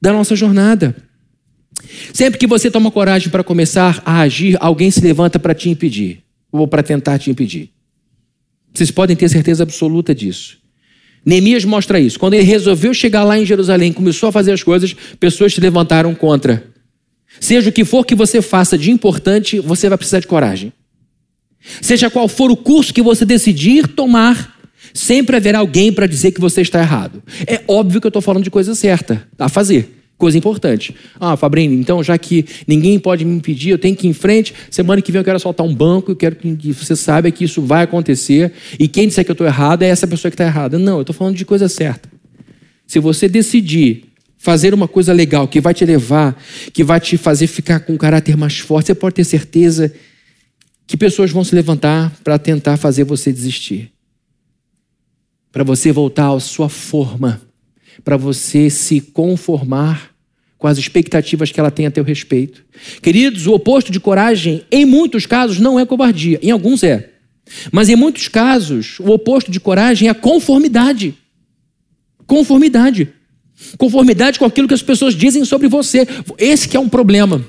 da 0.00 0.12
nossa 0.12 0.34
jornada. 0.34 0.96
Sempre 2.12 2.38
que 2.38 2.46
você 2.46 2.70
toma 2.70 2.90
coragem 2.90 3.30
para 3.30 3.44
começar 3.44 4.02
a 4.04 4.20
agir, 4.20 4.56
alguém 4.60 4.90
se 4.90 5.00
levanta 5.00 5.38
para 5.38 5.54
te 5.54 5.70
impedir, 5.70 6.22
ou 6.50 6.66
para 6.66 6.82
tentar 6.82 7.18
te 7.18 7.30
impedir. 7.30 7.70
Vocês 8.72 8.90
podem 8.90 9.16
ter 9.16 9.28
certeza 9.28 9.62
absoluta 9.62 10.14
disso. 10.14 10.59
Neemias 11.24 11.64
mostra 11.64 12.00
isso. 12.00 12.18
Quando 12.18 12.34
ele 12.34 12.44
resolveu 12.44 12.94
chegar 12.94 13.24
lá 13.24 13.38
em 13.38 13.44
Jerusalém, 13.44 13.92
começou 13.92 14.28
a 14.28 14.32
fazer 14.32 14.52
as 14.52 14.62
coisas, 14.62 14.94
pessoas 15.18 15.54
se 15.54 15.60
levantaram 15.60 16.14
contra. 16.14 16.64
Seja 17.38 17.70
o 17.70 17.72
que 17.72 17.84
for 17.84 18.04
que 18.04 18.14
você 18.14 18.42
faça 18.42 18.76
de 18.76 18.90
importante, 18.90 19.60
você 19.60 19.88
vai 19.88 19.98
precisar 19.98 20.20
de 20.20 20.26
coragem. 20.26 20.72
Seja 21.80 22.10
qual 22.10 22.26
for 22.26 22.50
o 22.50 22.56
curso 22.56 22.92
que 22.92 23.02
você 23.02 23.24
decidir 23.24 23.86
tomar, 23.86 24.60
Sempre 24.92 25.36
haverá 25.36 25.58
alguém 25.58 25.92
para 25.92 26.06
dizer 26.06 26.32
que 26.32 26.40
você 26.40 26.62
está 26.62 26.80
errado. 26.80 27.22
É 27.46 27.62
óbvio 27.68 28.00
que 28.00 28.06
eu 28.06 28.10
estou 28.10 28.22
falando 28.22 28.44
de 28.44 28.50
coisa 28.50 28.74
certa 28.74 29.26
a 29.38 29.48
fazer. 29.48 29.99
Coisa 30.20 30.38
importante. 30.38 30.94
Ah, 31.18 31.36
Fabrini, 31.36 31.74
então 31.74 32.00
já 32.00 32.16
que 32.16 32.44
ninguém 32.66 32.98
pode 32.98 33.24
me 33.24 33.34
impedir, 33.34 33.70
eu 33.70 33.78
tenho 33.78 33.96
que 33.96 34.06
ir 34.06 34.10
em 34.10 34.12
frente. 34.12 34.54
Semana 34.70 35.02
que 35.02 35.10
vem 35.10 35.18
eu 35.18 35.24
quero 35.24 35.40
soltar 35.40 35.66
um 35.66 35.74
banco, 35.74 36.12
eu 36.12 36.16
quero 36.16 36.36
que 36.36 36.72
você 36.72 36.94
saiba 36.94 37.30
que 37.30 37.42
isso 37.42 37.62
vai 37.62 37.82
acontecer. 37.84 38.52
E 38.78 38.86
quem 38.86 39.08
disser 39.08 39.24
que 39.24 39.30
eu 39.30 39.34
estou 39.34 39.46
errado 39.46 39.82
é 39.82 39.88
essa 39.88 40.06
pessoa 40.06 40.30
que 40.30 40.34
está 40.34 40.44
errada. 40.44 40.78
Não, 40.78 40.96
eu 40.96 41.00
estou 41.00 41.14
falando 41.14 41.34
de 41.34 41.44
coisa 41.44 41.68
certa. 41.68 42.08
Se 42.86 43.00
você 43.00 43.28
decidir 43.28 44.04
fazer 44.38 44.72
uma 44.74 44.86
coisa 44.86 45.12
legal 45.12 45.48
que 45.48 45.60
vai 45.60 45.74
te 45.74 45.84
levar, 45.84 46.40
que 46.72 46.84
vai 46.84 47.00
te 47.00 47.16
fazer 47.16 47.46
ficar 47.46 47.80
com 47.80 47.94
um 47.94 47.98
caráter 47.98 48.36
mais 48.36 48.58
forte, 48.58 48.86
você 48.86 48.94
pode 48.94 49.16
ter 49.16 49.24
certeza 49.24 49.92
que 50.86 50.96
pessoas 50.96 51.30
vão 51.30 51.42
se 51.42 51.54
levantar 51.54 52.12
para 52.22 52.38
tentar 52.38 52.76
fazer 52.76 53.04
você 53.04 53.32
desistir 53.32 53.90
para 55.52 55.64
você 55.64 55.90
voltar 55.90 56.32
à 56.32 56.40
sua 56.40 56.68
forma, 56.68 57.40
para 58.04 58.16
você 58.16 58.70
se 58.70 59.00
conformar 59.00 60.09
com 60.60 60.68
as 60.68 60.76
expectativas 60.76 61.50
que 61.50 61.58
ela 61.58 61.70
tem 61.70 61.86
a 61.86 61.90
teu 61.90 62.04
respeito. 62.04 62.62
Queridos, 63.00 63.46
o 63.46 63.54
oposto 63.54 63.90
de 63.90 63.98
coragem, 63.98 64.62
em 64.70 64.84
muitos 64.84 65.24
casos, 65.24 65.58
não 65.58 65.80
é 65.80 65.86
covardia, 65.86 66.38
em 66.42 66.50
alguns 66.50 66.84
é. 66.84 67.08
Mas 67.72 67.88
em 67.88 67.96
muitos 67.96 68.28
casos, 68.28 69.00
o 69.00 69.08
oposto 69.08 69.50
de 69.50 69.58
coragem 69.58 70.06
é 70.06 70.10
a 70.10 70.14
conformidade. 70.14 71.14
Conformidade. 72.26 73.08
Conformidade 73.78 74.38
com 74.38 74.44
aquilo 74.44 74.68
que 74.68 74.74
as 74.74 74.82
pessoas 74.82 75.14
dizem 75.14 75.46
sobre 75.46 75.66
você. 75.66 76.06
Esse 76.36 76.68
que 76.68 76.76
é 76.76 76.80
um 76.80 76.90
problema. 76.90 77.42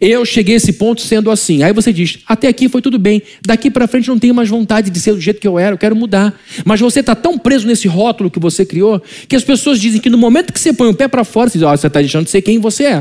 Eu 0.00 0.24
cheguei 0.24 0.54
a 0.54 0.56
esse 0.56 0.72
ponto 0.72 1.02
sendo 1.02 1.30
assim. 1.30 1.62
Aí 1.62 1.72
você 1.72 1.92
diz: 1.92 2.18
até 2.26 2.48
aqui 2.48 2.68
foi 2.68 2.80
tudo 2.80 2.98
bem, 2.98 3.22
daqui 3.44 3.70
para 3.70 3.86
frente 3.86 4.08
não 4.08 4.18
tenho 4.18 4.34
mais 4.34 4.48
vontade 4.48 4.90
de 4.90 4.98
ser 4.98 5.12
do 5.12 5.20
jeito 5.20 5.40
que 5.40 5.46
eu 5.46 5.58
era, 5.58 5.74
eu 5.74 5.78
quero 5.78 5.94
mudar. 5.94 6.38
Mas 6.64 6.80
você 6.80 7.00
está 7.00 7.14
tão 7.14 7.38
preso 7.38 7.66
nesse 7.66 7.86
rótulo 7.86 8.30
que 8.30 8.38
você 8.38 8.64
criou 8.64 9.02
que 9.28 9.36
as 9.36 9.44
pessoas 9.44 9.80
dizem 9.80 10.00
que 10.00 10.08
no 10.08 10.18
momento 10.18 10.52
que 10.52 10.58
você 10.58 10.72
põe 10.72 10.88
o 10.88 10.94
pé 10.94 11.08
para 11.08 11.24
fora, 11.24 11.50
você 11.50 11.58
diz: 11.58 11.66
oh, 11.66 11.70
você 11.70 11.86
está 11.86 12.00
deixando 12.00 12.24
de 12.24 12.30
ser 12.30 12.42
quem 12.42 12.58
você 12.58 12.84
é. 12.84 13.00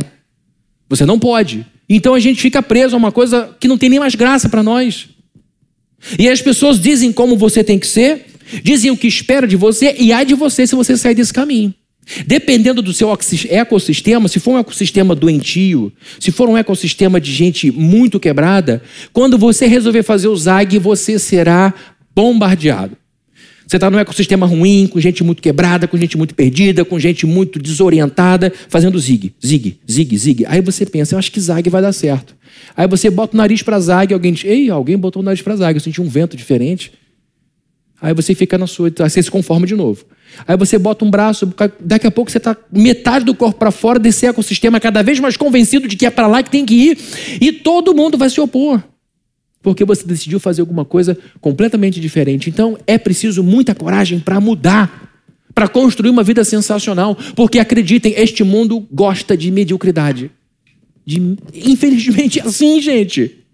Você 0.90 1.06
não 1.06 1.18
pode. 1.18 1.66
Então 1.88 2.14
a 2.14 2.20
gente 2.20 2.42
fica 2.42 2.62
preso 2.62 2.96
a 2.96 2.98
uma 2.98 3.12
coisa 3.12 3.56
que 3.60 3.68
não 3.68 3.78
tem 3.78 3.90
nem 3.90 4.00
mais 4.00 4.16
graça 4.16 4.50
para 4.50 4.62
nós. 4.62 5.08
E 6.20 6.30
as 6.30 6.42
pessoas 6.42 6.80
dizem 6.80 7.12
como 7.12 7.38
você 7.38 7.64
tem 7.64 7.80
que 7.80 7.88
ser, 7.88 8.26
dizem 8.64 8.92
o 8.92 8.98
que 8.98 9.08
espera 9.08 9.48
de 9.48 9.56
você, 9.56 9.96
e 9.98 10.12
há 10.12 10.24
de 10.24 10.36
você 10.36 10.68
se 10.68 10.76
você 10.76 10.98
sair 10.98 11.16
desse 11.16 11.34
caminho. 11.34 11.74
Dependendo 12.28 12.82
do 12.82 12.94
seu 12.94 13.10
ecossistema, 13.50 14.28
se 14.28 14.40
for 14.40 14.52
um 14.52 14.60
ecossistema 14.60 15.16
doentio, 15.16 15.92
se 16.20 16.32
for 16.32 16.48
um 16.48 16.58
ecossistema 16.58 17.20
de 17.20 17.32
gente 17.32 17.72
muito 17.72 18.20
quebrada, 18.20 18.82
quando 19.12 19.38
você 19.38 19.66
resolver 19.66 20.04
fazer 20.04 20.28
o 20.28 20.36
ZAG, 20.36 20.78
você 20.78 21.18
será 21.18 21.74
bombardeado. 22.16 22.96
Você 23.68 23.78
está 23.78 23.90
num 23.90 23.98
ecossistema 23.98 24.46
ruim, 24.46 24.86
com 24.86 25.00
gente 25.00 25.24
muito 25.24 25.42
quebrada, 25.42 25.88
com 25.88 25.98
gente 25.98 26.16
muito 26.16 26.36
perdida, 26.36 26.86
com 26.86 27.00
gente 27.00 27.26
muito 27.26 27.58
desorientada, 27.58 28.54
fazendo 28.70 29.00
zig, 29.00 29.34
zig, 29.44 29.80
zig, 29.90 30.18
zig. 30.18 30.46
Aí 30.46 30.62
você 30.62 30.86
pensa, 30.86 31.16
eu 31.16 31.20
acho 31.20 31.32
que 31.32 31.42
zag 31.42 31.68
vai 31.68 31.82
dar 31.82 31.92
certo. 31.92 32.36
Aí 32.78 32.88
você 32.88 33.10
bota 33.10 33.34
o 33.34 33.38
nariz 33.38 33.64
para 33.64 33.80
zag, 33.80 34.14
alguém 34.14 34.34
diz, 34.34 34.46
ei, 34.46 34.70
alguém 34.70 34.96
botou 34.96 35.24
o 35.24 35.26
nariz 35.26 35.42
para 35.42 35.56
zag, 35.56 35.76
eu 35.76 35.82
senti 35.82 36.00
um 36.00 36.08
vento 36.08 36.38
diferente. 36.38 36.92
Aí 38.02 38.14
você 38.14 38.36
fica 38.36 38.58
na 38.58 38.68
sua, 38.68 38.92
você 38.92 39.24
se 39.24 39.32
conforma 39.32 39.66
de 39.66 39.76
novo. 39.76 40.06
Aí 40.48 40.58
você 40.58 40.78
bota 40.78 41.06
um 41.06 41.10
braço, 41.10 41.52
daqui 41.80 42.06
a 42.06 42.12
pouco 42.12 42.30
você 42.30 42.38
está 42.38 42.56
metade 42.72 43.24
do 43.24 43.34
corpo 43.34 43.58
para 43.58 43.72
fora 43.72 43.98
desse 43.98 44.26
ecossistema, 44.26 44.80
cada 44.80 45.02
vez 45.02 45.20
mais 45.20 45.38
convencido 45.38 45.88
de 45.88 45.96
que 45.96 46.06
é 46.06 46.10
para 46.10 46.28
lá 46.28 46.44
que 46.44 46.50
tem 46.50 46.66
que 46.66 46.76
ir, 46.76 46.98
e 47.40 47.52
todo 47.52 47.96
mundo 47.96 48.18
vai 48.18 48.30
se 48.30 48.40
opor. 48.42 48.84
Porque 49.62 49.84
você 49.84 50.06
decidiu 50.06 50.40
fazer 50.40 50.62
alguma 50.62 50.86
coisa 50.86 51.18
completamente 51.42 52.00
diferente. 52.00 52.50
Então 52.50 52.78
é 52.86 52.98
preciso 53.00 53.44
muita 53.44 53.74
coragem 53.74 54.20
para 54.20 54.40
mudar, 54.40 55.12
para 55.56 55.68
construir 55.68 56.12
uma 56.12 56.22
vida 56.22 56.44
sensacional. 56.44 57.18
Porque 57.36 57.58
acreditem, 57.58 58.14
este 58.16 58.44
mundo 58.44 58.86
gosta 58.92 59.36
de 59.36 59.50
mediocridade. 59.50 60.30
De... 61.04 61.36
Infelizmente 61.52 62.40
é 62.42 62.44
assim, 62.44 62.80
gente. 62.80 63.45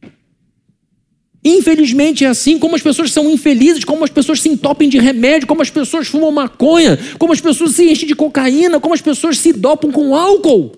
Infelizmente 1.43 2.23
é 2.23 2.27
assim, 2.27 2.59
como 2.59 2.75
as 2.75 2.83
pessoas 2.83 3.11
são 3.11 3.29
infelizes, 3.29 3.83
como 3.83 4.03
as 4.03 4.11
pessoas 4.11 4.41
se 4.41 4.49
entopem 4.49 4.87
de 4.87 4.99
remédio, 4.99 5.47
como 5.47 5.61
as 5.61 5.71
pessoas 5.71 6.07
fumam 6.07 6.31
maconha, 6.31 6.99
como 7.17 7.33
as 7.33 7.41
pessoas 7.41 7.71
se 7.71 7.89
enchem 7.89 8.07
de 8.07 8.15
cocaína, 8.15 8.79
como 8.79 8.93
as 8.93 9.01
pessoas 9.01 9.39
se 9.39 9.51
dopam 9.51 9.91
com 9.91 10.15
álcool. 10.15 10.73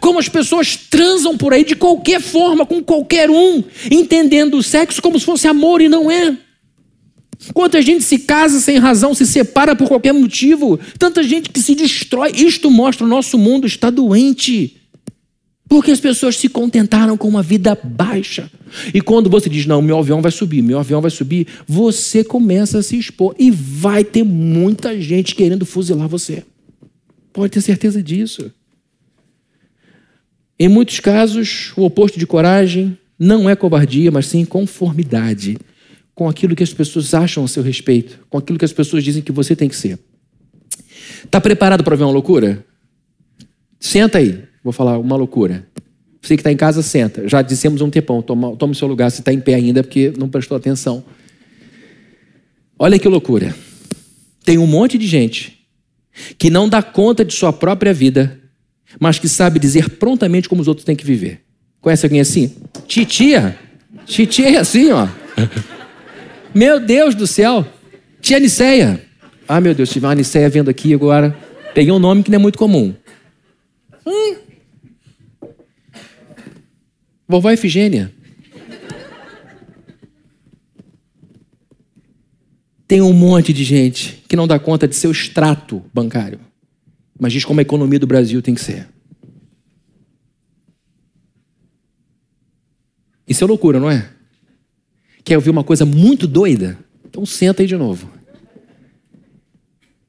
Como 0.00 0.18
as 0.18 0.28
pessoas 0.28 0.76
transam 0.76 1.36
por 1.36 1.52
aí 1.52 1.64
de 1.64 1.76
qualquer 1.76 2.20
forma, 2.20 2.64
com 2.64 2.82
qualquer 2.82 3.30
um, 3.30 3.62
entendendo 3.90 4.56
o 4.56 4.62
sexo 4.62 5.00
como 5.02 5.18
se 5.18 5.26
fosse 5.26 5.46
amor 5.46 5.80
e 5.80 5.88
não 5.88 6.10
é. 6.10 6.36
Quanta 7.52 7.82
gente 7.82 8.04
se 8.04 8.18
casa 8.20 8.60
sem 8.60 8.78
razão, 8.78 9.14
se 9.14 9.26
separa 9.26 9.74
por 9.76 9.88
qualquer 9.88 10.12
motivo, 10.12 10.78
tanta 10.98 11.22
gente 11.22 11.50
que 11.50 11.60
se 11.60 11.74
destrói. 11.74 12.32
Isto 12.34 12.70
mostra 12.70 13.04
o 13.04 13.08
nosso 13.08 13.36
mundo 13.36 13.66
está 13.66 13.90
doente. 13.90 14.80
Porque 15.68 15.90
as 15.90 16.00
pessoas 16.00 16.36
se 16.36 16.48
contentaram 16.48 17.16
com 17.16 17.26
uma 17.26 17.42
vida 17.42 17.78
baixa. 17.82 18.50
E 18.92 19.00
quando 19.00 19.30
você 19.30 19.48
diz, 19.48 19.64
não, 19.66 19.80
meu 19.80 19.98
avião 19.98 20.20
vai 20.20 20.30
subir, 20.30 20.62
meu 20.62 20.78
avião 20.78 21.00
vai 21.00 21.10
subir, 21.10 21.46
você 21.66 22.22
começa 22.22 22.78
a 22.78 22.82
se 22.82 22.98
expor. 22.98 23.34
E 23.38 23.50
vai 23.50 24.04
ter 24.04 24.22
muita 24.22 25.00
gente 25.00 25.34
querendo 25.34 25.64
fuzilar 25.64 26.08
você. 26.08 26.44
Pode 27.32 27.52
ter 27.52 27.60
certeza 27.60 28.02
disso. 28.02 28.52
Em 30.58 30.68
muitos 30.68 31.00
casos, 31.00 31.72
o 31.76 31.82
oposto 31.82 32.18
de 32.18 32.26
coragem 32.26 32.96
não 33.18 33.48
é 33.48 33.56
covardia, 33.56 34.10
mas 34.10 34.26
sim 34.26 34.44
conformidade 34.44 35.56
com 36.14 36.28
aquilo 36.28 36.54
que 36.54 36.62
as 36.62 36.72
pessoas 36.72 37.12
acham 37.12 37.44
a 37.44 37.48
seu 37.48 37.62
respeito, 37.62 38.20
com 38.30 38.38
aquilo 38.38 38.58
que 38.58 38.64
as 38.64 38.72
pessoas 38.72 39.02
dizem 39.02 39.22
que 39.22 39.32
você 39.32 39.56
tem 39.56 39.68
que 39.68 39.74
ser. 39.74 39.98
Está 41.24 41.40
preparado 41.40 41.82
para 41.82 41.96
ver 41.96 42.04
uma 42.04 42.12
loucura? 42.12 42.64
Senta 43.80 44.18
aí. 44.18 44.44
Vou 44.64 44.72
falar 44.72 44.98
uma 44.98 45.14
loucura. 45.14 45.68
Você 46.22 46.36
que 46.36 46.40
está 46.40 46.50
em 46.50 46.56
casa, 46.56 46.82
senta. 46.82 47.28
Já 47.28 47.42
dissemos 47.42 47.82
um 47.82 47.90
tempão, 47.90 48.22
toma, 48.22 48.56
toma 48.56 48.72
o 48.72 48.74
seu 48.74 48.88
lugar 48.88 49.10
se 49.10 49.20
está 49.20 49.30
em 49.30 49.38
pé 49.38 49.54
ainda, 49.54 49.82
porque 49.82 50.10
não 50.16 50.26
prestou 50.26 50.56
atenção. 50.56 51.04
Olha 52.78 52.98
que 52.98 53.06
loucura. 53.06 53.54
Tem 54.42 54.56
um 54.56 54.66
monte 54.66 54.96
de 54.96 55.06
gente 55.06 55.58
que 56.38 56.48
não 56.48 56.66
dá 56.66 56.82
conta 56.82 57.24
de 57.24 57.34
sua 57.34 57.52
própria 57.52 57.92
vida, 57.92 58.40
mas 58.98 59.18
que 59.18 59.28
sabe 59.28 59.58
dizer 59.58 59.90
prontamente 59.90 60.48
como 60.48 60.62
os 60.62 60.68
outros 60.68 60.84
têm 60.84 60.96
que 60.96 61.04
viver. 61.04 61.42
Conhece 61.80 62.06
alguém 62.06 62.20
assim? 62.20 62.54
Titia. 62.86 63.58
Titia 64.06 64.48
é 64.48 64.56
assim, 64.56 64.90
ó. 64.92 65.06
Meu 66.54 66.80
Deus 66.80 67.14
do 67.14 67.26
céu. 67.26 67.66
Tia 68.22 68.38
Niceia. 68.38 69.04
Ah, 69.46 69.60
meu 69.60 69.74
Deus, 69.74 69.90
tive 69.90 70.06
uma 70.06 70.14
Niceia 70.14 70.48
vendo 70.48 70.70
aqui 70.70 70.94
agora. 70.94 71.36
Peguei 71.74 71.92
um 71.92 71.98
nome 71.98 72.22
que 72.22 72.30
não 72.30 72.36
é 72.36 72.38
muito 72.40 72.56
comum. 72.56 72.94
Hum. 74.06 74.36
Vovó 77.26 77.50
Efigênia. 77.50 78.12
Tem 82.86 83.00
um 83.00 83.12
monte 83.12 83.52
de 83.52 83.64
gente 83.64 84.22
que 84.28 84.36
não 84.36 84.46
dá 84.46 84.58
conta 84.58 84.86
de 84.86 84.94
seu 84.94 85.10
extrato 85.10 85.82
bancário, 85.92 86.38
mas 87.18 87.32
diz 87.32 87.44
como 87.44 87.60
a 87.60 87.62
economia 87.62 87.98
do 87.98 88.06
Brasil 88.06 88.42
tem 88.42 88.54
que 88.54 88.60
ser. 88.60 88.88
Isso 93.26 93.42
é 93.42 93.46
loucura, 93.46 93.80
não 93.80 93.90
é? 93.90 94.10
Quer 95.24 95.36
ouvir 95.36 95.50
uma 95.50 95.64
coisa 95.64 95.86
muito 95.86 96.26
doida? 96.26 96.78
Então 97.04 97.24
senta 97.24 97.62
aí 97.62 97.66
de 97.66 97.76
novo. 97.76 98.10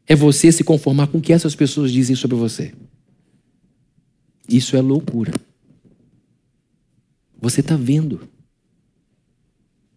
É 0.06 0.16
você 0.16 0.52
se 0.52 0.64
conformar 0.64 1.08
com 1.08 1.18
o 1.18 1.22
que 1.22 1.32
essas 1.32 1.56
pessoas 1.56 1.92
dizem 1.92 2.16
sobre 2.16 2.36
você. 2.36 2.74
Isso 4.48 4.76
é 4.76 4.82
loucura. 4.82 5.34
Você 7.42 7.62
está 7.62 7.76
vendo. 7.76 8.28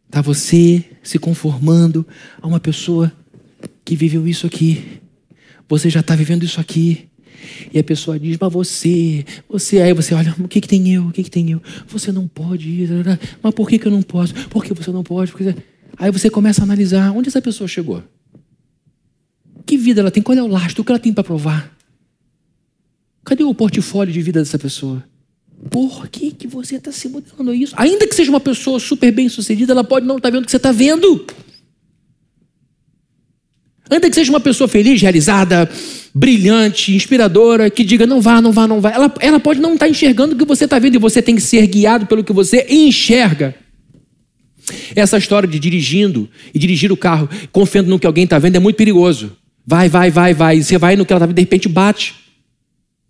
Está 0.06 0.20
você 0.20 0.84
se 1.02 1.18
conformando 1.18 2.06
a 2.40 2.46
uma 2.46 2.60
pessoa 2.60 3.12
que 3.84 3.94
viveu 3.94 4.26
isso 4.26 4.46
aqui. 4.46 5.00
Você 5.68 5.90
já 5.90 6.00
está 6.00 6.14
vivendo 6.16 6.44
isso 6.44 6.60
aqui. 6.60 7.08
E 7.72 7.78
a 7.78 7.84
pessoa 7.84 8.18
diz, 8.18 8.36
mas 8.40 8.52
você, 8.52 9.24
você, 9.48 9.80
aí 9.80 9.92
você 9.92 10.14
olha, 10.14 10.34
o 10.38 10.48
que, 10.48 10.60
que 10.60 10.68
tem 10.68 10.92
eu? 10.92 11.06
O 11.06 11.12
que, 11.12 11.22
que 11.22 11.30
tem 11.30 11.50
eu? 11.50 11.62
Você 11.86 12.10
não 12.10 12.26
pode 12.26 12.68
ir, 12.68 12.88
mas 13.42 13.54
por 13.54 13.68
que, 13.68 13.78
que 13.78 13.86
eu 13.86 13.92
não 13.92 14.02
posso? 14.02 14.34
Por 14.48 14.64
que 14.64 14.74
você 14.74 14.90
não 14.90 15.02
pode? 15.02 15.30
Porque... 15.30 15.54
Aí 15.96 16.10
você 16.10 16.30
começa 16.30 16.62
a 16.62 16.64
analisar 16.64 17.10
onde 17.12 17.28
essa 17.28 17.42
pessoa 17.42 17.66
chegou. 17.66 18.02
Que 19.66 19.76
vida 19.76 20.00
ela 20.00 20.10
tem? 20.10 20.22
Qual 20.22 20.36
é 20.36 20.42
o 20.42 20.46
lastro? 20.46 20.82
O 20.82 20.84
que 20.84 20.92
ela 20.92 20.98
tem 20.98 21.12
para 21.12 21.24
provar? 21.24 21.76
Cadê 23.24 23.44
o 23.44 23.54
portfólio 23.54 24.12
de 24.12 24.22
vida 24.22 24.40
dessa 24.40 24.58
pessoa? 24.58 25.04
Por 25.70 26.08
que, 26.08 26.30
que 26.30 26.46
você 26.46 26.76
está 26.76 26.92
se 26.92 27.08
modelando 27.08 27.50
a 27.50 27.54
isso? 27.54 27.74
Ainda 27.76 28.06
que 28.06 28.14
seja 28.14 28.30
uma 28.30 28.40
pessoa 28.40 28.78
super 28.78 29.10
bem 29.10 29.28
sucedida, 29.28 29.72
ela 29.72 29.84
pode 29.84 30.06
não 30.06 30.16
estar 30.16 30.28
tá 30.28 30.32
vendo 30.32 30.42
o 30.42 30.46
que 30.46 30.50
você 30.50 30.56
está 30.56 30.72
vendo. 30.72 31.26
Ainda 33.90 34.08
que 34.08 34.14
seja 34.14 34.30
uma 34.30 34.40
pessoa 34.40 34.68
feliz, 34.68 35.00
realizada, 35.00 35.68
brilhante, 36.14 36.94
inspiradora, 36.94 37.70
que 37.70 37.82
diga 37.82 38.06
não 38.06 38.20
vá, 38.20 38.40
não 38.40 38.52
vá, 38.52 38.68
não 38.68 38.80
vá. 38.80 38.90
Ela, 38.90 39.14
ela 39.20 39.40
pode 39.40 39.60
não 39.60 39.74
estar 39.74 39.86
tá 39.86 39.90
enxergando 39.90 40.34
o 40.34 40.38
que 40.38 40.44
você 40.44 40.64
está 40.64 40.78
vendo 40.78 40.94
e 40.94 40.98
você 40.98 41.22
tem 41.22 41.34
que 41.34 41.40
ser 41.40 41.66
guiado 41.66 42.06
pelo 42.06 42.22
que 42.22 42.32
você 42.32 42.66
enxerga. 42.68 43.54
Essa 44.94 45.16
história 45.16 45.48
de 45.48 45.58
dirigindo 45.58 46.28
e 46.54 46.58
dirigir 46.58 46.92
o 46.92 46.96
carro 46.96 47.28
confiando 47.50 47.88
no 47.88 47.98
que 47.98 48.06
alguém 48.06 48.24
está 48.24 48.38
vendo 48.38 48.56
é 48.56 48.58
muito 48.58 48.76
perigoso. 48.76 49.36
Vai, 49.66 49.88
vai, 49.88 50.10
vai, 50.10 50.34
vai. 50.34 50.62
Você 50.62 50.76
vai 50.76 50.94
no 50.94 51.06
que 51.06 51.12
ela 51.12 51.18
está 51.18 51.26
vendo, 51.26 51.36
de 51.36 51.42
repente 51.42 51.68
bate. 51.68 52.14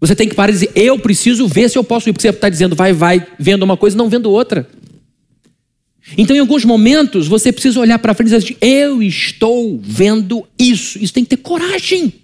Você 0.01 0.15
tem 0.15 0.29
que 0.29 0.35
parar 0.35 0.51
e 0.51 0.55
dizer, 0.55 0.71
eu 0.75 0.99
preciso 0.99 1.49
ver 1.49 1.69
se 1.69 1.77
eu 1.77 1.83
posso 1.83 2.09
ir. 2.09 2.13
Porque 2.13 2.23
você 2.23 2.35
está 2.35 2.49
dizendo, 2.49 2.77
vai, 2.77 2.93
vai, 2.93 3.27
vendo 3.39 3.63
uma 3.63 3.77
coisa, 3.77 3.97
não 3.97 4.09
vendo 4.09 4.31
outra. 4.31 4.69
Então, 6.17 6.35
em 6.35 6.39
alguns 6.39 6.65
momentos, 6.65 7.27
você 7.27 7.53
precisa 7.53 7.81
olhar 7.81 7.99
para 7.99 8.15
frente 8.15 8.29
e 8.29 8.39
dizer 8.39 8.47
assim, 8.47 8.57
eu 8.61 9.03
estou 9.03 9.79
vendo 9.83 10.47
isso. 10.59 10.99
Isso 11.03 11.13
tem 11.13 11.25
que 11.25 11.31
ter 11.31 11.39
coragem. 11.39 12.15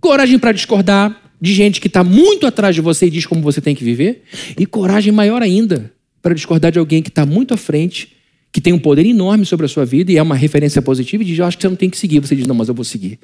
Coragem 0.00 0.38
para 0.38 0.52
discordar 0.52 1.20
de 1.40 1.52
gente 1.52 1.80
que 1.80 1.86
está 1.86 2.02
muito 2.02 2.46
atrás 2.46 2.74
de 2.74 2.80
você 2.80 3.06
e 3.06 3.10
diz 3.10 3.26
como 3.26 3.42
você 3.42 3.60
tem 3.60 3.74
que 3.74 3.84
viver. 3.84 4.22
E 4.58 4.64
coragem 4.64 5.12
maior 5.12 5.42
ainda 5.42 5.92
para 6.20 6.34
discordar 6.34 6.72
de 6.72 6.78
alguém 6.78 7.02
que 7.02 7.08
está 7.08 7.26
muito 7.26 7.52
à 7.52 7.56
frente, 7.56 8.12
que 8.50 8.60
tem 8.60 8.72
um 8.72 8.78
poder 8.78 9.04
enorme 9.04 9.44
sobre 9.44 9.66
a 9.66 9.68
sua 9.68 9.84
vida 9.84 10.10
e 10.10 10.16
é 10.16 10.22
uma 10.22 10.36
referência 10.36 10.80
positiva 10.80 11.22
e 11.22 11.26
diz, 11.26 11.38
eu 11.38 11.44
acho 11.44 11.56
que 11.56 11.62
você 11.62 11.68
não 11.68 11.76
tem 11.76 11.90
que 11.90 11.98
seguir. 11.98 12.20
Você 12.20 12.34
diz, 12.34 12.46
não, 12.46 12.54
mas 12.54 12.68
eu 12.68 12.74
vou 12.74 12.84
seguir. 12.84 13.18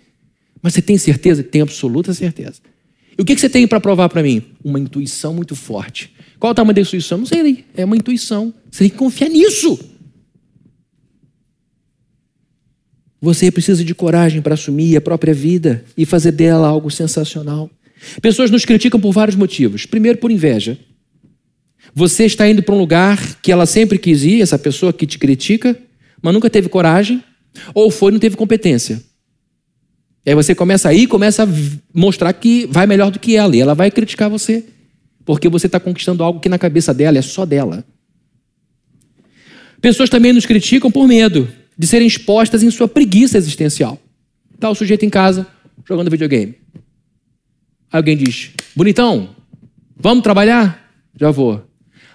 Mas 0.63 0.75
você 0.75 0.83
tem 0.83 0.99
certeza? 0.99 1.43
Tem 1.43 1.61
absoluta 1.61 2.13
certeza. 2.13 2.61
E 3.17 3.23
o 3.23 3.25
que 3.25 3.37
você 3.37 3.49
tem 3.49 3.67
para 3.67 3.81
provar 3.81 4.09
para 4.09 4.23
mim? 4.23 4.43
Uma 4.63 4.79
intuição 4.79 5.35
muito 5.35 5.57
forte. 5.57 6.13
Qual 6.39 6.53
o 6.53 6.55
tamanho 6.55 6.75
da 6.75 6.81
intuição? 6.81 7.19
Não 7.19 7.27
sei, 7.27 7.65
é 7.77 7.85
uma 7.85 7.97
intuição. 7.97 8.55
Você 8.71 8.85
tem 8.85 8.91
que 8.91 8.97
confiar 8.97 9.29
nisso. 9.29 9.79
Você 13.21 13.51
precisa 13.51 13.83
de 13.85 13.95
coragem 13.95 14.41
para 14.41 14.55
assumir 14.55 14.97
a 14.97 15.01
própria 15.01 15.35
vida 15.35 15.85
e 15.97 16.07
fazer 16.07 16.31
dela 16.31 16.69
algo 16.69 16.91
sensacional. 16.91 17.69
Pessoas 18.23 18.51
nos 18.51 18.65
criticam 18.65 19.01
por 19.01 19.13
vários 19.13 19.37
motivos. 19.37 19.85
Primeiro, 19.85 20.19
por 20.19 20.31
inveja. 20.31 20.79
Você 21.93 22.25
está 22.25 22.49
indo 22.49 22.63
para 22.63 22.75
um 22.75 22.79
lugar 22.79 23.41
que 23.41 23.51
ela 23.51 23.67
sempre 23.67 23.99
quis 23.99 24.23
ir, 24.23 24.41
essa 24.41 24.59
pessoa 24.59 24.93
que 24.93 25.07
te 25.07 25.19
critica, 25.19 25.77
mas 26.23 26.33
nunca 26.33 26.49
teve 26.49 26.69
coragem, 26.69 27.23
ou 27.75 27.91
foi 27.91 28.11
e 28.11 28.15
não 28.15 28.21
teve 28.21 28.37
competência. 28.37 29.03
E 30.29 30.31
aí 30.31 30.35
você 30.35 30.55
começa 30.55 30.91
aí, 30.91 31.07
começa 31.07 31.45
a 31.45 31.47
mostrar 31.95 32.31
que 32.35 32.67
vai 32.67 32.87
melhor 32.87 33.11
do 33.11 33.19
que 33.19 33.35
ela, 33.35 33.57
e 33.57 33.61
ela 33.63 33.75
vai 33.75 33.91
criticar 33.91 34.29
você, 34.29 34.63
porque 35.25 35.49
você 35.49 35.65
está 35.65 35.81
conquistando 35.81 36.23
algo 36.23 36.39
que 36.39 36.51
na 36.51 36.59
cabeça 36.59 36.93
dela 36.93 37.17
é 37.17 37.23
só 37.23 37.47
dela. 37.47 37.83
Pessoas 39.81 40.11
também 40.11 40.35
nos 40.35 40.45
criticam 40.45 40.91
por 40.91 41.09
medo 41.09 41.49
de 41.79 41.87
serem 41.87 42.07
expostas 42.07 42.63
em 42.63 42.71
sua 42.71 42.87
preguiça 42.87 43.39
existencial. 43.39 43.99
Está 44.55 44.69
o 44.69 44.75
sujeito 44.75 45.03
em 45.03 45.09
casa, 45.09 45.47
jogando 45.89 46.11
videogame. 46.11 46.57
Alguém 47.91 48.15
diz: 48.15 48.51
Bonitão, 48.77 49.31
vamos 49.97 50.23
trabalhar? 50.23 50.93
Já 51.19 51.31
vou. 51.31 51.65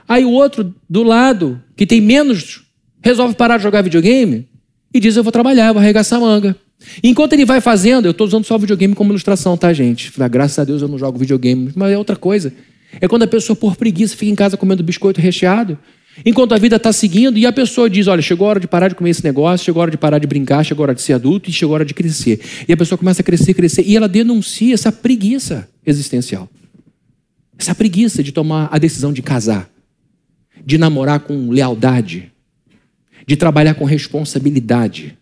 Aí 0.08 0.24
o 0.24 0.30
outro 0.30 0.72
do 0.88 1.02
lado, 1.02 1.60
que 1.76 1.88
tem 1.88 2.00
menos, 2.00 2.64
resolve 3.02 3.34
parar 3.34 3.58
de 3.58 3.64
jogar 3.64 3.82
videogame 3.82 4.48
e 4.94 5.00
diz: 5.00 5.18
Eu 5.18 5.24
vou 5.24 5.32
trabalhar, 5.32 5.70
eu 5.70 5.74
vou 5.74 5.82
arregaçar 5.82 6.20
a 6.20 6.22
manga. 6.22 6.56
Enquanto 7.04 7.34
ele 7.34 7.46
vai 7.46 7.62
fazendo, 7.62 8.06
eu 8.06 8.12
estou 8.12 8.28
usando 8.28 8.46
só 8.46 8.58
videogame 8.58 8.94
como 8.94 9.12
ilustração, 9.12 9.58
tá, 9.58 9.72
gente? 9.74 10.10
Falei, 10.12 10.30
graças 10.30 10.60
a 10.60 10.64
Deus 10.64 10.82
eu 10.82 10.88
não 10.88 10.98
jogo 10.98 11.18
videogame, 11.18 11.72
mas 11.76 11.92
é 11.92 11.98
outra 11.98 12.16
coisa. 12.16 12.54
É 13.00 13.08
quando 13.08 13.24
a 13.24 13.28
pessoa, 13.28 13.56
por 13.56 13.76
preguiça, 13.76 14.16
fica 14.16 14.32
em 14.32 14.36
casa 14.36 14.58
comendo 14.58 14.84
biscoito 14.84 15.20
recheado, 15.20 15.78
enquanto 16.26 16.54
a 16.54 16.58
vida 16.58 16.76
está 16.76 16.94
seguindo, 16.94 17.38
e 17.38 17.46
a 17.46 17.52
pessoa 17.52 17.90
diz: 17.90 18.08
Olha, 18.08 18.22
chegou 18.22 18.48
a 18.48 18.52
hora 18.52 18.60
de 18.60 18.68
parar 18.68 18.90
de 18.90 18.96
comer 18.96 19.10
esse 19.10 19.24
negócio, 19.24 19.66
chegou 19.66 19.82
a 19.82 19.84
hora 19.84 19.92
de 19.92 19.98
parar 19.98 20.20
de 20.20 20.28
brincar, 20.28 20.64
chegou 20.64 20.84
a 20.84 20.86
hora 20.88 20.96
de 20.96 21.02
ser 21.02 21.14
adulto 21.14 21.50
e 21.50 21.54
chegou 21.54 21.74
a 21.74 21.78
hora 21.78 21.86
de 21.86 21.94
crescer. 21.94 22.40
E 22.68 22.74
a 22.74 22.78
pessoa 22.78 22.98
começa 22.98 23.22
a 23.22 23.24
crescer, 23.26 23.54
crescer, 23.54 23.84
e 23.86 23.96
ela 23.96 24.08
denuncia 24.08 24.74
essa 24.74 24.92
preguiça 24.92 25.68
existencial. 25.86 26.50
Essa 27.58 27.74
preguiça 27.74 28.22
de 28.22 28.32
tomar 28.32 28.70
a 28.72 28.78
decisão 28.78 29.14
de 29.14 29.22
casar, 29.22 29.70
de 30.66 30.78
namorar 30.78 31.22
com 31.22 31.50
lealdade, 31.50 32.32
de 33.26 33.36
trabalhar 33.36 33.74
com 33.76 33.86
responsabilidade 33.86 35.18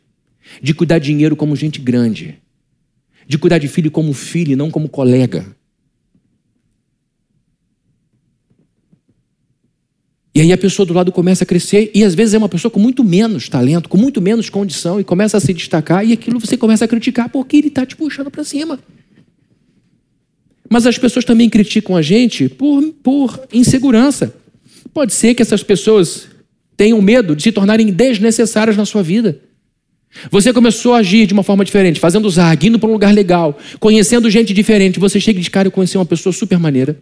de 0.61 0.73
cuidar 0.73 0.99
de 0.99 1.05
dinheiro 1.05 1.35
como 1.35 1.55
gente 1.55 1.79
grande, 1.79 2.37
de 3.27 3.37
cuidar 3.37 3.59
de 3.59 3.67
filho 3.67 3.91
como 3.91 4.13
filho 4.13 4.53
e 4.53 4.55
não 4.55 4.71
como 4.71 4.89
colega. 4.89 5.45
E 10.33 10.39
aí 10.39 10.53
a 10.53 10.57
pessoa 10.57 10.85
do 10.85 10.93
lado 10.93 11.11
começa 11.11 11.43
a 11.43 11.47
crescer 11.47 11.91
e 11.93 12.03
às 12.03 12.15
vezes 12.15 12.33
é 12.33 12.37
uma 12.37 12.47
pessoa 12.47 12.71
com 12.71 12.79
muito 12.79 13.03
menos 13.03 13.49
talento, 13.49 13.89
com 13.89 13.97
muito 13.97 14.21
menos 14.21 14.49
condição 14.49 14.99
e 14.99 15.03
começa 15.03 15.35
a 15.35 15.41
se 15.41 15.53
destacar 15.53 16.05
e 16.05 16.13
aquilo 16.13 16.39
você 16.39 16.55
começa 16.55 16.85
a 16.85 16.87
criticar 16.87 17.29
porque 17.29 17.57
ele 17.57 17.67
está 17.67 17.85
te 17.85 17.97
puxando 17.97 18.31
para 18.31 18.43
cima. 18.43 18.79
Mas 20.69 20.87
as 20.87 20.97
pessoas 20.97 21.25
também 21.25 21.49
criticam 21.49 21.97
a 21.97 22.01
gente 22.01 22.47
por, 22.47 22.81
por 23.03 23.45
insegurança. 23.51 24.33
Pode 24.93 25.13
ser 25.13 25.35
que 25.35 25.41
essas 25.41 25.61
pessoas 25.63 26.29
tenham 26.77 27.01
medo 27.01 27.35
de 27.35 27.43
se 27.43 27.51
tornarem 27.51 27.87
desnecessárias 27.91 28.77
na 28.77 28.85
sua 28.85 29.03
vida. 29.03 29.41
Você 30.29 30.51
começou 30.51 30.93
a 30.93 30.97
agir 30.97 31.25
de 31.25 31.33
uma 31.33 31.43
forma 31.43 31.63
diferente, 31.63 31.99
fazendo 31.99 32.29
zag, 32.29 32.67
indo 32.67 32.77
para 32.77 32.89
um 32.89 32.93
lugar 32.93 33.13
legal, 33.13 33.57
conhecendo 33.79 34.29
gente 34.29 34.53
diferente. 34.53 34.99
Você 34.99 35.19
chega 35.19 35.39
de 35.39 35.49
cara, 35.49 35.67
eu 35.67 35.71
conheci 35.71 35.97
uma 35.97 36.05
pessoa 36.05 36.33
super 36.33 36.59
maneira. 36.59 36.97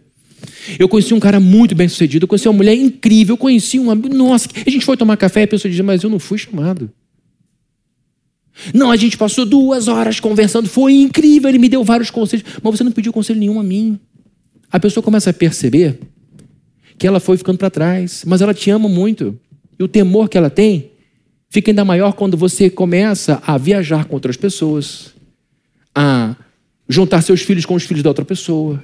Eu 0.78 0.88
conheci 0.88 1.12
um 1.12 1.20
cara 1.20 1.40
muito 1.40 1.74
bem 1.74 1.88
sucedido, 1.88 2.24
eu 2.24 2.28
conheci 2.28 2.48
uma 2.48 2.56
mulher 2.56 2.74
incrível, 2.74 3.34
eu 3.34 3.36
conheci 3.36 3.78
uma. 3.78 3.94
Nossa, 3.94 4.48
a 4.66 4.70
gente 4.70 4.84
foi 4.84 4.96
tomar 4.96 5.16
café 5.16 5.40
e 5.40 5.44
a 5.44 5.48
pessoa 5.48 5.68
dizia, 5.68 5.84
mas 5.84 6.02
eu 6.02 6.10
não 6.10 6.18
fui 6.18 6.38
chamado. 6.38 6.90
Não, 8.74 8.90
a 8.90 8.96
gente 8.96 9.16
passou 9.16 9.44
duas 9.44 9.88
horas 9.88 10.20
conversando, 10.20 10.68
foi 10.68 10.94
incrível, 10.94 11.48
ele 11.48 11.58
me 11.58 11.68
deu 11.68 11.82
vários 11.82 12.10
conselhos, 12.10 12.44
mas 12.62 12.76
você 12.76 12.84
não 12.84 12.92
pediu 12.92 13.12
conselho 13.12 13.38
nenhum 13.38 13.58
a 13.58 13.62
mim. 13.62 13.98
A 14.70 14.78
pessoa 14.78 15.02
começa 15.02 15.30
a 15.30 15.32
perceber 15.32 15.98
que 16.98 17.06
ela 17.06 17.18
foi 17.18 17.36
ficando 17.36 17.58
para 17.58 17.70
trás, 17.70 18.22
mas 18.26 18.40
ela 18.40 18.54
te 18.54 18.70
ama 18.70 18.88
muito. 18.88 19.38
E 19.78 19.82
o 19.82 19.88
temor 19.88 20.28
que 20.28 20.36
ela 20.36 20.50
tem 20.50 20.90
fica 21.50 21.70
ainda 21.70 21.84
maior 21.84 22.12
quando 22.12 22.36
você 22.36 22.70
começa 22.70 23.42
a 23.46 23.58
viajar 23.58 24.04
com 24.04 24.14
outras 24.14 24.36
pessoas, 24.36 25.12
a 25.94 26.36
juntar 26.88 27.22
seus 27.22 27.42
filhos 27.42 27.66
com 27.66 27.74
os 27.74 27.82
filhos 27.82 28.02
da 28.02 28.10
outra 28.10 28.24
pessoa. 28.24 28.82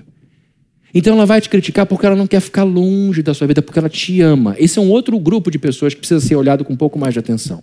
Então 0.93 1.15
ela 1.15 1.27
vai 1.27 1.41
te 1.41 1.49
criticar 1.49 1.87
porque 1.87 2.07
ela 2.07 2.17
não 2.17 2.27
quer 2.27 2.41
ficar 2.41 2.65
longe 2.65 3.23
da 3.23 3.35
sua 3.35 3.47
vida, 3.47 3.63
porque 3.63 3.79
ela 3.79 3.89
te 3.89 4.21
ama. 4.21 4.57
Esse 4.59 4.79
é 4.79 4.83
um 4.83 4.91
outro 4.91 5.19
grupo 5.19 5.51
de 5.51 5.59
pessoas 5.59 5.95
que 5.95 6.01
precisa 6.01 6.21
ser 6.21 6.37
olhado 6.37 6.65
com 6.65 6.73
um 6.73 6.77
pouco 6.77 6.99
mais 6.99 7.13
de 7.13 7.21
atenção. 7.21 7.63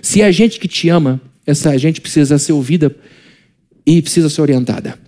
Se 0.00 0.22
é 0.22 0.30
gente 0.30 0.60
que 0.60 0.68
te 0.68 0.88
ama, 0.88 1.20
essa 1.46 1.76
gente 1.78 2.00
precisa 2.00 2.38
ser 2.38 2.52
ouvida 2.52 2.94
e 3.86 4.00
precisa 4.00 4.28
ser 4.28 4.40
orientada. 4.40 4.98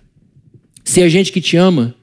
Se 0.83 1.01
é 1.01 1.09
gente 1.09 1.31
que 1.31 1.41
te 1.41 1.57
ama, 1.57 1.93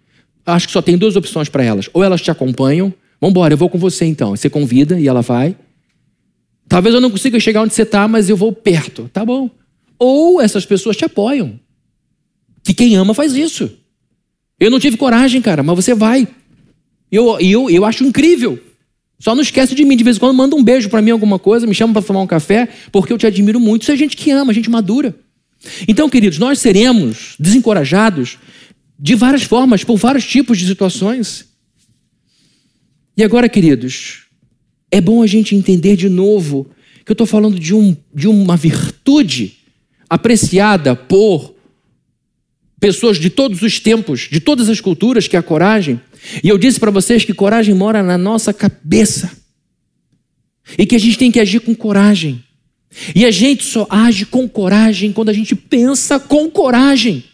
acho 0.45 0.67
que 0.67 0.73
só 0.73 0.83
tem 0.83 0.97
duas 0.97 1.17
opções 1.17 1.49
para 1.49 1.65
elas. 1.65 1.89
Ou 1.93 2.05
elas 2.05 2.21
te 2.21 2.31
acompanham, 2.31 2.93
vamos 3.21 3.33
embora, 3.33 3.55
eu 3.55 3.59
vou 3.59 3.71
com 3.71 3.79
você 3.79 4.05
então. 4.05 4.31
Você 4.31 4.51
convida 4.51 5.01
e 5.01 5.09
ela 5.09 5.23
vai. 5.23 5.57
Talvez 6.75 6.93
eu 6.93 7.01
não 7.01 7.09
consiga 7.09 7.39
chegar 7.39 7.63
onde 7.63 7.73
você 7.73 7.83
está, 7.83 8.09
mas 8.09 8.29
eu 8.29 8.37
vou 8.37 8.53
perto. 8.53 9.09
Tá 9.13 9.25
bom. 9.25 9.49
Ou 9.97 10.41
essas 10.41 10.67
pessoas 10.67 10.97
te 10.97 11.05
apoiam. 11.05 11.61
que 12.65 12.75
quem 12.75 12.97
ama 12.97 13.15
faz 13.15 13.33
isso. 13.37 13.71
Eu 14.59 14.73
não 14.73 14.81
tive 14.81 14.97
coragem, 14.97 15.41
cara, 15.41 15.63
mas 15.63 15.77
você 15.77 15.95
vai. 15.95 16.27
E 17.13 17.15
eu, 17.15 17.39
eu, 17.39 17.71
eu 17.71 17.85
acho 17.85 18.03
incrível. 18.03 18.59
Só 19.21 19.37
não 19.37 19.43
esquece 19.43 19.73
de 19.73 19.85
mim. 19.85 19.97
De 19.97 20.03
vez 20.03 20.17
em 20.17 20.19
quando 20.19 20.37
manda 20.37 20.57
um 20.57 20.65
beijo 20.65 20.91
para 20.91 21.01
mim, 21.01 21.13
alguma 21.13 21.39
coisa, 21.39 21.65
me 21.65 21.77
chama 21.77 21.93
para 21.93 22.03
tomar 22.03 22.23
um 22.23 22.27
café, 22.27 22.69
porque 22.91 23.13
eu 23.13 23.19
te 23.19 23.25
admiro 23.29 23.61
muito. 23.61 23.83
Isso 23.83 23.93
é 23.93 23.97
gente 23.97 24.17
que 24.17 24.33
ama, 24.33 24.53
gente 24.53 24.69
madura. 24.69 25.15
Então, 25.87 26.11
queridos, 26.11 26.41
nós 26.41 26.59
seremos 26.59 27.37
desencorajados 27.39 28.37
de 28.99 29.15
várias 29.15 29.45
formas, 29.45 29.85
por 29.85 29.97
vários 29.97 30.27
tipos 30.27 30.59
de 30.59 30.67
situações. 30.67 31.47
E 33.17 33.23
agora, 33.23 33.49
queridos, 33.49 34.24
é 34.95 35.01
bom 35.01 35.25
a 35.25 35.27
gente 35.27 35.57
entender 35.57 35.97
de 35.97 36.09
novo 36.09 36.71
que 37.05 37.11
eu 37.11 37.15
estou 37.15 37.27
falando 37.27 37.59
de, 37.59 37.75
um, 37.75 37.97
de 38.15 38.29
uma 38.29 38.57
virtude 38.57 39.57
apreciada 40.09 40.95
por 40.95 41.53
pessoas 42.79 43.19
de 43.19 43.29
todos 43.29 43.61
os 43.63 43.81
tempos, 43.81 44.29
de 44.31 44.39
todas 44.39 44.69
as 44.69 44.81
culturas, 44.81 45.27
que 45.27 45.35
é 45.35 45.39
a 45.41 45.43
coragem. 45.43 46.01
E 46.45 46.49
eu 46.49 46.57
disse 46.57 46.79
para 46.79 46.93
vocês 46.93 47.25
que 47.25 47.35
coragem 47.35 47.75
mora 47.75 48.05
na 48.05 48.17
nossa 48.17 48.55
cabeça. 48.55 49.33
E 50.79 50.87
que 50.87 50.95
a 50.95 51.01
gente 51.01 51.19
tem 51.19 51.33
que 51.33 51.41
agir 51.41 51.59
com 51.59 51.75
coragem. 51.75 52.45
E 53.17 53.25
a 53.25 53.33
gente 53.33 53.65
só 53.65 53.89
age 53.91 54.25
com 54.25 54.49
coragem 54.49 55.13
quando 55.13 55.31
a 55.31 55.33
gente 55.33 55.57
pensa 55.57 56.21
com 56.21 56.49
coragem. 56.49 57.25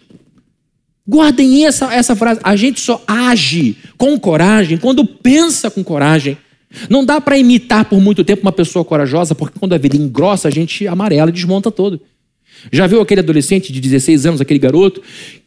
Guardem 1.06 1.66
essa, 1.66 1.92
essa 1.92 2.16
frase. 2.16 2.40
A 2.42 2.56
gente 2.56 2.80
só 2.80 3.04
age 3.06 3.76
com 3.98 4.18
coragem 4.18 4.78
quando 4.78 5.04
pensa 5.04 5.70
com 5.70 5.84
coragem. 5.84 6.38
Não 6.88 7.04
dá 7.04 7.20
para 7.20 7.36
imitar 7.36 7.84
por 7.84 8.00
muito 8.00 8.22
tempo 8.22 8.42
uma 8.42 8.52
pessoa 8.52 8.84
corajosa, 8.84 9.34
porque 9.34 9.58
quando 9.58 9.72
a 9.72 9.78
vida 9.78 9.96
engrossa, 9.96 10.48
a 10.48 10.50
gente 10.50 10.86
amarela 10.86 11.30
e 11.30 11.32
desmonta 11.32 11.70
todo. 11.70 12.00
Já 12.70 12.86
viu 12.86 13.00
aquele 13.00 13.20
adolescente 13.20 13.72
de 13.72 13.80
16 13.80 14.26
anos, 14.26 14.40
aquele 14.40 14.58
garoto, 14.58 15.02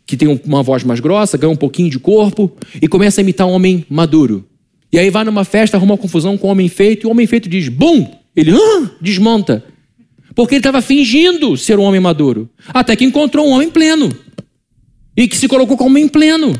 que 0.06 0.18
tem 0.18 0.28
uma 0.46 0.64
voz 0.64 0.84
mais 0.84 1.00
grossa, 1.00 1.38
ganha 1.38 1.52
um 1.52 1.56
pouquinho 1.56 1.90
de 1.90 2.00
corpo 2.00 2.52
e 2.82 2.88
começa 2.88 3.22
a 3.22 3.24
imitar 3.24 3.48
um 3.48 3.52
homem 3.52 3.86
maduro. 3.90 4.46
E 4.92 5.00
aí 5.00 5.10
vai 5.10 5.24
numa 5.24 5.44
festa, 5.44 5.78
arruma 5.78 5.94
uma 5.94 5.98
confusão 5.98 6.38
com 6.38 6.48
o 6.48 6.50
um 6.50 6.54
homem 6.54 6.70
feito, 6.70 7.06
e 7.06 7.08
o 7.08 7.12
homem 7.12 7.26
feito 7.26 7.48
diz, 7.50 7.70
bum! 7.70 8.08
Ele 8.36 8.52
ah! 8.52 8.90
desmonta. 9.00 9.64
Porque 10.36 10.56
ele 10.56 10.60
estava 10.60 10.82
fingindo 10.82 11.56
ser 11.56 11.78
um 11.78 11.84
homem 11.84 12.00
maduro. 12.00 12.50
Até 12.68 12.96
que 12.96 13.06
encontrou 13.06 13.48
um 13.48 13.52
homem 13.52 13.70
pleno. 13.70 14.10
E 15.16 15.28
que 15.28 15.38
se 15.38 15.48
colocou 15.48 15.78
como 15.78 15.92
homem 15.92 16.08
pleno. 16.08 16.60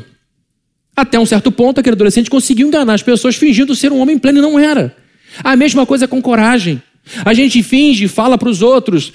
Até 0.96 1.18
um 1.18 1.26
certo 1.26 1.50
ponto, 1.50 1.80
aquele 1.80 1.94
adolescente 1.94 2.30
conseguiu 2.30 2.68
enganar 2.68 2.94
as 2.94 3.02
pessoas 3.02 3.36
fingindo 3.36 3.74
ser 3.74 3.92
um 3.92 3.98
homem 3.98 4.18
pleno 4.18 4.38
e 4.38 4.42
não 4.42 4.58
era. 4.58 4.94
A 5.42 5.56
mesma 5.56 5.84
coisa 5.84 6.06
com 6.06 6.22
coragem. 6.22 6.80
A 7.24 7.34
gente 7.34 7.62
finge, 7.62 8.08
fala 8.08 8.38
para 8.38 8.48
os 8.48 8.62
outros, 8.62 9.12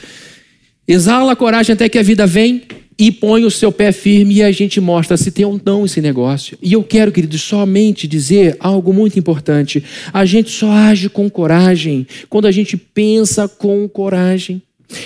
exala 0.88 1.32
a 1.32 1.36
coragem 1.36 1.74
até 1.74 1.88
que 1.88 1.98
a 1.98 2.04
vida 2.04 2.28
vem 2.28 2.64
e 3.00 3.12
põe 3.12 3.46
o 3.46 3.50
seu 3.50 3.72
pé 3.72 3.94
firme 3.94 4.36
e 4.36 4.44
a 4.44 4.52
gente 4.52 4.82
mostra 4.82 5.16
se 5.16 5.32
tem 5.32 5.46
ou 5.46 5.60
não 5.66 5.86
esse 5.86 6.02
negócio. 6.02 6.58
E 6.62 6.74
eu 6.74 6.84
quero, 6.84 7.14
queridos, 7.14 7.42
somente 7.42 8.06
dizer 8.08 8.58
algo 8.60 8.92
muito 8.92 9.18
importante. 9.18 9.82
A 10.12 10.26
gente 10.26 10.52
só 10.52 10.70
age 10.70 11.08
com 11.08 11.30
coragem 11.30 12.06
quando 12.30 12.46
a 12.46 12.52
gente 12.52 12.76
pensa 12.76 13.48
com 13.48 13.88
coragem. 13.88 14.62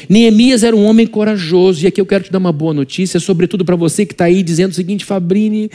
Neemias 0.08 0.64
era 0.64 0.76
um 0.76 0.86
homem 0.86 1.06
corajoso, 1.06 1.84
e 1.84 1.88
aqui 1.88 2.00
eu 2.00 2.06
quero 2.06 2.24
te 2.24 2.32
dar 2.32 2.38
uma 2.38 2.54
boa 2.54 2.74
notícia, 2.74 3.20
sobretudo 3.20 3.66
para 3.66 3.76
você 3.76 4.06
que 4.06 4.14
está 4.14 4.26
aí 4.26 4.42
dizendo 4.42 4.72
o 4.72 4.76
seguinte: 4.76 5.04
Fabrini, 5.04 5.70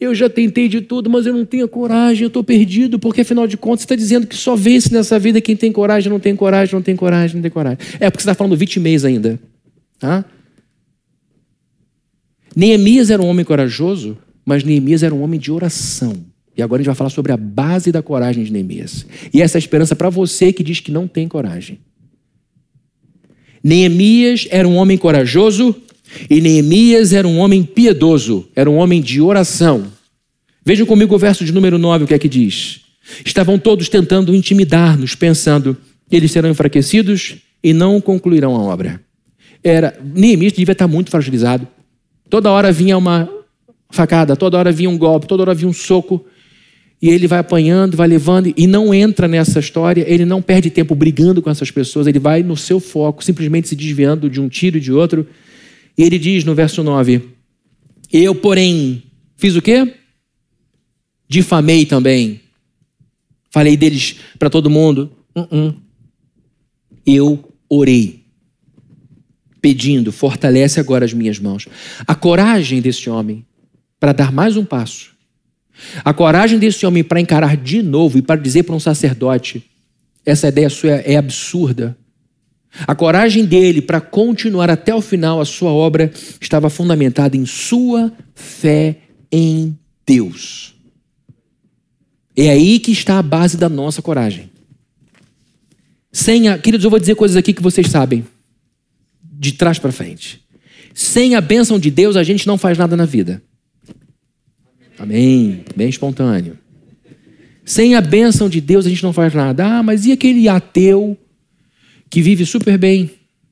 eu 0.00 0.14
já 0.14 0.30
tentei 0.30 0.68
de 0.68 0.80
tudo, 0.80 1.10
mas 1.10 1.26
eu 1.26 1.32
não 1.32 1.44
tenho 1.44 1.66
coragem, 1.66 2.22
eu 2.22 2.28
estou 2.28 2.44
perdido, 2.44 2.98
porque 2.98 3.22
afinal 3.22 3.46
de 3.46 3.56
contas 3.56 3.80
você 3.80 3.86
está 3.86 3.96
dizendo 3.96 4.26
que 4.26 4.36
só 4.36 4.54
vence 4.54 4.92
nessa 4.92 5.18
vida 5.18 5.40
quem 5.40 5.56
tem 5.56 5.72
coragem, 5.72 6.10
não 6.10 6.20
tem 6.20 6.36
coragem, 6.36 6.74
não 6.74 6.82
tem 6.82 6.94
coragem, 6.94 7.36
não 7.36 7.42
tem 7.42 7.50
coragem. 7.50 7.78
É 7.98 8.08
porque 8.10 8.22
você 8.22 8.30
está 8.30 8.34
falando 8.34 8.56
vitimês 8.56 9.04
ainda. 9.04 9.40
Tá? 9.98 10.24
Neemias 12.54 13.10
era 13.10 13.20
um 13.20 13.26
homem 13.26 13.44
corajoso, 13.44 14.16
mas 14.44 14.62
Neemias 14.62 15.02
era 15.02 15.14
um 15.14 15.22
homem 15.22 15.38
de 15.38 15.50
oração. 15.50 16.14
E 16.56 16.62
agora 16.62 16.80
a 16.80 16.82
gente 16.82 16.88
vai 16.88 16.96
falar 16.96 17.10
sobre 17.10 17.32
a 17.32 17.36
base 17.36 17.90
da 17.92 18.02
coragem 18.02 18.44
de 18.44 18.52
Neemias. 18.52 19.06
E 19.32 19.42
essa 19.42 19.56
é 19.56 19.58
a 19.58 19.60
esperança 19.60 19.94
para 19.96 20.10
você 20.10 20.52
que 20.52 20.62
diz 20.62 20.80
que 20.80 20.90
não 20.90 21.06
tem 21.06 21.28
coragem. 21.28 21.78
Neemias 23.68 24.48
era 24.50 24.66
um 24.66 24.76
homem 24.76 24.96
corajoso 24.96 25.76
e 26.30 26.40
Neemias 26.40 27.12
era 27.12 27.28
um 27.28 27.38
homem 27.38 27.62
piedoso, 27.62 28.48
era 28.56 28.70
um 28.70 28.78
homem 28.78 29.02
de 29.02 29.20
oração. 29.20 29.92
Vejam 30.64 30.86
comigo 30.86 31.14
o 31.14 31.18
verso 31.18 31.44
de 31.44 31.52
número 31.52 31.76
9, 31.76 32.04
o 32.04 32.06
que 32.06 32.14
é 32.14 32.18
que 32.18 32.30
diz? 32.30 32.80
Estavam 33.26 33.58
todos 33.58 33.90
tentando 33.90 34.34
intimidar-nos, 34.34 35.14
pensando, 35.14 35.76
eles 36.10 36.32
serão 36.32 36.48
enfraquecidos 36.48 37.36
e 37.62 37.74
não 37.74 38.00
concluirão 38.00 38.56
a 38.56 38.60
obra. 38.60 39.02
Era, 39.62 39.98
Neemias 40.14 40.54
devia 40.54 40.72
estar 40.72 40.88
muito 40.88 41.10
fragilizado. 41.10 41.68
Toda 42.30 42.50
hora 42.50 42.72
vinha 42.72 42.96
uma 42.96 43.28
facada, 43.90 44.34
toda 44.34 44.56
hora 44.56 44.72
vinha 44.72 44.88
um 44.88 44.96
golpe, 44.96 45.26
toda 45.26 45.42
hora 45.42 45.54
vinha 45.54 45.68
um 45.68 45.74
soco. 45.74 46.24
E 47.00 47.08
ele 47.08 47.28
vai 47.28 47.38
apanhando, 47.38 47.96
vai 47.96 48.08
levando 48.08 48.52
e 48.56 48.66
não 48.66 48.92
entra 48.92 49.28
nessa 49.28 49.60
história, 49.60 50.04
ele 50.06 50.24
não 50.24 50.42
perde 50.42 50.68
tempo 50.68 50.96
brigando 50.96 51.40
com 51.40 51.48
essas 51.48 51.70
pessoas, 51.70 52.08
ele 52.08 52.18
vai 52.18 52.42
no 52.42 52.56
seu 52.56 52.80
foco, 52.80 53.22
simplesmente 53.22 53.68
se 53.68 53.76
desviando 53.76 54.28
de 54.28 54.40
um 54.40 54.48
tiro 54.48 54.78
e 54.78 54.80
de 54.80 54.92
outro. 54.92 55.26
E 55.96 56.02
ele 56.02 56.18
diz 56.18 56.42
no 56.42 56.56
verso 56.56 56.82
9: 56.82 57.22
Eu, 58.12 58.34
porém, 58.34 59.04
fiz 59.36 59.54
o 59.54 59.62
quê? 59.62 59.94
Difamei 61.28 61.86
também. 61.86 62.40
Falei 63.50 63.76
deles 63.76 64.16
para 64.38 64.50
todo 64.50 64.68
mundo. 64.68 65.12
Uh 65.36 65.42
-uh. 65.42 65.74
Eu 67.06 67.52
orei, 67.68 68.24
pedindo, 69.60 70.10
fortalece 70.10 70.80
agora 70.80 71.04
as 71.04 71.14
minhas 71.14 71.38
mãos. 71.38 71.66
A 72.06 72.14
coragem 72.14 72.80
desse 72.80 73.08
homem 73.08 73.46
para 74.00 74.12
dar 74.12 74.32
mais 74.32 74.56
um 74.56 74.64
passo 74.64 75.17
a 76.04 76.12
coragem 76.12 76.58
desse 76.58 76.84
homem 76.86 77.04
para 77.04 77.20
encarar 77.20 77.56
de 77.56 77.82
novo 77.82 78.18
e 78.18 78.22
para 78.22 78.40
dizer 78.40 78.64
para 78.64 78.74
um 78.74 78.80
sacerdote: 78.80 79.64
essa 80.24 80.48
ideia 80.48 80.68
sua 80.68 80.90
é 80.90 81.16
absurda. 81.16 81.96
A 82.86 82.94
coragem 82.94 83.44
dele 83.44 83.80
para 83.80 84.00
continuar 84.00 84.70
até 84.70 84.94
o 84.94 85.00
final 85.00 85.40
a 85.40 85.44
sua 85.44 85.70
obra 85.70 86.12
estava 86.40 86.68
fundamentada 86.68 87.36
em 87.36 87.46
sua 87.46 88.12
fé 88.34 88.96
em 89.32 89.76
Deus. 90.06 90.74
É 92.36 92.50
aí 92.50 92.78
que 92.78 92.92
está 92.92 93.18
a 93.18 93.22
base 93.22 93.56
da 93.56 93.68
nossa 93.68 94.00
coragem. 94.00 94.50
Sem 96.12 96.48
a, 96.48 96.58
queridos, 96.58 96.84
eu 96.84 96.90
vou 96.90 96.98
dizer 96.98 97.14
coisas 97.14 97.36
aqui 97.36 97.52
que 97.52 97.62
vocês 97.62 97.88
sabem, 97.88 98.24
de 99.22 99.52
trás 99.52 99.78
para 99.78 99.92
frente. 99.92 100.44
Sem 100.94 101.34
a 101.34 101.40
bênção 101.40 101.78
de 101.78 101.90
Deus, 101.90 102.16
a 102.16 102.22
gente 102.22 102.46
não 102.46 102.58
faz 102.58 102.76
nada 102.76 102.96
na 102.96 103.04
vida. 103.04 103.42
Amém. 104.98 105.64
Bem 105.76 105.88
espontâneo. 105.88 106.58
Sem 107.64 107.94
a 107.94 108.00
bênção 108.00 108.48
de 108.48 108.60
Deus 108.60 108.86
a 108.86 108.88
gente 108.88 109.02
não 109.02 109.12
faz 109.12 109.32
nada. 109.34 109.64
Ah, 109.64 109.82
mas 109.82 110.06
e 110.06 110.12
aquele 110.12 110.48
ateu 110.48 111.16
que 112.08 112.22
vive 112.22 112.44
super 112.46 112.78
bem? 112.78 113.10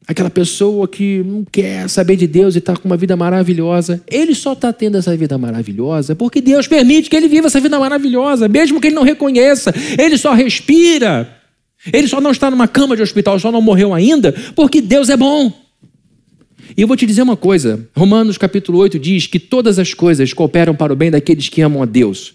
Aquela 0.09 0.31
pessoa 0.31 0.87
que 0.87 1.23
não 1.25 1.45
quer 1.45 1.89
saber 1.89 2.17
de 2.17 2.27
Deus 2.27 2.55
e 2.55 2.59
está 2.59 2.77
com 2.77 2.89
uma 2.89 2.97
vida 2.97 3.17
maravilhosa. 3.17 4.03
Ele 4.11 4.35
só 4.35 4.53
está 4.53 4.73
tendo 4.73 4.97
essa 4.97 5.17
vida 5.17 5.37
maravilhosa 5.37 6.15
porque 6.15 6.41
Deus 6.41 6.67
permite 6.67 7.11
que 7.11 7.17
ele 7.17 7.29
viva 7.29 7.49
essa 7.49 7.61
vida 7.61 7.79
maravilhosa, 7.79 8.49
mesmo 8.49 8.81
que 8.81 8.87
ele 8.87 8.95
não 8.95 9.03
reconheça. 9.03 9.75
Ele 9.99 10.17
só 10.17 10.33
respira. 10.33 11.37
Ele 11.93 12.09
só 12.09 12.21
não 12.21 12.31
está 12.31 12.51
numa 12.51 12.67
cama 12.67 12.97
de 12.97 13.03
hospital, 13.03 13.39
só 13.39 13.53
não 13.53 13.61
morreu 13.61 13.93
ainda, 13.93 14.33
porque 14.55 14.81
Deus 14.81 15.09
é 15.09 15.17
bom. 15.17 15.53
E 16.77 16.83
eu 16.83 16.89
vou 16.89 16.97
te 16.97 17.07
dizer 17.07 17.23
uma 17.23 17.37
coisa: 17.37 17.89
Romanos 17.97 18.37
capítulo 18.37 18.79
8 18.79 18.99
diz 18.99 19.27
que 19.27 19.39
todas 19.39 19.79
as 19.79 19.95
coisas 19.95 20.33
cooperam 20.33 20.75
para 20.75 20.93
o 20.93 20.97
bem 20.97 21.11
daqueles 21.11 21.49
que 21.49 21.63
amam 21.63 21.83
a 21.83 21.87
Deus. 21.87 22.35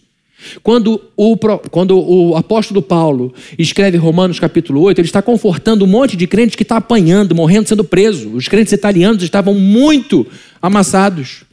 Quando 0.63 0.99
o, 1.15 1.37
quando 1.69 1.99
o 1.99 2.35
apóstolo 2.35 2.81
Paulo 2.81 3.31
escreve 3.59 3.97
Romanos 3.97 4.39
capítulo 4.39 4.81
8, 4.81 4.99
ele 4.99 5.07
está 5.07 5.21
confortando 5.21 5.85
um 5.85 5.87
monte 5.87 6.17
de 6.17 6.25
crentes 6.25 6.55
que 6.55 6.63
está 6.63 6.77
apanhando, 6.77 7.35
morrendo, 7.35 7.69
sendo 7.69 7.83
preso. 7.83 8.29
Os 8.29 8.47
crentes 8.47 8.73
italianos 8.73 9.21
estavam 9.21 9.53
muito 9.53 10.25
amassados. 10.59 11.43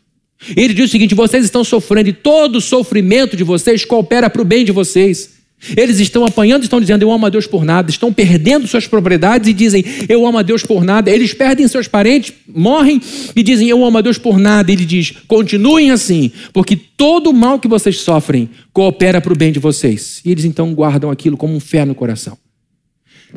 Ele 0.56 0.72
diz 0.72 0.86
o 0.86 0.92
seguinte: 0.92 1.14
vocês 1.14 1.44
estão 1.44 1.62
sofrendo 1.62 2.08
e 2.08 2.14
todo 2.14 2.56
o 2.56 2.60
sofrimento 2.60 3.36
de 3.36 3.44
vocês 3.44 3.84
coopera 3.84 4.30
para 4.30 4.40
o 4.40 4.44
bem 4.46 4.64
de 4.64 4.72
vocês. 4.72 5.37
Eles 5.76 5.98
estão 5.98 6.24
apanhando, 6.24 6.62
estão 6.62 6.80
dizendo 6.80 7.02
eu 7.02 7.10
amo 7.10 7.26
a 7.26 7.28
Deus 7.28 7.46
por 7.46 7.64
nada, 7.64 7.90
estão 7.90 8.12
perdendo 8.12 8.66
suas 8.66 8.86
propriedades 8.86 9.48
e 9.48 9.52
dizem 9.52 9.84
eu 10.08 10.24
amo 10.24 10.38
a 10.38 10.42
Deus 10.42 10.62
por 10.62 10.84
nada. 10.84 11.10
Eles 11.10 11.34
perdem 11.34 11.66
seus 11.66 11.88
parentes, 11.88 12.32
morrem 12.46 13.00
e 13.34 13.42
dizem 13.42 13.68
eu 13.68 13.84
amo 13.84 13.98
a 13.98 14.00
Deus 14.00 14.18
por 14.18 14.38
nada. 14.38 14.70
Ele 14.70 14.84
diz: 14.84 15.12
continuem 15.26 15.90
assim, 15.90 16.30
porque 16.52 16.76
todo 16.76 17.30
o 17.30 17.34
mal 17.34 17.58
que 17.58 17.66
vocês 17.66 17.98
sofrem 18.00 18.48
coopera 18.72 19.20
para 19.20 19.32
o 19.32 19.36
bem 19.36 19.50
de 19.50 19.58
vocês. 19.58 20.20
E 20.24 20.30
eles 20.30 20.44
então 20.44 20.72
guardam 20.72 21.10
aquilo 21.10 21.36
como 21.36 21.54
um 21.54 21.60
fé 21.60 21.84
no 21.84 21.94
coração. 21.94 22.38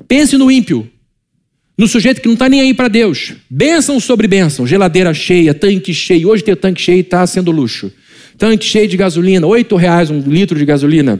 Pense 0.08 0.38
no 0.38 0.50
ímpio, 0.50 0.88
no 1.78 1.88
sujeito 1.88 2.22
que 2.22 2.28
não 2.28 2.36
está 2.36 2.48
nem 2.48 2.62
aí 2.62 2.74
para 2.74 2.88
Deus. 2.88 3.34
Bênção 3.50 4.00
sobre 4.00 4.28
bênção, 4.28 4.68
geladeira 4.68 5.14
cheia, 5.14 5.56
tanque 5.56 5.94
cheio. 5.94 6.30
Hoje 6.30 6.44
ter 6.44 6.56
tanque 6.56 6.82
cheio 6.82 7.02
está 7.02 7.26
sendo 7.26 7.52
luxo. 7.52 7.92
Tanque 8.38 8.64
cheio 8.64 8.88
de 8.88 8.96
gasolina, 8.96 9.46
oito 9.46 9.76
reais 9.76 10.10
um 10.10 10.20
litro 10.20 10.58
de 10.58 10.66
gasolina 10.66 11.20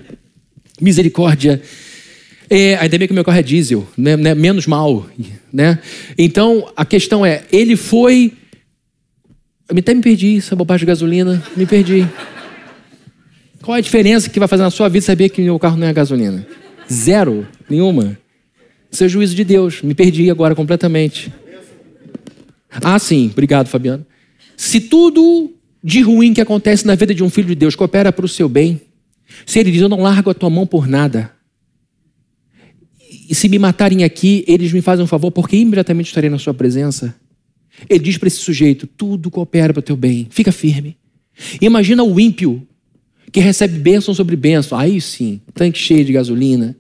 misericórdia. 0.82 1.62
É, 2.50 2.76
ainda 2.76 2.98
bem 2.98 3.08
que 3.08 3.14
meu 3.14 3.24
carro 3.24 3.40
é 3.40 3.44
diesel, 3.44 3.88
né, 3.98 4.18
né, 4.18 4.36
menos 4.36 4.68
mal. 4.68 5.06
Né? 5.54 5.80
Então, 6.18 6.70
a 6.76 6.84
questão 6.84 7.26
é, 7.26 7.44
ele 7.52 7.76
foi 7.76 8.34
Eu 9.70 9.78
até 9.78 9.94
me 9.94 10.02
perdi, 10.02 10.38
essa 10.38 10.56
bobagem 10.56 10.82
de 10.82 10.88
gasolina, 10.88 11.42
me 11.56 11.66
perdi. 11.66 12.06
Qual 13.62 13.76
é 13.76 13.80
a 13.80 13.82
diferença 13.82 14.30
que 14.30 14.40
vai 14.40 14.48
fazer 14.48 14.64
na 14.64 14.72
sua 14.72 14.90
vida 14.90 15.06
saber 15.06 15.30
que 15.30 15.50
o 15.50 15.60
carro 15.60 15.78
não 15.78 15.88
é 15.88 15.94
gasolina? 15.94 16.46
Zero, 16.92 17.48
nenhuma. 17.70 18.18
Isso 18.92 19.04
é 19.04 19.08
juízo 19.08 19.34
de 19.36 19.46
Deus. 19.46 19.82
Me 19.82 19.94
perdi 19.94 20.30
agora 20.30 20.54
completamente. 20.54 21.32
Ah, 22.70 23.00
sim, 23.00 23.30
obrigado, 23.32 23.68
Fabiano. 23.68 24.06
Se 24.58 24.82
tudo 24.82 25.54
de 25.84 26.02
ruim 26.02 26.34
que 26.34 26.42
acontece 26.42 26.86
na 26.86 26.96
vida 26.96 27.14
de 27.14 27.24
um 27.24 27.30
filho 27.30 27.48
de 27.48 27.56
Deus 27.56 27.76
coopera 27.76 28.12
para 28.12 28.26
o 28.26 28.30
seu 28.30 28.50
bem, 28.50 28.82
se 29.46 29.60
ele 29.60 29.72
diz, 29.72 29.82
eu 29.82 29.90
não 29.90 30.02
largo 30.02 30.30
a 30.30 30.34
tua 30.34 30.50
mão 30.50 30.66
por 30.66 30.88
nada, 30.88 31.32
e 33.30 33.36
se 33.36 33.50
me 33.50 33.60
matarem 33.60 34.04
aqui, 34.04 34.44
eles 34.48 34.72
me 34.72 34.82
fazem 34.82 35.04
um 35.04 35.08
favor, 35.08 35.32
porque 35.32 35.58
imediatamente 35.58 36.08
estarei 36.08 36.30
na 36.30 36.40
sua 36.40 36.54
presença. 36.54 37.14
Ele 37.90 38.00
diz 38.00 38.18
para 38.18 38.28
esse 38.28 38.38
sujeito: 38.38 38.88
tudo 38.88 39.30
coopera 39.30 39.74
para 39.74 39.80
o 39.80 39.84
teu 39.84 39.98
bem, 39.98 40.28
fica 40.30 40.52
firme. 40.52 40.98
Imagina 41.62 42.04
o 42.04 42.20
ímpio 42.20 42.66
que 43.32 43.40
recebe 43.40 43.80
bênção 43.80 44.14
sobre 44.14 44.36
bênção. 44.36 44.78
Aí 44.78 45.00
sim, 45.02 45.42
tanque 45.54 45.80
cheio 45.80 46.06
de 46.06 46.14
gasolina, 46.14 46.76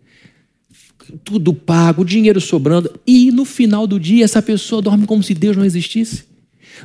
tudo 1.23 1.53
pago, 1.53 2.05
dinheiro 2.05 2.39
sobrando, 2.39 2.91
e 3.05 3.31
no 3.31 3.45
final 3.45 3.85
do 3.85 3.99
dia 3.99 4.23
essa 4.23 4.41
pessoa 4.41 4.81
dorme 4.81 5.05
como 5.05 5.23
se 5.23 5.33
Deus 5.33 5.57
não 5.57 5.65
existisse. 5.65 6.25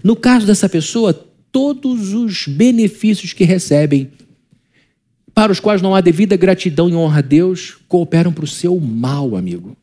No 0.03 0.17
caso 0.17 0.47
dessa 0.47 0.69
pessoa, 0.69 1.13
todos 1.53 2.13
os 2.13 2.47
benefícios 2.47 3.33
que 3.33 3.45
recebem 3.45 4.11
para 5.37 5.53
os 5.53 5.61
quais 5.61 5.83
não 5.83 5.95
há 5.95 6.01
devida 6.01 6.35
gratidão 6.35 6.89
e 6.89 6.95
honra 6.95 7.19
a 7.19 7.21
Deus, 7.21 7.77
cooperam 7.89 8.33
para 8.33 8.45
o 8.45 8.49
seu 8.49 8.81
mal, 8.81 9.37
amigo. 9.37 9.77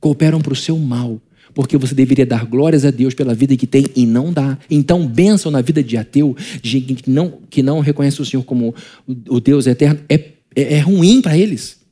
Cooperam 0.00 0.40
para 0.40 0.54
o 0.54 0.56
seu 0.56 0.78
mal. 0.78 1.20
Porque 1.52 1.76
você 1.76 1.94
deveria 1.94 2.24
dar 2.24 2.46
glórias 2.46 2.86
a 2.86 2.90
Deus 2.90 3.12
pela 3.12 3.34
vida 3.34 3.54
que 3.54 3.66
tem 3.66 3.84
e 3.94 4.06
não 4.06 4.32
dá. 4.32 4.58
Então, 4.70 5.06
bênção 5.06 5.52
na 5.52 5.60
vida 5.60 5.82
de 5.82 5.94
ateu, 5.98 6.34
de 6.62 6.80
que 6.80 7.10
não, 7.10 7.34
que 7.50 7.62
não 7.62 7.80
reconhece 7.80 8.22
o 8.22 8.24
Senhor 8.24 8.44
como 8.44 8.74
o 9.06 9.38
Deus 9.38 9.66
eterno, 9.66 10.00
é, 10.08 10.14
é, 10.56 10.76
é 10.76 10.78
ruim 10.78 11.20
para 11.20 11.36
eles. 11.36 11.83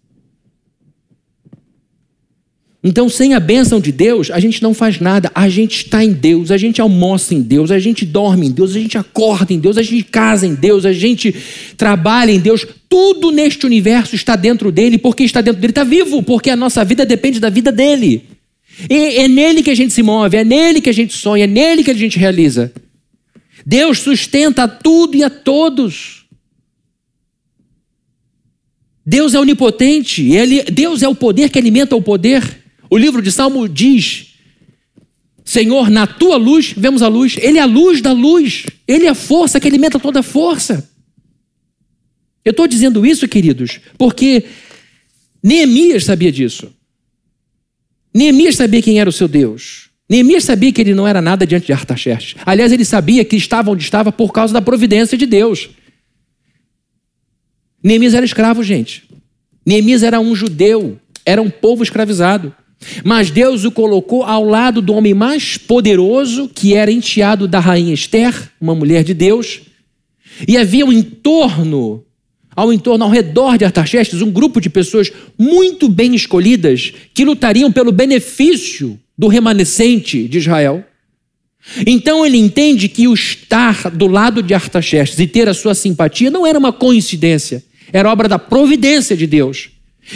Então, 2.85 3.09
sem 3.09 3.33
a 3.33 3.39
bênção 3.39 3.78
de 3.78 3.93
Deus, 3.93 4.28
a 4.33 4.41
gente 4.41 4.61
não 4.61 4.74
faz 4.74 4.99
nada. 4.99 5.30
A 5.35 5.49
gente 5.49 5.85
está 5.85 6.05
em 6.05 6.12
Deus, 6.12 6.51
a 6.51 6.57
gente 6.57 6.80
almoça 6.80 7.33
em 7.33 7.41
Deus, 7.41 7.70
a 7.70 7.78
gente 7.78 8.05
dorme 8.05 8.49
em 8.49 8.51
Deus, 8.51 8.74
a 8.74 8.80
gente 8.80 8.99
acorda 8.99 9.53
em 9.53 9.59
Deus, 9.61 9.78
a 9.78 9.83
gente 9.83 10.03
casa 10.03 10.45
em 10.49 10.55
Deus, 10.55 10.85
a 10.85 10.93
gente 10.93 11.33
trabalha 11.76 12.33
em 12.33 12.41
Deus. 12.41 12.66
Tudo 12.89 13.30
neste 13.30 13.66
universo 13.66 14.16
está 14.16 14.35
dentro 14.35 14.72
dele, 14.72 14.99
porque 14.99 15.22
está 15.22 15.41
dentro 15.41 15.61
dele, 15.61 15.70
está 15.70 15.85
vivo, 15.85 16.24
porque 16.24 16.51
a 16.51 16.57
nossa 16.57 16.85
vida 16.85 17.07
depende 17.07 17.39
da 17.39 17.49
vida 17.49 17.70
dele. 17.70 18.24
E 18.91 19.18
é 19.18 19.28
nele 19.28 19.62
que 19.62 19.70
a 19.70 19.76
gente 19.76 19.93
se 19.93 20.03
move, 20.03 20.37
é 20.37 20.45
nele 20.45 20.80
que 20.80 20.91
a 20.91 20.95
gente 20.95 21.14
sonha, 21.14 21.45
é 21.45 21.47
nele 21.47 21.85
que 21.85 21.91
a 21.91 21.95
gente 21.95 22.18
realiza. 22.18 22.72
Deus 23.64 24.01
sustenta 24.01 24.66
tudo 24.66 25.16
e 25.16 25.22
a 25.22 25.30
todos. 25.30 26.26
Deus 29.07 29.35
é 29.35 29.41
onipotente, 29.41 30.30
ele, 30.33 30.62
Deus 30.64 31.03
é 31.03 31.09
o 31.09 31.14
poder 31.14 31.49
que 31.49 31.59
alimenta 31.61 31.95
o 31.95 32.03
poder. 32.03 32.61
O 32.93 32.99
livro 32.99 33.22
de 33.22 33.32
Salmo 33.32 33.66
diz: 33.66 34.34
Senhor, 35.43 35.88
na 35.88 36.07
tua 36.07 36.36
luz 36.36 36.74
vemos 36.76 37.01
a 37.01 37.09
luz. 37.09 37.36
Ele 37.40 37.57
é 37.57 37.62
a 37.62 37.64
luz 37.64 38.03
da 38.03 38.12
luz. 38.12 38.66
Ele 38.86 39.07
é 39.07 39.09
a 39.09 39.14
força 39.14 39.59
que 39.59 39.66
alimenta 39.66 39.99
toda 39.99 40.20
a 40.20 40.22
força. 40.22 40.90
Eu 42.45 42.51
estou 42.51 42.66
dizendo 42.66 43.07
isso, 43.07 43.26
queridos, 43.26 43.80
porque 43.97 44.45
Neemias 45.43 46.05
sabia 46.05 46.30
disso. 46.30 46.70
Neemias 48.12 48.57
sabia 48.57 48.82
quem 48.82 49.01
era 49.01 49.09
o 49.09 49.12
seu 49.12 49.26
Deus. 49.26 49.88
Neemias 50.07 50.45
sabia 50.45 50.70
que 50.70 50.82
ele 50.82 50.93
não 50.93 51.09
era 51.09 51.22
nada 51.22 51.47
diante 51.47 51.64
de 51.64 51.72
Artaxerxes. 51.72 52.34
Aliás, 52.45 52.72
ele 52.72 52.84
sabia 52.84 53.24
que 53.24 53.36
estava 53.36 53.70
onde 53.70 53.82
estava 53.82 54.12
por 54.12 54.34
causa 54.34 54.53
da 54.53 54.61
providência 54.61 55.16
de 55.16 55.24
Deus. 55.24 55.70
Neemias 57.82 58.12
era 58.12 58.26
escravo, 58.26 58.62
gente. 58.62 59.09
Neemias 59.64 60.03
era 60.03 60.20
um 60.20 60.34
judeu, 60.34 61.01
era 61.24 61.40
um 61.40 61.49
povo 61.49 61.82
escravizado. 61.82 62.55
Mas 63.05 63.30
Deus 63.30 63.64
o 63.64 63.70
colocou 63.70 64.22
ao 64.22 64.45
lado 64.45 64.83
do 64.83 64.93
homem 64.93 65.14
mais 65.14 65.57
poderoso, 65.57 66.49
que 66.53 66.74
era 66.74 66.91
enteado 66.91 67.47
da 67.47 67.61
rainha 67.61 67.95
Esther, 67.95 68.51
uma 68.61 68.74
mulher 68.74 69.05
de 69.05 69.14
Deus. 69.14 69.61
E 70.47 70.57
havia 70.57 70.85
um 70.85 70.93
entorno, 70.93 72.05
ao 72.55 72.72
entorno, 72.72 73.05
ao 73.05 73.11
redor 73.11 73.57
de 73.57 73.64
Artaxerxes, 73.64 74.22
um 74.22 74.30
grupo 74.30 74.61
de 74.61 74.68
pessoas 74.68 75.12
muito 75.39 75.89
bem 75.89 76.14
escolhidas 76.14 76.93
que 77.14 77.24
lutariam 77.24 77.70
pelo 77.70 77.93
benefício 77.93 78.99
do 79.16 79.28
remanescente 79.28 80.26
de 80.26 80.39
Israel. 80.39 80.85
Então 81.87 82.26
ele 82.26 82.39
entende 82.39 82.89
que 82.89 83.07
o 83.07 83.14
estar 83.14 83.91
do 83.91 84.07
lado 84.07 84.43
de 84.43 84.53
Artaxerxes 84.53 85.18
e 85.18 85.26
ter 85.26 85.49
a 85.49 85.55
sua 85.55 85.74
simpatia 85.74 86.30
não 86.30 86.47
era 86.47 86.59
uma 86.59 86.72
coincidência, 86.72 87.62
era 87.93 88.11
obra 88.11 88.28
da 88.28 88.39
providência 88.39 89.16
de 89.16 89.26
Deus. 89.26 89.70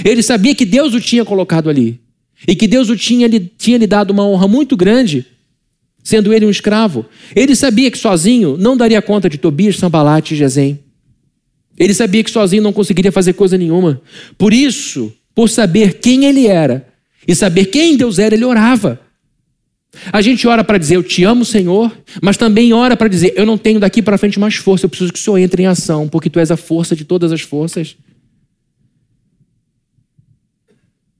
Ele 0.05 0.23
sabia 0.23 0.55
que 0.55 0.64
Deus 0.64 0.93
o 0.93 1.01
tinha 1.01 1.25
colocado 1.25 1.71
ali. 1.71 2.01
E 2.47 2.55
que 2.55 2.66
Deus 2.66 2.89
o 2.89 2.97
tinha, 2.97 3.26
lhe, 3.26 3.41
tinha 3.41 3.78
lhe 3.78 3.87
dado 3.87 4.11
uma 4.11 4.26
honra 4.26 4.49
muito 4.49 4.76
grande, 4.76 5.24
sendo 6.03 6.32
ele 6.32 6.47
um 6.47 6.51
escravo. 6.51 7.07
Ele 7.34 7.55
sabia 7.55 7.91
que 7.91 7.99
sozinho 7.99 8.57
não 8.57 8.76
daria 8.76 9.01
conta 9.01 9.28
de 9.28 9.39
Tobias, 9.39 9.76
Sambalate 9.76 10.34
e 10.34 10.37
Gesem. 10.37 10.78
Ele 11.78 11.93
sabia 11.93 12.24
que 12.24 12.30
sozinho 12.30 12.62
não 12.62 12.72
conseguiria 12.72 13.12
fazer 13.12 13.34
coisa 13.34 13.57
nenhuma. 13.59 14.01
Por 14.39 14.53
isso, 14.53 15.12
por 15.34 15.49
saber 15.49 15.95
quem 15.95 16.24
ele 16.24 16.47
era 16.47 16.87
e 17.26 17.34
saber 17.34 17.66
quem 17.66 17.97
Deus 17.97 18.18
era, 18.18 18.34
ele 18.34 18.45
orava. 18.45 19.01
A 20.12 20.20
gente 20.20 20.47
ora 20.47 20.62
para 20.62 20.78
dizer 20.78 20.97
eu 20.97 21.03
te 21.03 21.24
amo, 21.24 21.45
Senhor, 21.45 21.97
mas 22.22 22.37
também 22.37 22.72
ora 22.72 22.97
para 22.97 23.09
dizer 23.09 23.32
eu 23.37 23.47
não 23.47 23.57
tenho 23.57 23.80
daqui 23.80 24.03
para 24.03 24.18
frente 24.18 24.39
mais 24.39 24.55
força, 24.57 24.84
eu 24.84 24.91
preciso 24.91 25.12
que 25.12 25.18
o 25.18 25.22
Senhor 25.22 25.39
entre 25.39 25.62
em 25.62 25.66
ação, 25.66 26.09
porque 26.09 26.30
tu 26.30 26.39
és 26.39 26.51
a 26.51 26.57
força 26.57 26.95
de 26.95 27.05
todas 27.05 27.32
as 27.32 27.41
forças. 27.41 27.97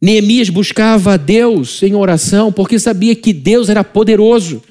Neemias 0.01 0.51
buscava 0.51 1.15
a 1.15 1.17
Deus 1.17 1.83
em 1.83 1.95
oração 1.95 2.53
porque 2.53 2.79
sabia 2.79 3.15
que 3.15 3.33
Deus 3.33 3.69
era 3.69 3.83
poderoso. 3.83 4.63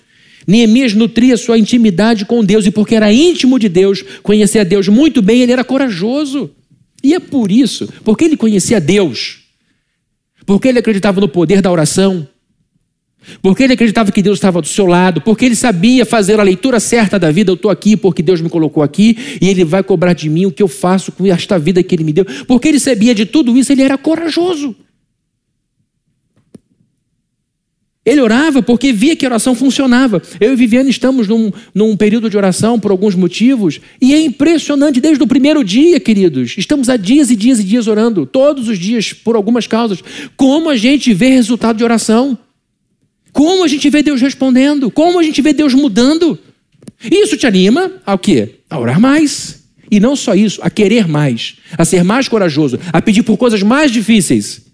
Neemias 0.47 0.93
nutria 0.93 1.35
sua 1.37 1.57
intimidade 1.57 2.25
com 2.25 2.43
Deus 2.43 2.65
e 2.65 2.71
porque 2.71 2.95
era 2.95 3.11
íntimo 3.11 3.57
de 3.57 3.67
Deus, 3.67 4.03
conhecia 4.21 4.63
Deus 4.63 4.87
muito 4.87 5.21
bem, 5.21 5.41
ele 5.41 5.51
era 5.51 5.63
corajoso. 5.63 6.51
E 7.03 7.13
é 7.13 7.19
por 7.19 7.51
isso, 7.51 7.89
porque 8.03 8.25
ele 8.25 8.37
conhecia 8.37 8.79
Deus, 8.79 9.39
porque 10.45 10.67
ele 10.67 10.79
acreditava 10.79 11.19
no 11.19 11.27
poder 11.27 11.61
da 11.61 11.71
oração, 11.71 12.27
porque 13.41 13.63
ele 13.63 13.73
acreditava 13.73 14.11
que 14.11 14.21
Deus 14.21 14.37
estava 14.37 14.61
do 14.61 14.67
seu 14.67 14.85
lado, 14.85 15.21
porque 15.21 15.45
ele 15.45 15.55
sabia 15.55 16.05
fazer 16.05 16.39
a 16.39 16.43
leitura 16.43 16.79
certa 16.79 17.17
da 17.17 17.31
vida. 17.31 17.51
Eu 17.51 17.55
estou 17.55 17.71
aqui 17.71 17.97
porque 17.97 18.21
Deus 18.21 18.41
me 18.41 18.49
colocou 18.49 18.83
aqui 18.83 19.37
e 19.41 19.49
Ele 19.49 19.63
vai 19.63 19.81
cobrar 19.83 20.13
de 20.13 20.29
mim 20.29 20.45
o 20.45 20.51
que 20.51 20.61
eu 20.61 20.67
faço 20.67 21.11
com 21.11 21.25
esta 21.25 21.57
vida 21.57 21.81
que 21.81 21.95
Ele 21.95 22.03
me 22.03 22.13
deu. 22.13 22.25
Porque 22.47 22.67
ele 22.67 22.79
sabia 22.79 23.15
de 23.15 23.25
tudo 23.25 23.57
isso, 23.57 23.71
ele 23.71 23.81
era 23.81 23.97
corajoso. 23.97 24.75
Ele 28.05 28.21
orava 28.21 28.61
porque 28.61 28.93
via 28.93 29.15
que 29.15 29.25
a 29.25 29.29
oração 29.29 29.55
funcionava. 29.55 30.21
Eu 30.39 30.53
e 30.53 30.55
Viviane 30.55 30.91
estamos 30.91 31.27
num, 31.27 31.51
num, 31.73 31.97
período 31.97 32.29
de 32.29 32.37
oração 32.37 32.79
por 32.79 32.91
alguns 32.91 33.15
motivos 33.15 33.81
e 33.99 34.13
é 34.13 34.21
impressionante 34.21 35.01
desde 35.01 35.23
o 35.23 35.27
primeiro 35.27 35.63
dia, 35.63 35.99
queridos. 35.99 36.53
Estamos 36.55 36.87
há 36.87 36.97
dias 36.97 37.31
e 37.31 37.35
dias 37.35 37.59
e 37.59 37.63
dias 37.63 37.87
orando, 37.87 38.25
todos 38.27 38.69
os 38.69 38.77
dias, 38.77 39.11
por 39.11 39.35
algumas 39.35 39.65
causas. 39.65 40.03
Como 40.37 40.69
a 40.69 40.75
gente 40.75 41.13
vê 41.15 41.29
resultado 41.29 41.77
de 41.77 41.83
oração? 41.83 42.37
Como 43.33 43.63
a 43.63 43.67
gente 43.67 43.89
vê 43.89 44.03
Deus 44.03 44.21
respondendo? 44.21 44.91
Como 44.91 45.19
a 45.19 45.23
gente 45.23 45.41
vê 45.41 45.51
Deus 45.51 45.73
mudando? 45.73 46.37
Isso 47.09 47.35
te 47.35 47.47
anima 47.47 47.91
a 48.05 48.17
quê? 48.19 48.59
A 48.69 48.79
orar 48.79 48.99
mais. 48.99 49.63
E 49.89 49.99
não 49.99 50.15
só 50.15 50.35
isso, 50.35 50.59
a 50.63 50.69
querer 50.69 51.07
mais, 51.07 51.55
a 51.77 51.85
ser 51.85 52.03
mais 52.03 52.27
corajoso, 52.27 52.79
a 52.91 53.01
pedir 53.01 53.23
por 53.23 53.37
coisas 53.37 53.61
mais 53.61 53.91
difíceis. 53.91 54.64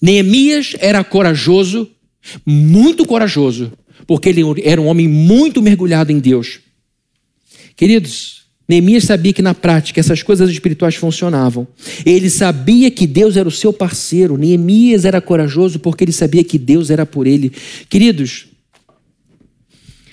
Neemias 0.00 0.76
era 0.78 1.02
corajoso, 1.02 1.90
muito 2.46 3.04
corajoso, 3.04 3.72
porque 4.06 4.28
ele 4.28 4.42
era 4.62 4.80
um 4.80 4.86
homem 4.86 5.08
muito 5.08 5.60
mergulhado 5.60 6.12
em 6.12 6.18
Deus. 6.18 6.60
Queridos, 7.76 8.38
Neemias 8.68 9.04
sabia 9.04 9.32
que 9.32 9.40
na 9.40 9.54
prática 9.54 9.98
essas 9.98 10.22
coisas 10.22 10.50
espirituais 10.50 10.94
funcionavam. 10.94 11.66
Ele 12.04 12.28
sabia 12.28 12.90
que 12.90 13.06
Deus 13.06 13.36
era 13.36 13.48
o 13.48 13.52
seu 13.52 13.72
parceiro. 13.72 14.36
Neemias 14.36 15.06
era 15.06 15.20
corajoso 15.20 15.78
porque 15.78 16.04
ele 16.04 16.12
sabia 16.12 16.44
que 16.44 16.58
Deus 16.58 16.90
era 16.90 17.06
por 17.06 17.26
ele. 17.26 17.50
Queridos, 17.88 18.46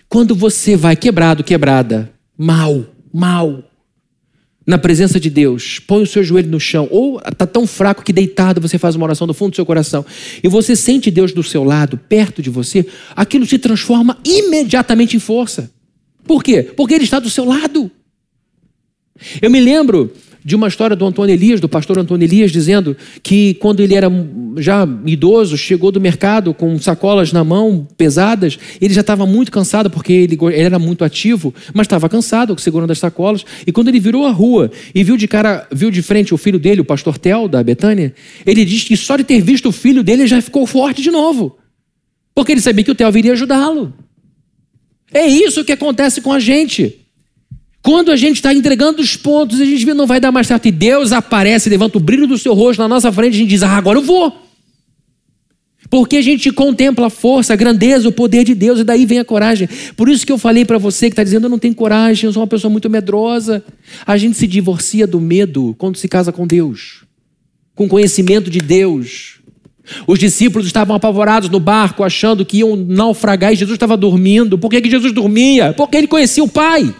quando 0.07 0.33
você 0.33 0.77
vai 0.77 0.95
quebrado, 0.95 1.43
quebrada, 1.43 2.13
mal, 2.37 2.85
mal, 3.13 3.61
na 4.65 4.77
presença 4.77 5.19
de 5.19 5.29
Deus, 5.29 5.79
põe 5.79 6.01
o 6.01 6.07
seu 6.07 6.23
joelho 6.23 6.49
no 6.49 6.59
chão, 6.59 6.87
ou 6.89 7.19
está 7.19 7.45
tão 7.45 7.67
fraco 7.67 8.03
que 8.03 8.11
deitado 8.11 8.59
você 8.59 8.77
faz 8.77 8.95
uma 8.95 9.05
oração 9.05 9.27
do 9.27 9.33
fundo 9.33 9.51
do 9.51 9.55
seu 9.55 9.65
coração, 9.65 10.03
e 10.43 10.47
você 10.47 10.75
sente 10.75 11.11
Deus 11.11 11.31
do 11.31 11.43
seu 11.43 11.63
lado, 11.63 11.97
perto 12.09 12.41
de 12.41 12.49
você, 12.49 12.85
aquilo 13.15 13.45
se 13.45 13.59
transforma 13.59 14.17
imediatamente 14.25 15.15
em 15.15 15.19
força. 15.19 15.71
Por 16.23 16.43
quê? 16.43 16.63
Porque 16.63 16.95
Ele 16.95 17.03
está 17.03 17.19
do 17.19 17.29
seu 17.29 17.45
lado. 17.45 17.91
Eu 19.41 19.49
me 19.49 19.59
lembro 19.59 20.11
de 20.45 20.55
uma 20.55 20.67
história 20.67 20.95
do 20.95 21.03
Antônio 21.03 21.33
Elias, 21.33 21.59
do 21.59 21.67
pastor 21.67 21.97
Antônio 21.97 22.23
Elias, 22.23 22.51
dizendo 22.51 22.95
que 23.23 23.55
quando 23.55 23.79
ele 23.79 23.95
era 23.95 24.11
já 24.57 24.87
idoso, 25.03 25.57
chegou 25.57 25.91
do 25.91 25.99
mercado 25.99 26.53
com 26.53 26.77
sacolas 26.77 27.33
na 27.33 27.43
mão, 27.43 27.87
pesadas, 27.97 28.59
ele 28.79 28.93
já 28.93 29.01
estava 29.01 29.25
muito 29.25 29.51
cansado, 29.51 29.89
porque 29.89 30.13
ele, 30.13 30.37
ele 30.39 30.61
era 30.61 30.77
muito 30.77 31.03
ativo, 31.03 31.51
mas 31.73 31.85
estava 31.85 32.07
cansado, 32.07 32.55
segurando 32.59 32.91
as 32.91 32.99
sacolas. 32.99 33.43
E 33.65 33.71
quando 33.71 33.87
ele 33.87 33.99
virou 33.99 34.27
a 34.27 34.31
rua 34.31 34.69
e 34.93 35.03
viu 35.03 35.17
de 35.17 35.27
cara, 35.27 35.67
viu 35.71 35.89
de 35.89 36.03
frente 36.03 36.31
o 36.31 36.37
filho 36.37 36.59
dele, 36.59 36.81
o 36.81 36.85
pastor 36.85 37.17
Tel, 37.17 37.47
da 37.47 37.63
Betânia, 37.63 38.13
ele 38.45 38.63
diz 38.63 38.83
que 38.83 38.95
só 38.95 39.17
de 39.17 39.23
ter 39.23 39.41
visto 39.41 39.69
o 39.69 39.71
filho 39.71 40.03
dele 40.03 40.27
já 40.27 40.39
ficou 40.43 40.67
forte 40.67 41.01
de 41.01 41.09
novo. 41.09 41.57
Porque 42.35 42.51
ele 42.51 42.61
sabia 42.61 42.83
que 42.83 42.91
o 42.91 42.95
Tel 42.95 43.11
viria 43.11 43.33
ajudá-lo. 43.33 43.91
É 45.11 45.25
isso 45.25 45.65
que 45.65 45.71
acontece 45.71 46.21
com 46.21 46.31
a 46.31 46.39
gente. 46.39 47.04
Quando 47.85 48.11
a 48.11 48.15
gente 48.15 48.37
está 48.37 48.51
entregando 48.51 48.99
os 48.99 49.15
pontos, 49.15 49.61
a 49.61 49.63
gente 49.63 49.85
vê 49.85 49.93
não 49.93 50.07
vai 50.07 50.19
dar 50.19 50.31
mais 50.31 50.47
certo. 50.47 50.67
E 50.67 50.71
Deus 50.71 51.11
aparece, 51.11 51.69
levanta 51.69 51.99
o 51.99 52.01
brilho 52.01 52.25
do 52.25 52.35
seu 52.35 52.55
rosto 52.55 52.79
na 52.79 52.87
nossa 52.87 53.11
frente, 53.11 53.35
a 53.35 53.37
gente 53.37 53.49
diz: 53.49 53.61
Ah, 53.61 53.77
agora 53.77 53.99
eu 53.99 54.01
vou. 54.01 54.35
Porque 55.87 56.17
a 56.17 56.21
gente 56.23 56.51
contempla 56.51 57.05
a 57.05 57.09
força, 57.11 57.53
a 57.53 57.55
grandeza, 57.55 58.09
o 58.09 58.11
poder 58.11 58.43
de 58.43 58.55
Deus, 58.55 58.79
e 58.79 58.83
daí 58.83 59.05
vem 59.05 59.19
a 59.19 59.23
coragem. 59.23 59.69
Por 59.95 60.09
isso 60.09 60.25
que 60.25 60.31
eu 60.31 60.39
falei 60.39 60.65
para 60.65 60.79
você 60.79 61.09
que 61.09 61.13
está 61.13 61.23
dizendo: 61.23 61.45
Eu 61.45 61.49
não 61.51 61.59
tenho 61.59 61.75
coragem, 61.75 62.25
eu 62.25 62.33
sou 62.33 62.41
uma 62.41 62.47
pessoa 62.47 62.71
muito 62.71 62.89
medrosa. 62.89 63.63
A 64.03 64.17
gente 64.17 64.35
se 64.35 64.47
divorcia 64.47 65.05
do 65.05 65.21
medo 65.21 65.75
quando 65.77 65.95
se 65.95 66.07
casa 66.07 66.31
com 66.31 66.47
Deus, 66.47 67.03
com 67.75 67.87
conhecimento 67.87 68.49
de 68.49 68.61
Deus. 68.61 69.35
Os 70.07 70.17
discípulos 70.17 70.65
estavam 70.65 70.95
apavorados 70.95 71.51
no 71.51 71.59
barco, 71.59 72.03
achando 72.03 72.43
que 72.43 72.57
iam 72.57 72.75
naufragar 72.75 73.53
e 73.53 73.55
Jesus 73.55 73.75
estava 73.75 73.95
dormindo. 73.95 74.57
Por 74.57 74.71
que, 74.71 74.81
que 74.81 74.89
Jesus 74.89 75.13
dormia? 75.13 75.71
Porque 75.73 75.97
ele 75.97 76.07
conhecia 76.07 76.43
o 76.43 76.49
Pai. 76.49 76.91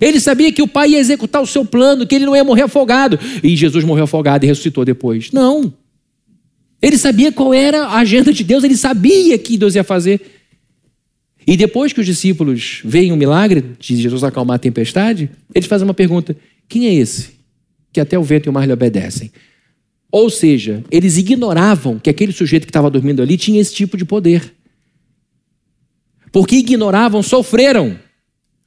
Ele 0.00 0.18
sabia 0.18 0.50
que 0.50 0.62
o 0.62 0.68
pai 0.68 0.90
ia 0.90 0.98
executar 0.98 1.42
o 1.42 1.46
seu 1.46 1.64
plano, 1.64 2.06
que 2.06 2.14
ele 2.14 2.24
não 2.24 2.34
ia 2.34 2.42
morrer 2.42 2.62
afogado. 2.62 3.18
E 3.42 3.54
Jesus 3.54 3.84
morreu 3.84 4.04
afogado 4.04 4.44
e 4.44 4.48
ressuscitou 4.48 4.84
depois. 4.84 5.30
Não. 5.30 5.72
Ele 6.80 6.96
sabia 6.96 7.30
qual 7.30 7.52
era 7.52 7.84
a 7.84 7.98
agenda 7.98 8.32
de 8.32 8.42
Deus, 8.42 8.64
ele 8.64 8.76
sabia 8.76 9.38
que 9.38 9.58
Deus 9.58 9.74
ia 9.74 9.84
fazer. 9.84 10.20
E 11.46 11.56
depois 11.56 11.92
que 11.92 12.00
os 12.00 12.06
discípulos 12.06 12.80
veem 12.84 13.12
o 13.12 13.16
milagre 13.16 13.64
de 13.78 13.96
Jesus 13.96 14.24
acalmar 14.24 14.56
a 14.56 14.58
tempestade, 14.58 15.30
eles 15.54 15.68
fazem 15.68 15.86
uma 15.86 15.94
pergunta: 15.94 16.36
quem 16.68 16.86
é 16.86 16.94
esse? 16.94 17.32
Que 17.92 18.00
até 18.00 18.18
o 18.18 18.22
vento 18.22 18.46
e 18.46 18.50
o 18.50 18.52
mar 18.52 18.66
lhe 18.66 18.72
obedecem. 18.72 19.30
Ou 20.10 20.28
seja, 20.28 20.82
eles 20.90 21.16
ignoravam 21.16 21.98
que 21.98 22.10
aquele 22.10 22.32
sujeito 22.32 22.64
que 22.64 22.70
estava 22.70 22.90
dormindo 22.90 23.22
ali 23.22 23.36
tinha 23.36 23.60
esse 23.60 23.74
tipo 23.74 23.96
de 23.96 24.04
poder. 24.04 24.52
Porque 26.32 26.56
ignoravam, 26.56 27.22
sofreram. 27.22 27.96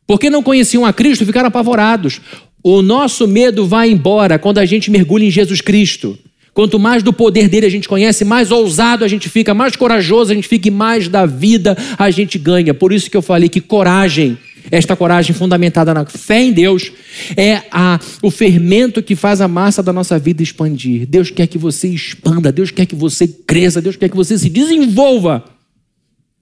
Porque 0.06 0.30
não 0.30 0.44
conheciam 0.44 0.86
a 0.86 0.94
Cristo, 0.94 1.26
ficaram 1.26 1.48
apavorados. 1.48 2.20
O 2.64 2.82
nosso 2.82 3.28
medo 3.28 3.66
vai 3.66 3.90
embora 3.90 4.40
quando 4.40 4.58
a 4.58 4.66
gente 4.66 4.90
mergulha 4.90 5.26
em 5.26 5.32
Jesus 5.32 5.62
Cristo. 5.62 6.18
Quanto 6.54 6.80
mais 6.80 7.02
do 7.02 7.12
poder 7.12 7.50
dele 7.50 7.66
a 7.66 7.70
gente 7.70 7.90
conhece, 7.90 8.24
mais 8.24 8.52
ousado 8.52 9.04
a 9.04 9.08
gente 9.08 9.28
fica, 9.28 9.54
mais 9.54 9.76
corajoso 9.76 10.32
a 10.32 10.36
gente 10.36 10.48
fica 10.48 10.68
e 10.68 10.72
mais 10.72 11.08
da 11.08 11.26
vida 11.26 11.76
a 11.98 12.12
gente 12.12 12.38
ganha. 12.38 12.74
Por 12.74 12.94
isso 12.94 13.10
que 13.10 13.18
eu 13.18 13.24
falei 13.24 13.50
que 13.50 13.60
coragem, 13.60 14.38
esta 14.70 14.96
coragem 14.96 15.34
fundamentada 15.34 15.96
na 15.96 16.06
fé 16.06 16.44
em 16.44 16.52
Deus, 16.52 16.92
é 17.36 17.64
a, 17.72 18.00
o 18.22 18.30
fermento 18.30 19.02
que 19.02 19.16
faz 19.16 19.42
a 19.42 19.48
massa 19.48 19.82
da 19.82 19.92
nossa 19.92 20.20
vida 20.20 20.44
expandir. 20.44 21.08
Deus 21.08 21.32
quer 21.32 21.48
que 21.48 21.58
você 21.58 21.88
expanda, 21.88 22.52
Deus 22.52 22.70
quer 22.70 22.86
que 22.86 22.96
você 22.96 23.28
cresça, 23.28 23.82
Deus 23.82 23.96
quer 23.96 24.08
que 24.10 24.16
você 24.16 24.38
se 24.38 24.50
desenvolva. 24.50 25.44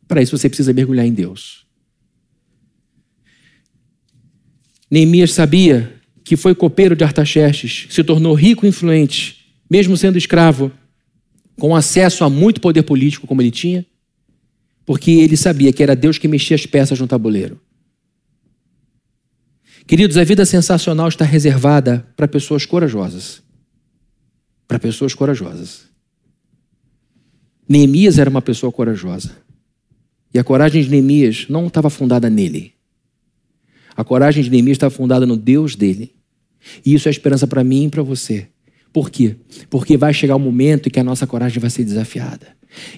Para 0.09 0.21
isso 0.21 0.37
você 0.37 0.49
precisa 0.49 0.73
mergulhar 0.73 1.05
em 1.05 1.13
Deus. 1.13 1.61
Neemias 4.91 5.31
sabia 5.31 6.01
que 6.21 6.35
foi 6.35 6.53
copeiro 6.53 6.97
de 6.97 7.03
Artaxerxes, 7.05 7.87
se 7.89 8.03
tornou 8.03 8.33
rico 8.33 8.65
e 8.65 8.69
influente, 8.69 9.55
mesmo 9.69 9.95
sendo 9.95 10.17
escravo, 10.17 10.69
com 11.57 11.73
acesso 11.73 12.25
a 12.25 12.29
muito 12.29 12.59
poder 12.59 12.83
político 12.83 13.25
como 13.25 13.41
ele 13.41 13.51
tinha, 13.51 13.85
porque 14.85 15.11
ele 15.11 15.37
sabia 15.37 15.71
que 15.71 15.81
era 15.81 15.95
Deus 15.95 16.17
que 16.17 16.27
mexia 16.27 16.55
as 16.55 16.65
peças 16.65 16.99
no 16.99 17.07
tabuleiro. 17.07 17.59
Queridos, 19.87 20.17
a 20.17 20.23
vida 20.23 20.45
sensacional 20.45 21.07
está 21.07 21.23
reservada 21.23 22.05
para 22.15 22.27
pessoas 22.27 22.65
corajosas. 22.65 23.41
Para 24.67 24.79
pessoas 24.79 25.13
corajosas. 25.13 25.85
Neemias 27.67 28.17
era 28.19 28.29
uma 28.29 28.41
pessoa 28.41 28.71
corajosa. 28.71 29.37
E 30.33 30.39
a 30.39 30.43
coragem 30.43 30.83
de 30.83 30.89
Neemias 30.89 31.45
não 31.49 31.67
estava 31.67 31.89
fundada 31.89 32.29
nele. 32.29 32.73
A 34.01 34.03
coragem 34.03 34.43
de 34.43 34.49
Neemias 34.49 34.77
estava 34.77 34.89
fundada 34.89 35.27
no 35.27 35.37
Deus 35.37 35.75
dele. 35.75 36.11
E 36.83 36.95
isso 36.95 37.07
é 37.07 37.11
esperança 37.11 37.45
para 37.45 37.63
mim 37.63 37.85
e 37.85 37.89
para 37.89 38.01
você. 38.01 38.47
Por 38.91 39.11
quê? 39.11 39.35
Porque 39.69 39.95
vai 39.95 40.11
chegar 40.11 40.35
o 40.35 40.39
um 40.39 40.41
momento 40.41 40.87
em 40.87 40.89
que 40.89 40.99
a 40.99 41.03
nossa 41.03 41.27
coragem 41.27 41.59
vai 41.59 41.69
ser 41.69 41.83
desafiada. 41.83 42.47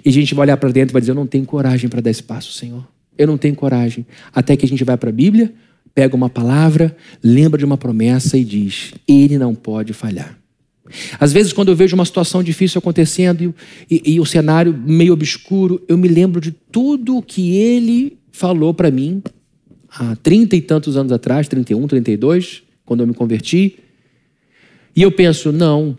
E 0.04 0.08
a 0.08 0.14
gente 0.14 0.34
vai 0.34 0.46
olhar 0.46 0.56
para 0.56 0.72
dentro 0.72 0.92
e 0.92 0.94
vai 0.94 1.02
dizer: 1.02 1.12
Eu 1.12 1.16
não 1.16 1.28
tenho 1.28 1.46
coragem 1.46 1.90
para 1.90 2.00
dar 2.00 2.10
esse 2.10 2.24
passo, 2.24 2.54
Senhor. 2.54 2.88
Eu 3.18 3.28
não 3.28 3.38
tenho 3.38 3.54
coragem. 3.54 4.06
Até 4.34 4.56
que 4.56 4.66
a 4.66 4.68
gente 4.68 4.82
vai 4.86 4.96
para 4.96 5.10
a 5.10 5.12
Bíblia, 5.12 5.54
pega 5.94 6.16
uma 6.16 6.30
palavra, 6.30 6.96
lembra 7.22 7.58
de 7.58 7.66
uma 7.66 7.78
promessa 7.78 8.38
e 8.38 8.46
diz: 8.46 8.94
Ele 9.06 9.38
não 9.38 9.54
pode 9.54 9.92
falhar. 9.92 10.40
Às 11.20 11.34
vezes, 11.34 11.52
quando 11.52 11.68
eu 11.68 11.76
vejo 11.76 11.96
uma 11.96 12.06
situação 12.06 12.42
difícil 12.42 12.80
acontecendo 12.80 13.54
e, 13.92 14.02
e, 14.06 14.14
e 14.14 14.20
o 14.22 14.26
cenário 14.26 14.74
meio 14.74 15.12
obscuro, 15.12 15.84
eu 15.86 15.98
me 15.98 16.08
lembro 16.08 16.40
de 16.40 16.54
tudo 16.54 17.22
que 17.22 17.58
ele 17.58 18.18
falou 18.32 18.74
para 18.74 18.90
mim 18.90 19.22
há 19.94 20.16
trinta 20.16 20.56
e 20.56 20.62
tantos 20.62 20.98
anos 20.98 21.12
atrás, 21.12 21.48
31, 21.48 21.88
32, 21.88 22.64
quando 22.86 23.02
eu 23.02 23.08
me 23.08 23.14
converti. 23.14 23.78
E 24.96 25.02
eu 25.02 25.12
penso, 25.12 25.52
não, 25.52 25.98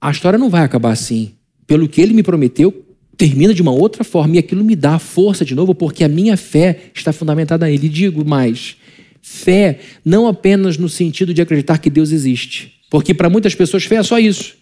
a 0.00 0.10
história 0.10 0.38
não 0.38 0.50
vai 0.50 0.62
acabar 0.62 0.92
assim. 0.92 1.32
Pelo 1.66 1.88
que 1.88 2.00
ele 2.00 2.14
me 2.14 2.22
prometeu, 2.22 2.84
termina 3.16 3.52
de 3.52 3.62
uma 3.62 3.72
outra 3.72 4.04
forma 4.04 4.36
e 4.36 4.38
aquilo 4.38 4.64
me 4.64 4.76
dá 4.76 4.98
força 4.98 5.44
de 5.44 5.54
novo, 5.54 5.74
porque 5.74 6.04
a 6.04 6.08
minha 6.08 6.36
fé 6.36 6.90
está 6.94 7.12
fundamentada 7.12 7.66
nele. 7.66 7.86
E 7.86 7.90
digo 7.90 8.24
mais, 8.24 8.76
fé 9.20 9.80
não 10.04 10.26
apenas 10.26 10.78
no 10.78 10.88
sentido 10.88 11.34
de 11.34 11.42
acreditar 11.42 11.78
que 11.78 11.90
Deus 11.90 12.12
existe, 12.12 12.74
porque 12.90 13.12
para 13.12 13.28
muitas 13.28 13.54
pessoas 13.54 13.84
fé 13.84 13.96
é 13.96 14.02
só 14.02 14.18
isso. 14.18 14.57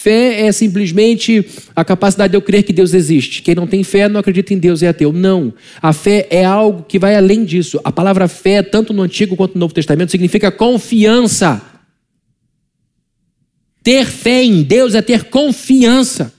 Fé 0.00 0.46
é 0.46 0.52
simplesmente 0.52 1.44
a 1.74 1.84
capacidade 1.84 2.30
de 2.30 2.36
eu 2.36 2.40
crer 2.40 2.62
que 2.62 2.72
Deus 2.72 2.94
existe. 2.94 3.42
Quem 3.42 3.56
não 3.56 3.66
tem 3.66 3.82
fé 3.82 4.08
não 4.08 4.20
acredita 4.20 4.54
em 4.54 4.56
Deus, 4.56 4.80
é 4.80 4.86
ateu. 4.86 5.12
Não. 5.12 5.52
A 5.82 5.92
fé 5.92 6.24
é 6.30 6.44
algo 6.44 6.84
que 6.84 7.00
vai 7.00 7.16
além 7.16 7.44
disso. 7.44 7.80
A 7.82 7.90
palavra 7.90 8.28
fé, 8.28 8.62
tanto 8.62 8.92
no 8.92 9.02
Antigo 9.02 9.34
quanto 9.34 9.54
no 9.54 9.58
Novo 9.58 9.74
Testamento, 9.74 10.12
significa 10.12 10.52
confiança. 10.52 11.60
Ter 13.82 14.06
fé 14.06 14.44
em 14.44 14.62
Deus 14.62 14.94
é 14.94 15.02
ter 15.02 15.24
confiança. 15.24 16.32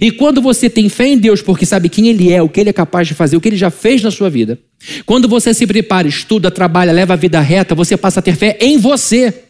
E 0.00 0.10
quando 0.10 0.42
você 0.42 0.68
tem 0.68 0.88
fé 0.88 1.06
em 1.06 1.18
Deus 1.18 1.40
porque 1.40 1.64
sabe 1.64 1.88
quem 1.88 2.08
Ele 2.08 2.32
é, 2.32 2.42
o 2.42 2.48
que 2.48 2.58
Ele 2.58 2.70
é 2.70 2.72
capaz 2.72 3.06
de 3.06 3.14
fazer, 3.14 3.36
o 3.36 3.40
que 3.40 3.48
Ele 3.48 3.56
já 3.56 3.70
fez 3.70 4.02
na 4.02 4.10
sua 4.10 4.28
vida, 4.28 4.58
quando 5.04 5.28
você 5.28 5.54
se 5.54 5.68
prepara, 5.68 6.08
estuda, 6.08 6.50
trabalha, 6.50 6.90
leva 6.90 7.12
a 7.12 7.16
vida 7.16 7.40
reta, 7.40 7.76
você 7.76 7.96
passa 7.96 8.18
a 8.18 8.22
ter 8.24 8.34
fé 8.34 8.58
em 8.60 8.76
você. 8.76 9.45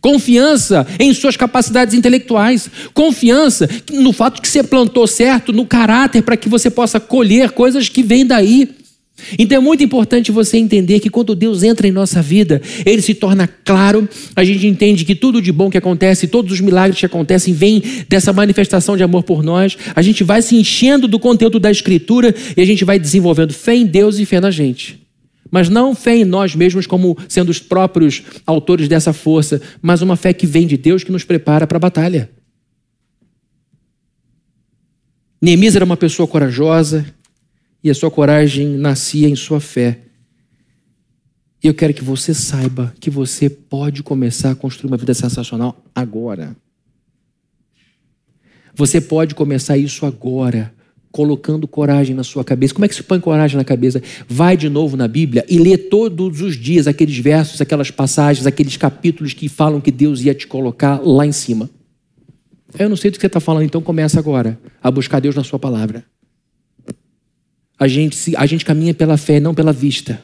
Confiança 0.00 0.86
em 0.98 1.12
suas 1.12 1.36
capacidades 1.36 1.94
intelectuais. 1.94 2.70
Confiança 2.94 3.68
no 3.92 4.12
fato 4.12 4.40
que 4.40 4.48
você 4.48 4.62
plantou 4.62 5.06
certo, 5.06 5.52
no 5.52 5.66
caráter, 5.66 6.22
para 6.22 6.36
que 6.36 6.48
você 6.48 6.70
possa 6.70 6.98
colher 6.98 7.50
coisas 7.50 7.88
que 7.88 8.02
vêm 8.02 8.24
daí. 8.26 8.68
Então 9.38 9.58
é 9.58 9.60
muito 9.60 9.84
importante 9.84 10.32
você 10.32 10.56
entender 10.56 11.00
que 11.00 11.10
quando 11.10 11.34
Deus 11.34 11.62
entra 11.62 11.86
em 11.86 11.90
nossa 11.90 12.22
vida, 12.22 12.60
Ele 12.84 13.02
se 13.02 13.14
torna 13.14 13.46
claro, 13.46 14.08
a 14.34 14.44
gente 14.44 14.66
entende 14.66 15.04
que 15.04 15.14
tudo 15.14 15.42
de 15.42 15.52
bom 15.52 15.70
que 15.70 15.78
acontece, 15.78 16.26
todos 16.26 16.52
os 16.52 16.60
milagres 16.60 16.98
que 16.98 17.06
acontecem, 17.06 17.52
vêm 17.52 17.82
dessa 18.08 18.32
manifestação 18.32 18.96
de 18.96 19.02
amor 19.02 19.22
por 19.22 19.42
nós, 19.42 19.76
a 19.94 20.02
gente 20.02 20.24
vai 20.24 20.42
se 20.42 20.56
enchendo 20.56 21.06
do 21.06 21.18
conteúdo 21.18 21.58
da 21.58 21.70
Escritura 21.70 22.34
e 22.56 22.60
a 22.60 22.64
gente 22.64 22.84
vai 22.84 22.98
desenvolvendo 22.98 23.52
fé 23.52 23.74
em 23.74 23.86
Deus 23.86 24.18
e 24.18 24.24
fé 24.24 24.40
na 24.40 24.50
gente. 24.50 24.99
Mas 25.50 25.68
não 25.68 25.94
fé 25.94 26.16
em 26.16 26.24
nós 26.24 26.54
mesmos 26.54 26.86
como 26.86 27.16
sendo 27.28 27.48
os 27.48 27.58
próprios 27.58 28.22
autores 28.46 28.88
dessa 28.88 29.12
força, 29.12 29.60
mas 29.82 30.02
uma 30.02 30.16
fé 30.16 30.32
que 30.32 30.46
vem 30.46 30.66
de 30.66 30.76
Deus 30.76 31.02
que 31.02 31.12
nos 31.12 31.24
prepara 31.24 31.66
para 31.66 31.76
a 31.76 31.80
batalha. 31.80 32.30
Neemias 35.42 35.74
era 35.74 35.84
uma 35.84 35.96
pessoa 35.96 36.28
corajosa 36.28 37.04
e 37.82 37.90
a 37.90 37.94
sua 37.94 38.10
coragem 38.10 38.68
nascia 38.76 39.28
em 39.28 39.34
sua 39.34 39.58
fé. 39.58 40.00
E 41.62 41.66
eu 41.66 41.74
quero 41.74 41.92
que 41.92 42.04
você 42.04 42.32
saiba 42.32 42.94
que 43.00 43.10
você 43.10 43.50
pode 43.50 44.02
começar 44.02 44.50
a 44.50 44.54
construir 44.54 44.90
uma 44.90 44.96
vida 44.96 45.14
sensacional 45.14 45.82
agora. 45.94 46.56
Você 48.74 49.00
pode 49.00 49.34
começar 49.34 49.76
isso 49.76 50.06
agora 50.06 50.72
colocando 51.12 51.66
coragem 51.66 52.14
na 52.14 52.22
sua 52.22 52.44
cabeça. 52.44 52.74
Como 52.74 52.84
é 52.84 52.88
que 52.88 52.94
se 52.94 53.02
põe 53.02 53.18
coragem 53.18 53.56
na 53.56 53.64
cabeça? 53.64 54.02
Vai 54.28 54.56
de 54.56 54.68
novo 54.68 54.96
na 54.96 55.08
Bíblia 55.08 55.44
e 55.48 55.58
lê 55.58 55.76
todos 55.76 56.40
os 56.40 56.56
dias 56.56 56.86
aqueles 56.86 57.18
versos, 57.18 57.60
aquelas 57.60 57.90
passagens, 57.90 58.46
aqueles 58.46 58.76
capítulos 58.76 59.34
que 59.34 59.48
falam 59.48 59.80
que 59.80 59.90
Deus 59.90 60.22
ia 60.22 60.34
te 60.34 60.46
colocar 60.46 61.00
lá 61.04 61.26
em 61.26 61.32
cima. 61.32 61.68
Eu 62.78 62.88
não 62.88 62.96
sei 62.96 63.10
do 63.10 63.14
que 63.14 63.20
você 63.20 63.26
está 63.26 63.40
falando, 63.40 63.64
então 63.64 63.82
começa 63.82 64.18
agora 64.18 64.58
a 64.82 64.90
buscar 64.90 65.20
Deus 65.20 65.34
na 65.34 65.42
sua 65.42 65.58
palavra. 65.58 66.04
A 67.78 67.88
gente, 67.88 68.36
a 68.36 68.46
gente 68.46 68.64
caminha 68.64 68.94
pela 68.94 69.16
fé, 69.16 69.40
não 69.40 69.54
pela 69.54 69.72
vista. 69.72 70.22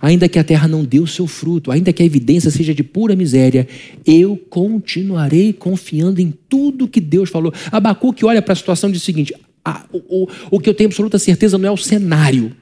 ainda 0.00 0.28
que 0.28 0.38
a 0.38 0.44
terra 0.44 0.68
não 0.68 0.84
dê 0.84 1.00
o 1.00 1.06
seu 1.06 1.26
fruto, 1.26 1.70
ainda 1.72 1.92
que 1.92 2.02
a 2.02 2.06
evidência 2.06 2.50
seja 2.50 2.74
de 2.74 2.82
pura 2.84 3.16
miséria, 3.16 3.66
eu 4.06 4.36
continuarei 4.36 5.52
confiando 5.52 6.20
em 6.20 6.30
tudo 6.30 6.86
que 6.86 7.00
Deus 7.00 7.30
falou. 7.30 7.52
Abacuque 7.72 8.24
olha 8.24 8.42
para 8.42 8.52
a 8.52 8.56
situação 8.56 8.90
e 8.90 8.92
diz 8.92 9.02
o 9.02 9.04
seguinte: 9.04 9.34
ah, 9.64 9.84
o, 9.92 10.28
o, 10.50 10.60
que 10.60 10.68
eu 10.68 10.74
tenho 10.74 10.88
absoluta 10.88 11.18
certeza 11.18 11.58
não 11.58 11.68
é 11.68 11.72
o 11.72 11.76
cenário. 11.76 12.54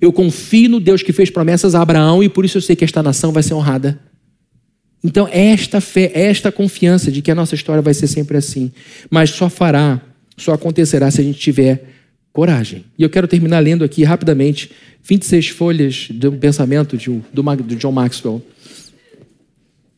Eu 0.00 0.12
confio 0.12 0.68
no 0.68 0.80
Deus 0.80 1.02
que 1.02 1.12
fez 1.12 1.30
promessas 1.30 1.74
a 1.74 1.82
Abraão 1.82 2.22
e 2.22 2.28
por 2.28 2.44
isso 2.44 2.58
eu 2.58 2.62
sei 2.62 2.76
que 2.76 2.84
esta 2.84 3.02
nação 3.02 3.32
vai 3.32 3.42
ser 3.42 3.54
honrada. 3.54 4.00
Então, 5.04 5.28
esta 5.30 5.80
fé, 5.80 6.12
esta 6.14 6.52
confiança 6.52 7.10
de 7.10 7.20
que 7.20 7.30
a 7.30 7.34
nossa 7.34 7.54
história 7.54 7.82
vai 7.82 7.92
ser 7.92 8.06
sempre 8.06 8.36
assim, 8.36 8.70
mas 9.10 9.30
só 9.30 9.50
fará, 9.50 10.00
só 10.36 10.52
acontecerá 10.52 11.10
se 11.10 11.20
a 11.20 11.24
gente 11.24 11.40
tiver 11.40 11.84
coragem. 12.32 12.84
E 12.96 13.02
eu 13.02 13.10
quero 13.10 13.26
terminar 13.26 13.58
lendo 13.58 13.84
aqui 13.84 14.04
rapidamente 14.04 14.70
26 15.02 15.48
folhas 15.48 16.08
de 16.10 16.28
um 16.28 16.38
pensamento 16.38 16.96
de, 16.96 17.10
John 17.76 17.92
Maxwell. 17.92 18.40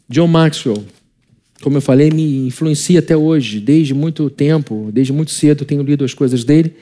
John 0.08 0.26
Maxwell, 0.26 0.84
como 1.64 1.78
eu 1.78 1.80
falei, 1.80 2.10
me 2.10 2.46
influencia 2.46 2.98
até 2.98 3.16
hoje, 3.16 3.58
desde 3.58 3.94
muito 3.94 4.28
tempo, 4.28 4.90
desde 4.92 5.14
muito 5.14 5.30
cedo 5.30 5.64
tenho 5.64 5.82
lido 5.82 6.04
as 6.04 6.12
coisas 6.12 6.44
dele. 6.44 6.74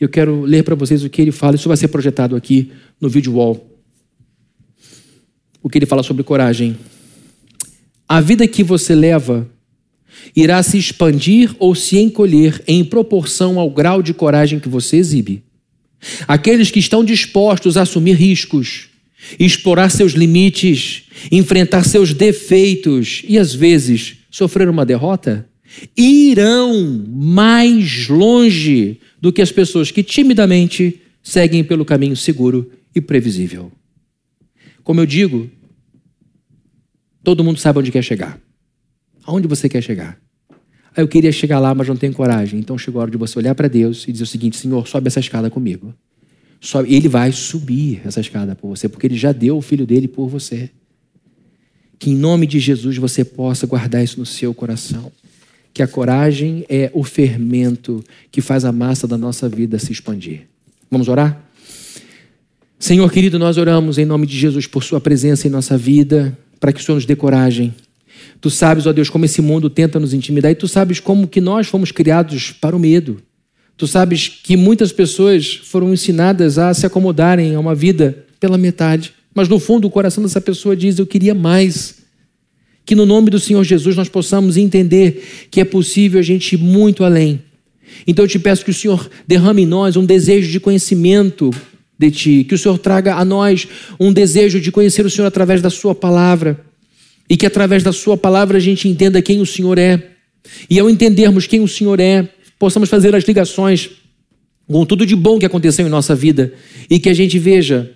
Eu 0.00 0.08
quero 0.08 0.42
ler 0.42 0.64
para 0.64 0.74
vocês 0.74 1.04
o 1.04 1.08
que 1.08 1.22
ele 1.22 1.30
fala, 1.30 1.54
isso 1.54 1.68
vai 1.68 1.76
ser 1.76 1.86
projetado 1.86 2.34
aqui 2.34 2.72
no 3.00 3.08
vídeo 3.08 3.34
wall. 3.34 3.64
O 5.62 5.68
que 5.68 5.78
ele 5.78 5.86
fala 5.86 6.02
sobre 6.02 6.24
coragem. 6.24 6.76
A 8.08 8.20
vida 8.20 8.44
que 8.48 8.64
você 8.64 8.92
leva 8.92 9.48
irá 10.34 10.60
se 10.64 10.78
expandir 10.78 11.54
ou 11.60 11.72
se 11.76 11.96
encolher 11.96 12.60
em 12.66 12.84
proporção 12.84 13.60
ao 13.60 13.70
grau 13.70 14.02
de 14.02 14.12
coragem 14.12 14.58
que 14.58 14.68
você 14.68 14.96
exibe. 14.96 15.44
Aqueles 16.26 16.72
que 16.72 16.80
estão 16.80 17.04
dispostos 17.04 17.76
a 17.76 17.82
assumir 17.82 18.14
riscos, 18.14 18.88
explorar 19.38 19.90
seus 19.90 20.10
limites, 20.10 21.04
enfrentar 21.30 21.84
seus 21.84 22.12
defeitos 22.12 23.22
e 23.28 23.38
às 23.38 23.54
vezes 23.54 24.23
sofrer 24.34 24.68
uma 24.68 24.84
derrota, 24.84 25.48
irão 25.96 27.06
mais 27.08 28.08
longe 28.08 28.98
do 29.20 29.32
que 29.32 29.40
as 29.40 29.52
pessoas 29.52 29.92
que 29.92 30.02
timidamente 30.02 31.00
seguem 31.22 31.62
pelo 31.62 31.84
caminho 31.84 32.16
seguro 32.16 32.68
e 32.92 33.00
previsível. 33.00 33.70
Como 34.82 35.00
eu 35.00 35.06
digo, 35.06 35.48
todo 37.22 37.44
mundo 37.44 37.60
sabe 37.60 37.78
onde 37.78 37.92
quer 37.92 38.02
chegar. 38.02 38.40
Aonde 39.22 39.46
você 39.46 39.68
quer 39.68 39.80
chegar? 39.80 40.18
Ah, 40.96 41.00
eu 41.00 41.06
queria 41.06 41.30
chegar 41.30 41.60
lá, 41.60 41.72
mas 41.72 41.86
não 41.86 41.96
tenho 41.96 42.12
coragem. 42.12 42.58
Então 42.58 42.76
chegou 42.76 42.98
a 42.98 43.02
hora 43.02 43.12
de 43.12 43.16
você 43.16 43.38
olhar 43.38 43.54
para 43.54 43.68
Deus 43.68 44.02
e 44.08 44.10
dizer 44.10 44.24
o 44.24 44.26
seguinte: 44.26 44.56
Senhor, 44.56 44.88
sobe 44.88 45.06
essa 45.06 45.20
escada 45.20 45.48
comigo. 45.48 45.94
Sobe. 46.60 46.92
Ele 46.92 47.08
vai 47.08 47.30
subir 47.30 48.02
essa 48.04 48.20
escada 48.20 48.56
por 48.56 48.66
você, 48.66 48.88
porque 48.88 49.06
ele 49.06 49.16
já 49.16 49.30
deu 49.30 49.56
o 49.56 49.62
filho 49.62 49.86
dele 49.86 50.08
por 50.08 50.26
você. 50.26 50.70
Que 51.98 52.10
em 52.10 52.16
nome 52.16 52.46
de 52.46 52.58
Jesus 52.58 52.96
você 52.96 53.24
possa 53.24 53.66
guardar 53.66 54.02
isso 54.02 54.18
no 54.18 54.26
seu 54.26 54.52
coração. 54.52 55.10
Que 55.72 55.82
a 55.82 55.88
coragem 55.88 56.64
é 56.68 56.90
o 56.94 57.02
fermento 57.02 58.04
que 58.30 58.40
faz 58.40 58.64
a 58.64 58.72
massa 58.72 59.06
da 59.06 59.18
nossa 59.18 59.48
vida 59.48 59.78
se 59.78 59.92
expandir. 59.92 60.42
Vamos 60.90 61.08
orar? 61.08 61.42
Senhor 62.78 63.10
querido, 63.10 63.38
nós 63.38 63.56
oramos 63.56 63.98
em 63.98 64.04
nome 64.04 64.26
de 64.26 64.38
Jesus 64.38 64.66
por 64.66 64.84
Sua 64.84 65.00
presença 65.00 65.46
em 65.48 65.50
nossa 65.50 65.76
vida, 65.76 66.36
para 66.60 66.72
que 66.72 66.80
o 66.80 66.84
Senhor 66.84 66.96
nos 66.96 67.06
dê 67.06 67.16
coragem 67.16 67.74
Tu 68.40 68.50
sabes, 68.50 68.86
ó 68.86 68.92
Deus, 68.92 69.08
como 69.08 69.24
esse 69.24 69.40
mundo 69.40 69.70
tenta 69.70 69.98
nos 69.98 70.12
intimidar 70.12 70.52
e 70.52 70.54
tu 70.54 70.68
sabes 70.68 71.00
como 71.00 71.26
que 71.26 71.40
nós 71.40 71.66
fomos 71.66 71.90
criados 71.90 72.52
para 72.52 72.76
o 72.76 72.78
medo. 72.78 73.22
Tu 73.76 73.86
sabes 73.86 74.28
que 74.28 74.56
muitas 74.56 74.92
pessoas 74.92 75.54
foram 75.64 75.92
ensinadas 75.92 76.58
a 76.58 76.74
se 76.74 76.86
acomodarem 76.86 77.54
a 77.54 77.60
uma 77.60 77.74
vida 77.74 78.24
pela 78.38 78.58
metade, 78.58 79.14
mas 79.34 79.48
no 79.48 79.58
fundo 79.58 79.86
o 79.86 79.90
coração 79.90 80.22
dessa 80.22 80.40
pessoa 80.40 80.76
diz: 80.76 80.98
Eu 80.98 81.06
queria 81.06 81.34
mais. 81.34 82.02
Que 82.86 82.94
no 82.94 83.06
nome 83.06 83.30
do 83.30 83.40
Senhor 83.40 83.64
Jesus 83.64 83.96
nós 83.96 84.10
possamos 84.10 84.58
entender 84.58 85.48
que 85.50 85.58
é 85.58 85.64
possível 85.64 86.20
a 86.20 86.22
gente 86.22 86.52
ir 86.52 86.58
muito 86.58 87.02
além. 87.02 87.42
Então 88.06 88.24
eu 88.24 88.28
te 88.28 88.38
peço 88.38 88.64
que 88.64 88.70
o 88.70 88.74
Senhor 88.74 89.10
derrame 89.26 89.62
em 89.62 89.66
nós 89.66 89.96
um 89.96 90.04
desejo 90.04 90.52
de 90.52 90.60
conhecimento 90.60 91.50
de 91.98 92.10
Ti, 92.10 92.44
que 92.44 92.54
o 92.54 92.58
Senhor 92.58 92.76
traga 92.78 93.14
a 93.14 93.24
nós 93.24 93.66
um 93.98 94.12
desejo 94.12 94.60
de 94.60 94.70
conhecer 94.70 95.06
o 95.06 95.10
Senhor 95.10 95.26
através 95.26 95.62
da 95.62 95.70
Sua 95.70 95.94
palavra 95.94 96.60
e 97.28 97.36
que 97.36 97.46
através 97.46 97.82
da 97.82 97.92
Sua 97.92 98.16
palavra 98.16 98.58
a 98.58 98.60
gente 98.60 98.86
entenda 98.88 99.22
quem 99.22 99.40
o 99.40 99.46
Senhor 99.46 99.78
é. 99.78 100.10
E 100.68 100.78
ao 100.78 100.90
entendermos 100.90 101.46
quem 101.46 101.60
o 101.60 101.68
Senhor 101.68 101.98
é, 102.00 102.28
possamos 102.58 102.90
fazer 102.90 103.14
as 103.14 103.24
ligações 103.24 103.90
com 104.66 104.84
tudo 104.84 105.06
de 105.06 105.16
bom 105.16 105.38
que 105.38 105.46
aconteceu 105.46 105.86
em 105.86 105.90
nossa 105.90 106.14
vida 106.14 106.52
e 106.90 106.98
que 106.98 107.08
a 107.08 107.14
gente 107.14 107.38
veja 107.38 107.92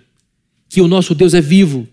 que 0.69 0.81
o 0.81 0.87
nosso 0.87 1.13
Deus 1.15 1.33
é 1.33 1.41
vivo 1.41 1.87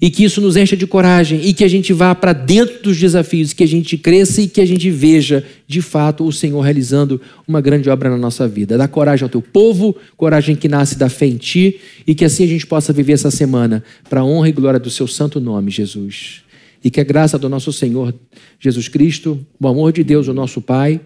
e 0.00 0.10
que 0.10 0.24
isso 0.24 0.40
nos 0.40 0.56
encha 0.56 0.76
de 0.76 0.86
coragem 0.86 1.40
e 1.42 1.54
que 1.54 1.64
a 1.64 1.68
gente 1.68 1.92
vá 1.92 2.14
para 2.14 2.32
dentro 2.32 2.82
dos 2.82 2.98
desafios, 2.98 3.52
que 3.52 3.64
a 3.64 3.66
gente 3.66 3.96
cresça 3.96 4.42
e 4.42 4.48
que 4.48 4.60
a 4.60 4.66
gente 4.66 4.90
veja 4.90 5.44
de 5.66 5.80
fato 5.80 6.24
o 6.24 6.32
Senhor 6.32 6.60
realizando 6.60 7.20
uma 7.46 7.60
grande 7.60 7.88
obra 7.88 8.10
na 8.10 8.18
nossa 8.18 8.46
vida. 8.46 8.76
Dá 8.76 8.86
coragem 8.86 9.24
ao 9.24 9.30
teu 9.30 9.40
povo, 9.40 9.96
coragem 10.16 10.54
que 10.54 10.68
nasce 10.68 10.98
da 10.98 11.08
fé 11.08 11.26
em 11.26 11.36
ti 11.36 11.80
e 12.06 12.14
que 12.14 12.24
assim 12.24 12.44
a 12.44 12.48
gente 12.48 12.66
possa 12.66 12.92
viver 12.92 13.14
essa 13.14 13.30
semana 13.30 13.82
para 14.08 14.20
a 14.20 14.24
honra 14.24 14.48
e 14.48 14.52
glória 14.52 14.78
do 14.78 14.90
seu 14.90 15.06
santo 15.06 15.40
nome, 15.40 15.70
Jesus 15.70 16.42
e 16.82 16.90
que 16.90 17.00
a 17.00 17.04
graça 17.04 17.38
do 17.38 17.48
nosso 17.48 17.72
Senhor 17.72 18.14
Jesus 18.60 18.88
Cristo, 18.88 19.44
o 19.58 19.68
amor 19.68 19.92
de 19.92 20.04
Deus, 20.04 20.28
o 20.28 20.34
nosso 20.34 20.60
Pai, 20.60 21.00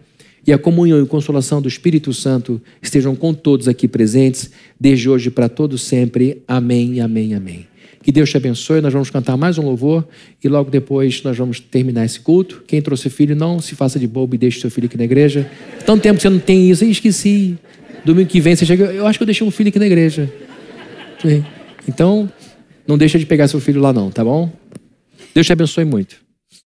e 0.46 0.52
a 0.52 0.58
comunhão 0.58 1.02
e 1.02 1.06
consolação 1.06 1.62
do 1.62 1.68
Espírito 1.68 2.12
Santo 2.12 2.60
estejam 2.82 3.14
com 3.14 3.32
todos 3.32 3.68
aqui 3.68 3.86
presentes, 3.86 4.50
desde 4.78 5.08
hoje 5.08 5.30
para 5.30 5.48
todos 5.48 5.82
sempre. 5.82 6.42
Amém, 6.46 7.00
amém, 7.00 7.34
amém. 7.34 7.66
Que 8.02 8.10
Deus 8.10 8.28
te 8.30 8.36
abençoe. 8.36 8.80
Nós 8.80 8.92
vamos 8.92 9.10
cantar 9.10 9.36
mais 9.36 9.58
um 9.58 9.62
louvor 9.62 10.06
e 10.42 10.48
logo 10.48 10.70
depois 10.70 11.22
nós 11.22 11.36
vamos 11.36 11.60
terminar 11.60 12.04
esse 12.04 12.18
culto. 12.18 12.64
Quem 12.66 12.82
trouxe 12.82 13.08
filho, 13.08 13.36
não 13.36 13.60
se 13.60 13.76
faça 13.76 13.98
de 13.98 14.08
bobo 14.08 14.34
e 14.34 14.38
deixe 14.38 14.60
seu 14.60 14.70
filho 14.70 14.86
aqui 14.86 14.98
na 14.98 15.04
igreja. 15.04 15.48
Tanto 15.86 16.02
tempo 16.02 16.16
que 16.16 16.22
você 16.22 16.28
não 16.28 16.40
tem 16.40 16.68
isso, 16.68 16.84
eu 16.84 16.90
esqueci. 16.90 17.56
Domingo 18.04 18.28
que 18.28 18.40
vem 18.40 18.56
você 18.56 18.66
chega, 18.66 18.86
eu 18.86 19.06
acho 19.06 19.18
que 19.18 19.22
eu 19.22 19.26
deixei 19.26 19.46
um 19.46 19.50
filho 19.50 19.68
aqui 19.68 19.78
na 19.78 19.86
igreja. 19.86 20.32
Então, 21.86 22.30
não 22.86 22.98
deixa 22.98 23.16
de 23.18 23.26
pegar 23.26 23.46
seu 23.46 23.60
filho 23.60 23.80
lá 23.80 23.92
não, 23.92 24.10
tá 24.10 24.24
bom? 24.24 24.50
Deus 25.32 25.46
te 25.46 25.52
abençoe 25.52 25.84
muito. 25.84 26.21